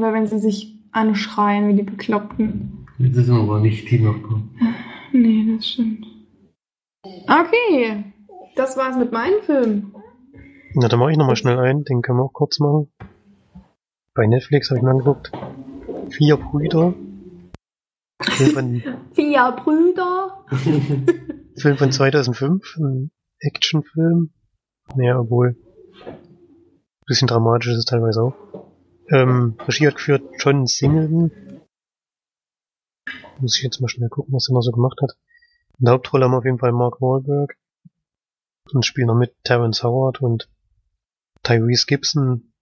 [0.00, 2.86] Oder wenn sie sich anschreien wie die Bekloppten.
[2.98, 4.48] Das sind aber nicht die Nachbarn.
[5.12, 6.06] Nee, das stimmt.
[7.02, 8.04] Okay,
[8.54, 9.92] das war's mit meinem Film.
[10.74, 12.92] Na, dann mache ich nochmal schnell ein, den können wir auch kurz machen.
[14.14, 15.32] Bei Netflix habe ich mir angeguckt.
[16.10, 16.94] Vier Brüder.
[18.22, 18.82] Film von,
[19.14, 20.46] Vier Brüder.
[21.56, 23.10] Film von 2005, ein
[23.40, 24.30] Actionfilm.
[24.94, 25.56] Naja, obwohl.
[27.04, 28.49] Bisschen dramatisch ist es teilweise auch.
[29.10, 31.30] Ähm, Regie hat geführt John Singleton.
[33.38, 35.16] Muss ich jetzt mal schnell gucken, was er noch so gemacht hat.
[35.78, 37.56] In der Hauptrolle haben wir auf jeden Fall Mark Wahlberg.
[38.72, 40.48] Und spielen noch mit Terrence Howard und
[41.42, 42.52] Tyrese Gibson,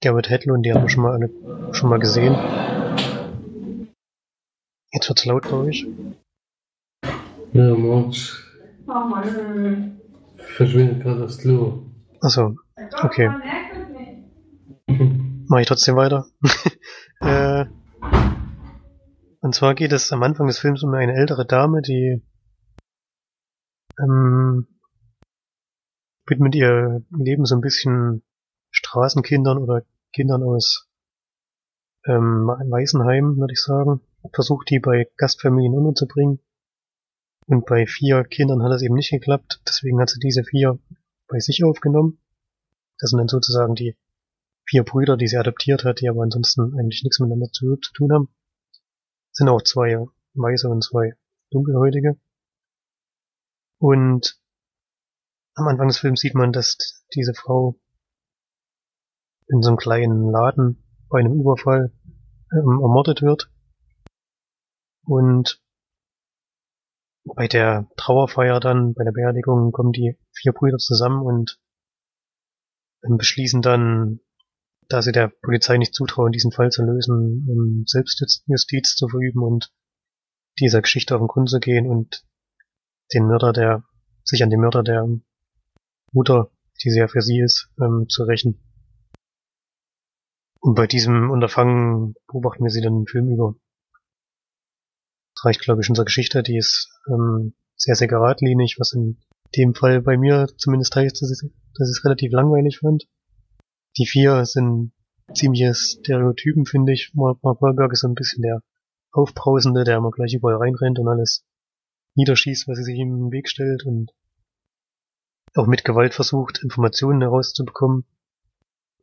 [0.00, 2.34] Garrett Hedlund, die haben wir schon mal alle schon mal gesehen.
[4.92, 5.86] Jetzt wird's laut, glaube ich.
[7.52, 8.10] Ja, Oh
[8.86, 10.00] Mann.
[10.36, 11.82] verschwindet gerade aufs Klo.
[12.20, 12.56] Achso,
[13.02, 13.30] okay.
[15.50, 16.26] Mache ich trotzdem weiter.
[17.20, 17.66] äh,
[19.40, 22.22] und zwar geht es am Anfang des Films um eine ältere Dame, die
[23.98, 24.68] ähm,
[26.24, 28.22] widmet ihr Leben so ein bisschen
[28.70, 29.82] Straßenkindern oder
[30.12, 30.88] Kindern aus
[32.06, 34.02] ähm, Waisenheim, würde ich sagen.
[34.32, 36.38] Versucht die bei Gastfamilien unterzubringen.
[37.46, 39.60] Und bei vier Kindern hat es eben nicht geklappt.
[39.66, 40.78] Deswegen hat sie diese vier
[41.26, 42.20] bei sich aufgenommen.
[43.00, 43.96] Das sind dann sozusagen die
[44.70, 48.12] vier Brüder, die sie adoptiert hat, die aber ansonsten eigentlich nichts miteinander zu, zu tun
[48.12, 48.34] haben.
[49.32, 51.14] sind auch zwei Weiße und zwei
[51.50, 52.20] Dunkelhäutige.
[53.78, 54.40] Und
[55.54, 57.80] am Anfang des Films sieht man, dass diese Frau
[59.48, 61.92] in so einem kleinen Laden bei einem Überfall
[62.52, 63.50] ähm, ermordet wird.
[65.04, 65.60] Und
[67.24, 71.60] bei der Trauerfeier dann, bei der Beerdigung, kommen die vier Brüder zusammen und
[73.04, 74.20] ähm, beschließen dann,
[74.90, 79.72] da sie der Polizei nicht zutrauen, diesen Fall zu lösen, um Selbstjustiz zu verüben und
[80.58, 82.26] dieser Geschichte auf den Grund zu gehen und
[83.14, 83.84] den Mörder der,
[84.24, 85.06] sich an den Mörder der
[86.12, 86.50] Mutter,
[86.82, 88.60] die sehr für sie ist, ähm, zu rächen.
[90.58, 93.54] Und bei diesem Unterfangen beobachten wir sie dann im Film über.
[95.36, 99.18] Das reicht, glaube ich, unserer Geschichte, die ist ähm, sehr, sehr geradlinig, was in
[99.56, 103.06] dem Fall bei mir zumindest heißt, dass ich, dass ich es relativ langweilig fand.
[104.00, 104.92] Die vier sind
[105.34, 107.12] ziemliche Stereotypen, finde ich.
[107.12, 108.62] Mark Wahlberg ist so ein bisschen der
[109.12, 111.44] Aufbrausende, der immer gleich überall reinrennt und alles
[112.14, 114.10] niederschießt, was sich ihm im Weg stellt und
[115.54, 118.06] auch mit Gewalt versucht, Informationen herauszubekommen.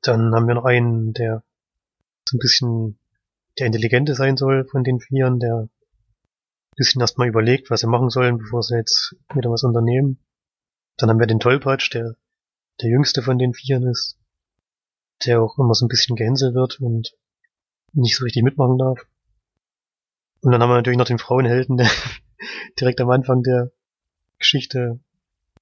[0.02, 1.44] Dann haben wir noch einen, der
[2.28, 2.98] so ein bisschen
[3.60, 5.70] der Intelligente sein soll von den Vieren, der ein
[6.76, 10.18] bisschen erstmal überlegt, was sie machen sollen, bevor sie jetzt wieder was unternehmen.
[10.98, 12.16] Dann haben wir den Tollpatsch, der
[12.82, 14.18] der jüngste von den Vieren ist,
[15.26, 17.16] der auch immer so ein bisschen gehänselt wird und
[17.94, 19.06] nicht so richtig mitmachen darf.
[20.42, 21.90] Und dann haben wir natürlich noch den Frauenhelden, der
[22.80, 23.72] direkt am Anfang der
[24.40, 25.00] Geschichte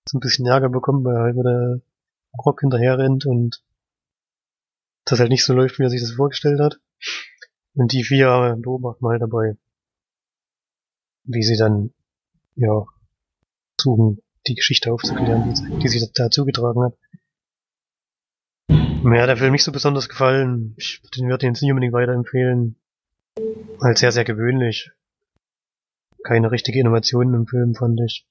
[0.07, 1.81] so ein bisschen Ärger bekommt, weil er halt der
[2.45, 3.63] Rock hinterher rennt und
[5.05, 6.79] das halt nicht so läuft, wie er sich das vorgestellt hat.
[7.75, 9.57] Und die vier beobachten halt dabei,
[11.23, 11.93] wie sie dann,
[12.55, 12.85] ja,
[13.77, 16.97] versuchen, die Geschichte aufzuklären, die, die sich da zugetragen hat.
[19.05, 20.73] Mir hat der Film nicht so besonders gefallen.
[20.77, 22.75] Ich den würde jetzt nicht unbedingt weiterempfehlen.
[23.79, 24.89] Halt sehr, sehr gewöhnlich.
[26.23, 28.25] Keine richtige Innovation im Film, fand ich.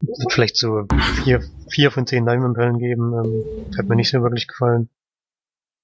[0.00, 0.86] Wird vielleicht so
[1.24, 3.12] vier, vier von zehn Leinwandperlen geben.
[3.14, 4.90] Ähm, hat mir nicht so wirklich gefallen.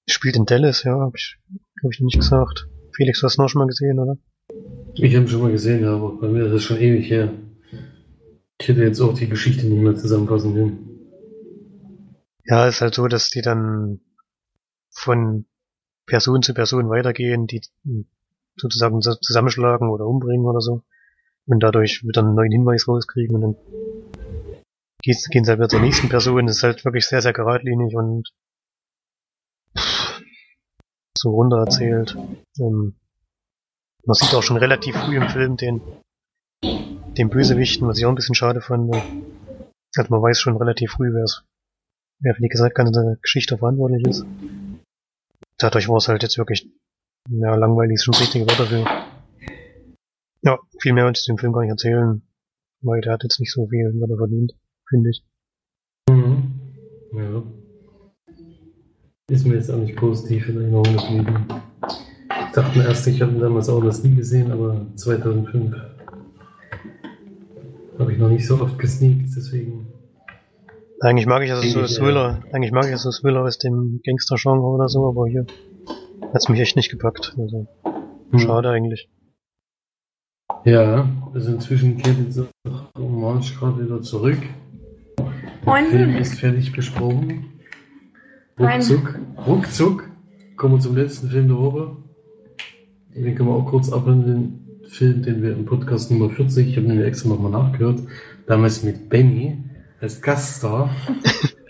[0.07, 1.37] Spielt in Dallas, ja, hab ich,
[1.81, 2.69] glaube ich, nicht gesagt.
[2.95, 4.17] Felix, du hast ihn auch schon mal gesehen, oder?
[4.93, 7.33] Ich habe ihn schon mal gesehen, ja, aber bei mir ist das schon ewig her.
[8.61, 10.88] Ich hätte jetzt auch die Geschichte nicht mehr zusammenfassen können.
[12.49, 13.99] Ja, ist halt so, dass die dann
[14.89, 15.45] von
[16.07, 17.61] Person zu Person weitergehen, die
[18.55, 20.81] sozusagen zusammenschlagen oder umbringen oder so.
[21.45, 23.55] Und dadurch wieder einen neuen Hinweis rauskriegen und dann
[25.03, 25.13] gehen
[25.45, 26.47] sie halt wieder zur nächsten Person.
[26.47, 28.27] Das ist halt wirklich sehr, sehr geradlinig und
[31.15, 32.17] so runter erzählt.
[32.59, 32.95] Ähm,
[34.05, 35.81] man sieht auch schon relativ früh im Film den,
[36.63, 38.91] den Bösewichten, was ich auch ein bisschen schade fand.
[38.95, 41.43] Also man weiß schon relativ früh, wer es,
[42.19, 44.25] wer für die ganze Geschichte verantwortlich ist.
[45.57, 46.69] Dadurch war es halt jetzt wirklich,
[47.29, 48.85] ja, langweilig ist schon das richtige Wort dafür.
[50.41, 52.21] Ja, viel mehr wollte ich dem Film gar nicht erzählen,
[52.81, 54.53] weil der hat jetzt nicht so viel Wörter verdient,
[54.87, 55.25] finde ich.
[56.09, 56.59] Mhm.
[57.13, 57.43] Ja.
[59.29, 61.45] Ist mir jetzt auch nicht positiv in Erinnerung geblieben.
[62.47, 65.75] Ich dachte erst, ich habe damals auch das nie gesehen, aber 2005
[67.99, 69.88] habe ich noch nicht so oft gesneakt, deswegen.
[71.01, 72.53] Eigentlich mag ich also so Thriller, ja.
[72.53, 75.45] eigentlich mag ich also Thriller aus dem Gangster-Genre oder so, aber hier
[76.33, 77.35] hat's mich echt nicht gepackt.
[77.37, 77.67] Also,
[78.31, 78.39] hm.
[78.39, 79.09] schade eigentlich.
[80.65, 84.39] Ja, also inzwischen kehrt jetzt auch Orange gerade wieder zurück.
[85.65, 87.45] Der Film ist fertig besprochen.
[88.59, 90.09] Ruckzuck, ruckzuck,
[90.57, 91.95] kommen wir zum letzten Film der Woche.
[93.15, 94.65] Den können wir auch kurz abhandeln.
[94.81, 98.01] Den Film, den wir im Podcast Nummer 40, ich habe den extra nochmal nachgehört,
[98.47, 99.68] damals mit Benny
[100.01, 100.89] als Gaststar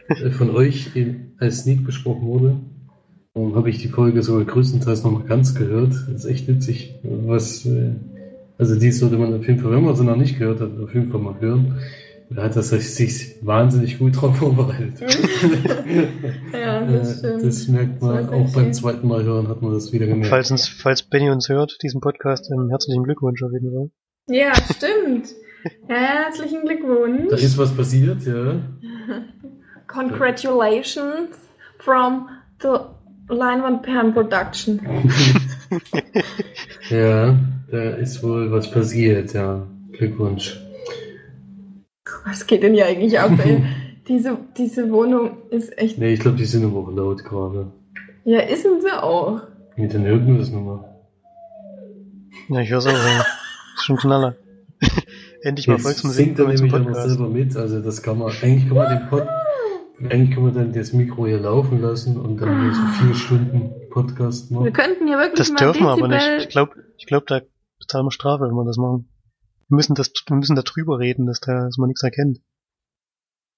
[0.09, 2.55] äh, von euch in, als Sneak besprochen wurde.
[3.33, 5.93] Und habe ich die Folge sogar größtenteils nochmal ganz gehört.
[5.93, 6.95] Das ist echt witzig.
[7.03, 7.91] Was, äh,
[8.57, 10.93] also dies sollte man auf jeden Fall, wenn man sie noch nicht gehört hat, auf
[10.93, 11.79] jeden Fall mal hören.
[12.31, 14.99] Da hat er sich wahnsinnig gut drauf vorbereitet.
[16.53, 17.43] ja, das stimmt.
[17.43, 18.73] Das merkt man das auch beim schön.
[18.73, 20.27] zweiten Mal hören, hat man das wieder gemerkt.
[20.27, 23.89] Falls, uns, falls Benny uns hört, diesen Podcast, herzlichen Glückwunsch auf jeden Fall.
[24.27, 25.29] Ja, stimmt.
[25.87, 27.29] Herzlichen Glückwunsch.
[27.29, 28.61] Da ist was passiert, ja.
[29.87, 31.37] Congratulations
[31.79, 32.29] from
[32.61, 32.77] the
[33.27, 34.79] Leinwandperlen Production.
[36.89, 37.37] ja,
[37.71, 39.65] da ist wohl was passiert, ja.
[39.91, 40.59] Glückwunsch.
[42.25, 43.63] Was geht denn hier eigentlich ab, ey?
[44.07, 45.97] diese, diese Wohnung ist echt.
[45.97, 47.71] Nee, ich glaube, die sind aber auch laut gerade.
[48.25, 49.41] Ja, ist sie auch.
[49.75, 50.83] Mit den irgendwas nochmal.
[52.49, 52.85] Ja, ich höre auch.
[52.85, 53.25] Ja.
[53.75, 54.35] Ist schon Knaller.
[55.41, 57.55] Endlich mal Jetzt Volksmusik singt er nämlich auch noch selber mit.
[57.55, 59.27] Also das kann man, eigentlich kann man den Pod,
[60.09, 63.71] eigentlich kann man dann das Mikro hier laufen lassen und dann hier so vier Stunden
[63.89, 64.73] Podcast Wir machen.
[64.73, 66.29] könnten hier wirklich Das mal dürfen wir aber nicht.
[66.39, 67.41] Ich glaube, ich glaub, da
[67.79, 69.09] bezahlen wir Strafe, wenn wir das machen.
[69.69, 72.39] Wir müssen, das, wir müssen da drüber reden, dass, da, dass man nichts erkennt.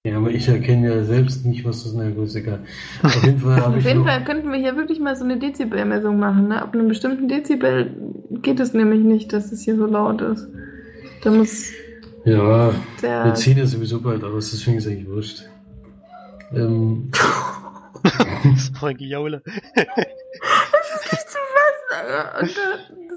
[0.03, 2.63] Ja, aber ich erkenne ja selbst nicht, was das gut, ist egal.
[3.03, 6.17] Auf jeden Fall habe Auf jeden Fall könnten wir hier wirklich mal so eine Dezibelmessung
[6.17, 6.47] machen.
[6.47, 6.59] Ne?
[6.61, 7.95] Ab einem bestimmten Dezibel
[8.41, 10.47] geht es nämlich nicht, dass es hier so laut ist.
[11.23, 11.72] Da muss
[12.26, 13.26] ja, der.
[13.26, 15.43] wir ziehen ja sowieso bald aus, deswegen ist eigentlich wurscht.
[16.53, 17.10] Ähm,
[18.03, 19.41] Das ist Frankie Jaule.
[19.45, 19.60] nicht
[21.27, 22.49] zu fassen.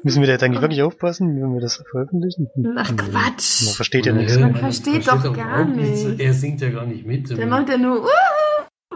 [0.03, 2.49] Müssen wir da jetzt eigentlich wirklich aufpassen, wenn wir das veröffentlichen?
[2.77, 2.97] Ach Nee.
[2.97, 3.65] Quatsch.
[3.65, 4.39] Man versteht ja nichts.
[4.39, 6.05] Man versteht doch gar nichts.
[6.05, 6.21] nicht.
[6.21, 7.31] Er singt ja gar nicht mit.
[7.31, 8.03] Der macht ja nur.
[8.05, 8.09] Uh,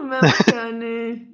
[0.07, 1.27] macht er nicht.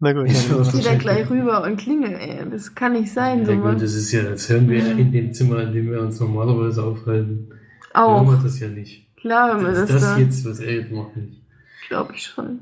[0.00, 2.44] Na gut, Ich dann geh da gleich rüber und klingel, ey.
[2.50, 4.98] Das kann nicht sein, Ja gut, das ist ja, als hören wir Mhm.
[4.98, 7.48] in dem Zimmer, in dem wir uns normalerweise aufhalten.
[7.94, 8.30] Hören Auch.
[8.32, 9.06] wir das ja nicht.
[9.16, 10.18] Klar, wenn wir Das, das, das da.
[10.18, 11.40] jetzt, was er jetzt macht, nicht.
[11.88, 12.58] Glaube ich schon.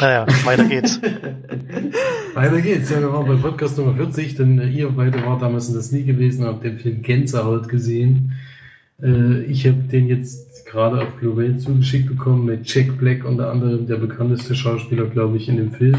[0.00, 1.00] Naja, weiter geht's.
[2.34, 2.90] Weiter geht's.
[2.90, 6.02] Ja, wir waren bei Podcast Nummer 40, denn ihr beide wart damals in das nie
[6.04, 8.32] gewesen, habt den Film Gänsehaut gesehen.
[9.02, 13.86] Äh, ich habe den jetzt gerade auf Blu-ray zugeschickt bekommen mit Jack Black unter anderem,
[13.86, 15.96] der bekannteste Schauspieler, glaube ich, in dem Film.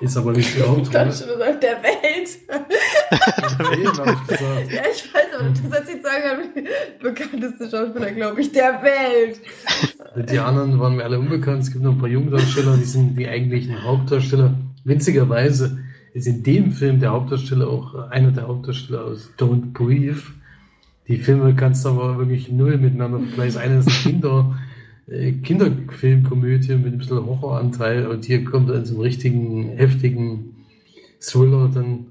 [0.00, 1.06] Ist aber nicht Ich Hauptrolle.
[1.06, 2.28] dachte schon gesagt, der Welt.
[3.12, 3.84] Ich
[4.28, 4.72] gesagt.
[4.72, 6.48] Ja, ich weiß, aber das hat sie sagen,
[7.02, 9.40] bekannteste Schauspieler, glaube ich, der Welt.
[10.30, 11.62] Die anderen waren mir alle unbekannt.
[11.62, 14.54] Es gibt noch ein paar Jungdarsteller, die sind die eigentlichen Hauptdarsteller.
[14.84, 15.78] Witzigerweise
[16.14, 20.16] ist in dem Film der Hauptdarsteller auch einer der Hauptdarsteller aus Don't Breathe.
[21.12, 23.60] Die Filme kannst du aber wirklich null miteinander vergleichen.
[23.60, 24.58] Eine ist eine Kinder,
[25.06, 30.64] äh, Kinderfilmkomödie mit ein bisschen Horroranteil und hier kommt dann zum richtigen, heftigen
[31.20, 32.06] Thriller dann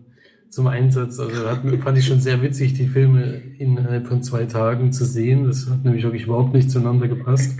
[0.51, 1.17] zum Einsatz.
[1.19, 5.47] Also hat, fand ich schon sehr witzig, die Filme innerhalb von zwei Tagen zu sehen.
[5.47, 7.57] Das hat nämlich wirklich überhaupt nicht zueinander gepasst.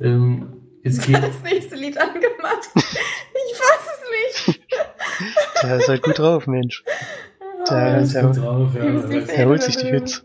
[0.00, 0.46] Ähm,
[0.82, 2.68] es geht, Das nächste Lied angemacht.
[2.74, 4.60] Ich fass es nicht.
[5.62, 6.82] Der ist halt gut drauf, Mensch.
[7.70, 8.86] Der, der, gut drauf, ja.
[8.86, 10.24] Ich muss die der holt sich die Hits.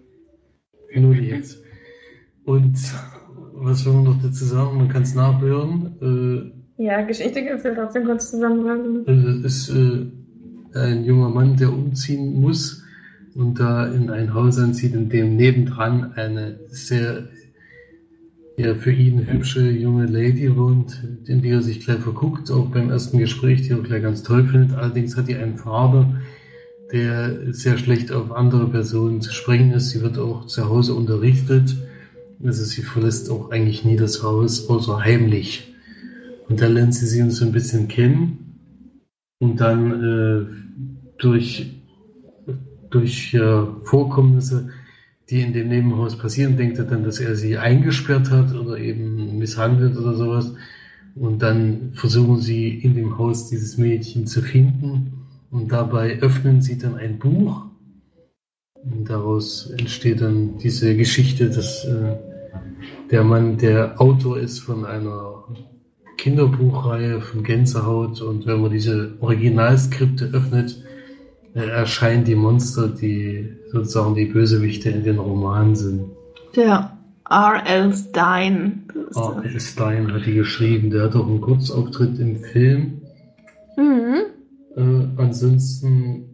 [0.95, 1.61] Nur die Hits.
[2.45, 2.77] Und
[3.53, 4.77] was will man noch dazu sagen?
[4.77, 6.53] Man kann es nachhören.
[6.77, 9.07] Ja, Geschichte kannst du trotzdem kurz zusammenfassen.
[9.07, 12.83] Äh, es ist äh, ein junger Mann, der umziehen muss
[13.33, 17.29] und da in ein Haus anzieht, in dem nebendran eine sehr
[18.57, 22.89] ja, für ihn hübsche junge Lady wohnt, in die er sich gleich verguckt, auch beim
[22.89, 24.75] ersten Gespräch, die er gleich ganz toll findet.
[24.75, 26.09] Allerdings hat die einen Vater,
[26.91, 29.89] der sehr schlecht auf andere Personen zu sprechen ist.
[29.89, 31.75] Sie wird auch zu Hause unterrichtet.
[32.43, 35.73] Also sie verlässt auch eigentlich nie das Haus, außer heimlich.
[36.47, 38.59] Und da lernt sie sie so ein bisschen kennen.
[39.39, 40.45] Und dann äh,
[41.17, 41.73] durch,
[42.89, 44.69] durch äh, Vorkommnisse,
[45.29, 49.37] die in dem Nebenhaus passieren, denkt er dann, dass er sie eingesperrt hat oder eben
[49.37, 50.53] misshandelt oder sowas.
[51.15, 55.16] Und dann versuchen sie in dem Haus dieses Mädchen zu finden.
[55.49, 57.67] Und dabei öffnen sie dann ein Buch.
[58.83, 62.15] Und daraus entsteht dann diese Geschichte, dass äh,
[63.11, 65.43] der Mann der Autor ist von einer
[66.17, 68.21] Kinderbuchreihe von Gänsehaut.
[68.21, 70.83] Und wenn man diese Originalskripte öffnet,
[71.53, 76.05] äh, erscheinen die Monster, die sozusagen die Bösewichte in den Romanen sind.
[76.55, 76.97] Der
[77.29, 77.93] R.L.
[77.93, 78.83] Stein.
[79.15, 80.89] Ah, Stein hat die geschrieben.
[80.91, 83.01] Der hat auch einen Kurzauftritt im Film.
[83.75, 84.36] Mhm.
[84.77, 86.25] Äh, ansonsten,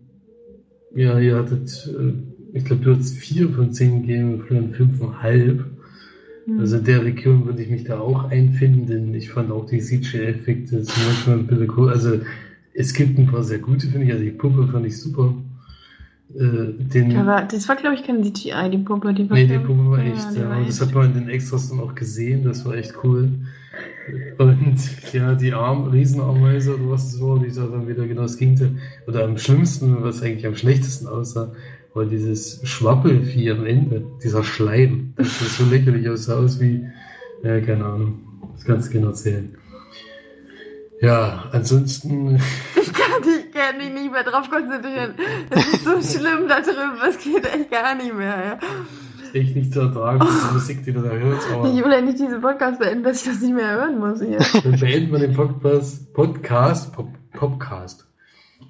[0.94, 5.65] ja, ihr hattet, äh, ich glaube, du hast vier von zehn gegeben, Florian fünfeinhalb.
[6.45, 6.60] Mhm.
[6.60, 9.80] Also in der Region würde ich mich da auch einfinden, denn ich fand auch die
[9.80, 11.90] CGI-Effekte manchmal ein bisschen cool.
[11.90, 12.20] Also
[12.74, 14.11] es gibt ein paar sehr gute, finde ich.
[14.11, 15.34] Also die Puppe fand ich super.
[16.35, 19.14] Äh, den, Aber das war, glaube ich, kein CGI, die Puppe.
[19.14, 20.35] Die war nee, die Puppe war echt.
[20.35, 20.81] die Ja, war das echt.
[20.81, 22.43] hat man in den Extras dann auch gesehen.
[22.43, 23.30] Das war echt cool.
[24.38, 24.77] Und
[25.14, 28.72] ja, die Arm, Riesenameise oder was es war, die sah dann wieder genau das Gegenteil.
[29.07, 31.53] Oder am schlimmsten, was eigentlich am schlechtesten aussah,
[31.93, 35.14] war dieses Schwappelvieh am Ende, dieser Schleim.
[35.15, 36.85] Das sah so lächerlich aus, sah aus wie,
[37.43, 38.19] ja, keine Ahnung,
[38.55, 39.55] das kannst du gerne erzählen.
[41.01, 42.39] Ja, ansonsten,
[42.81, 45.14] Ich kann, ich kann mich nicht mehr drauf konzentrieren.
[45.49, 48.60] Es ist so schlimm da drüben, es geht echt gar nicht mehr.
[49.34, 49.40] Ja.
[49.40, 52.19] echt nicht zu ertragen, diese Musik, die du da hörst, aber Ich will ja nicht
[52.19, 54.40] diesen Podcast beenden, dass ich das nicht mehr hören muss hier.
[54.64, 58.06] dann beenden wir den Podcast, Podcast, Pop, Podcast.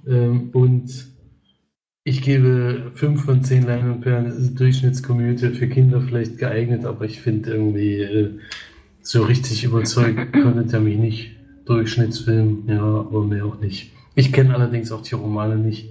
[0.07, 0.90] Ähm, und
[2.06, 8.02] Ich gebe 5 von 10 Leinwandperlen Durchschnittskomödie für Kinder vielleicht geeignet, aber ich finde irgendwie
[8.02, 8.40] äh,
[9.02, 11.36] so richtig überzeugt konnte der mich nicht.
[11.65, 13.93] Durchschnittsfilm, ja, aber mehr auch nicht.
[14.15, 15.90] Ich kenne allerdings auch die Romane nicht,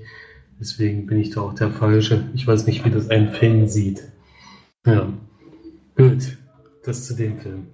[0.60, 2.24] deswegen bin ich da auch der Falsche.
[2.34, 4.02] Ich weiß nicht, wie das ein Fan sieht.
[4.86, 5.08] Ja,
[5.96, 6.38] gut,
[6.84, 7.66] das zu dem Film.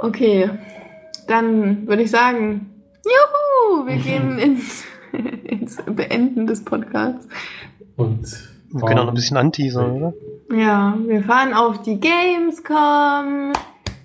[0.00, 0.50] Okay,
[1.28, 2.70] dann würde ich sagen,
[3.04, 4.84] juhu, wir gehen ins,
[5.44, 7.28] ins Beenden des Podcasts.
[7.96, 8.26] Und
[8.70, 10.14] Wir können auch noch ein bisschen anteasern, oder?
[10.50, 13.52] Ja, wir fahren auf die Gamescom.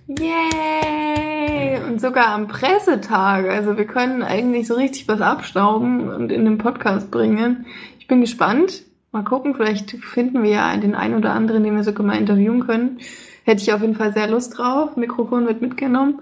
[0.07, 1.81] Yay!
[1.85, 3.45] Und sogar am Pressetag.
[3.49, 7.65] Also wir können eigentlich so richtig was abstauben und in den Podcast bringen.
[7.99, 8.83] Ich bin gespannt.
[9.11, 12.65] Mal gucken, vielleicht finden wir ja den einen oder anderen, den wir sogar mal interviewen
[12.65, 12.99] können.
[13.43, 14.95] Hätte ich auf jeden Fall sehr Lust drauf.
[14.95, 16.21] Mikrofon wird mitgenommen.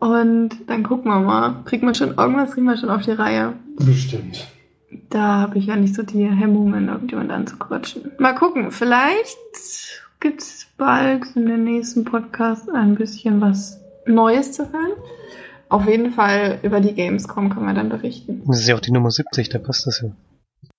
[0.00, 1.62] Und dann gucken wir mal.
[1.66, 3.54] Kriegt man schon irgendwas, kriegen wir schon auf die Reihe.
[3.76, 4.48] bestimmt.
[5.08, 8.10] Da habe ich ja nicht so die Hemmungen, irgendjemand anzuquatschen.
[8.18, 9.36] Mal gucken, vielleicht
[10.20, 14.92] gibt's bald in den nächsten Podcast ein bisschen was Neues zu hören.
[15.68, 18.42] Auf jeden Fall über die Gamescom können wir dann berichten.
[18.46, 20.10] Das ist ja auch die Nummer 70, da passt das ja.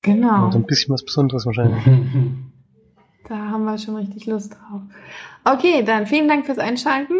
[0.01, 1.83] Genau, Und ein bisschen was Besonderes wahrscheinlich.
[3.29, 4.81] da haben wir schon richtig Lust drauf.
[5.43, 7.13] Okay, dann vielen Dank fürs Einschalten.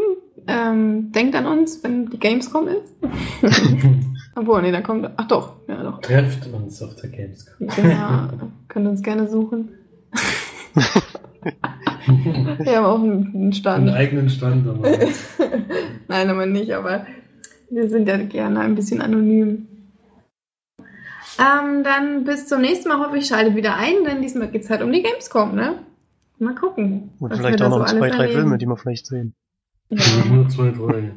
[0.48, 2.93] Ähm, denkt an uns, wenn die Gamescom ist.
[4.35, 5.10] Obwohl, nee, da kommt.
[5.18, 6.02] Ach doch, ja doch.
[6.02, 7.68] Trefft uns auf der Gamescom.
[7.68, 8.27] Genau,
[8.68, 9.72] könnt uns gerne suchen.
[12.59, 13.89] Wir haben auch einen Einen Stand.
[13.89, 14.68] eigenen Stand.
[14.68, 14.89] Aber
[16.07, 17.05] Nein, aber nicht, aber
[17.69, 19.68] wir sind ja gerne ein bisschen anonym.
[21.39, 24.69] Ähm, dann bis zum nächsten Mal hoffe ich, schaltet wieder ein, denn diesmal geht es
[24.69, 25.80] halt um die Gamescom, ne?
[26.39, 27.11] Mal gucken.
[27.19, 28.39] Und was vielleicht wir auch noch so zwei, drei erleben.
[28.41, 29.34] Filme, die wir vielleicht sehen.
[29.89, 31.11] Ja, nur zwei, drei.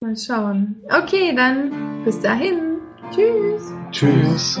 [0.00, 0.76] mal schauen.
[0.90, 2.78] Okay, dann bis dahin.
[3.10, 3.72] Tschüss.
[3.90, 4.60] Tschüss.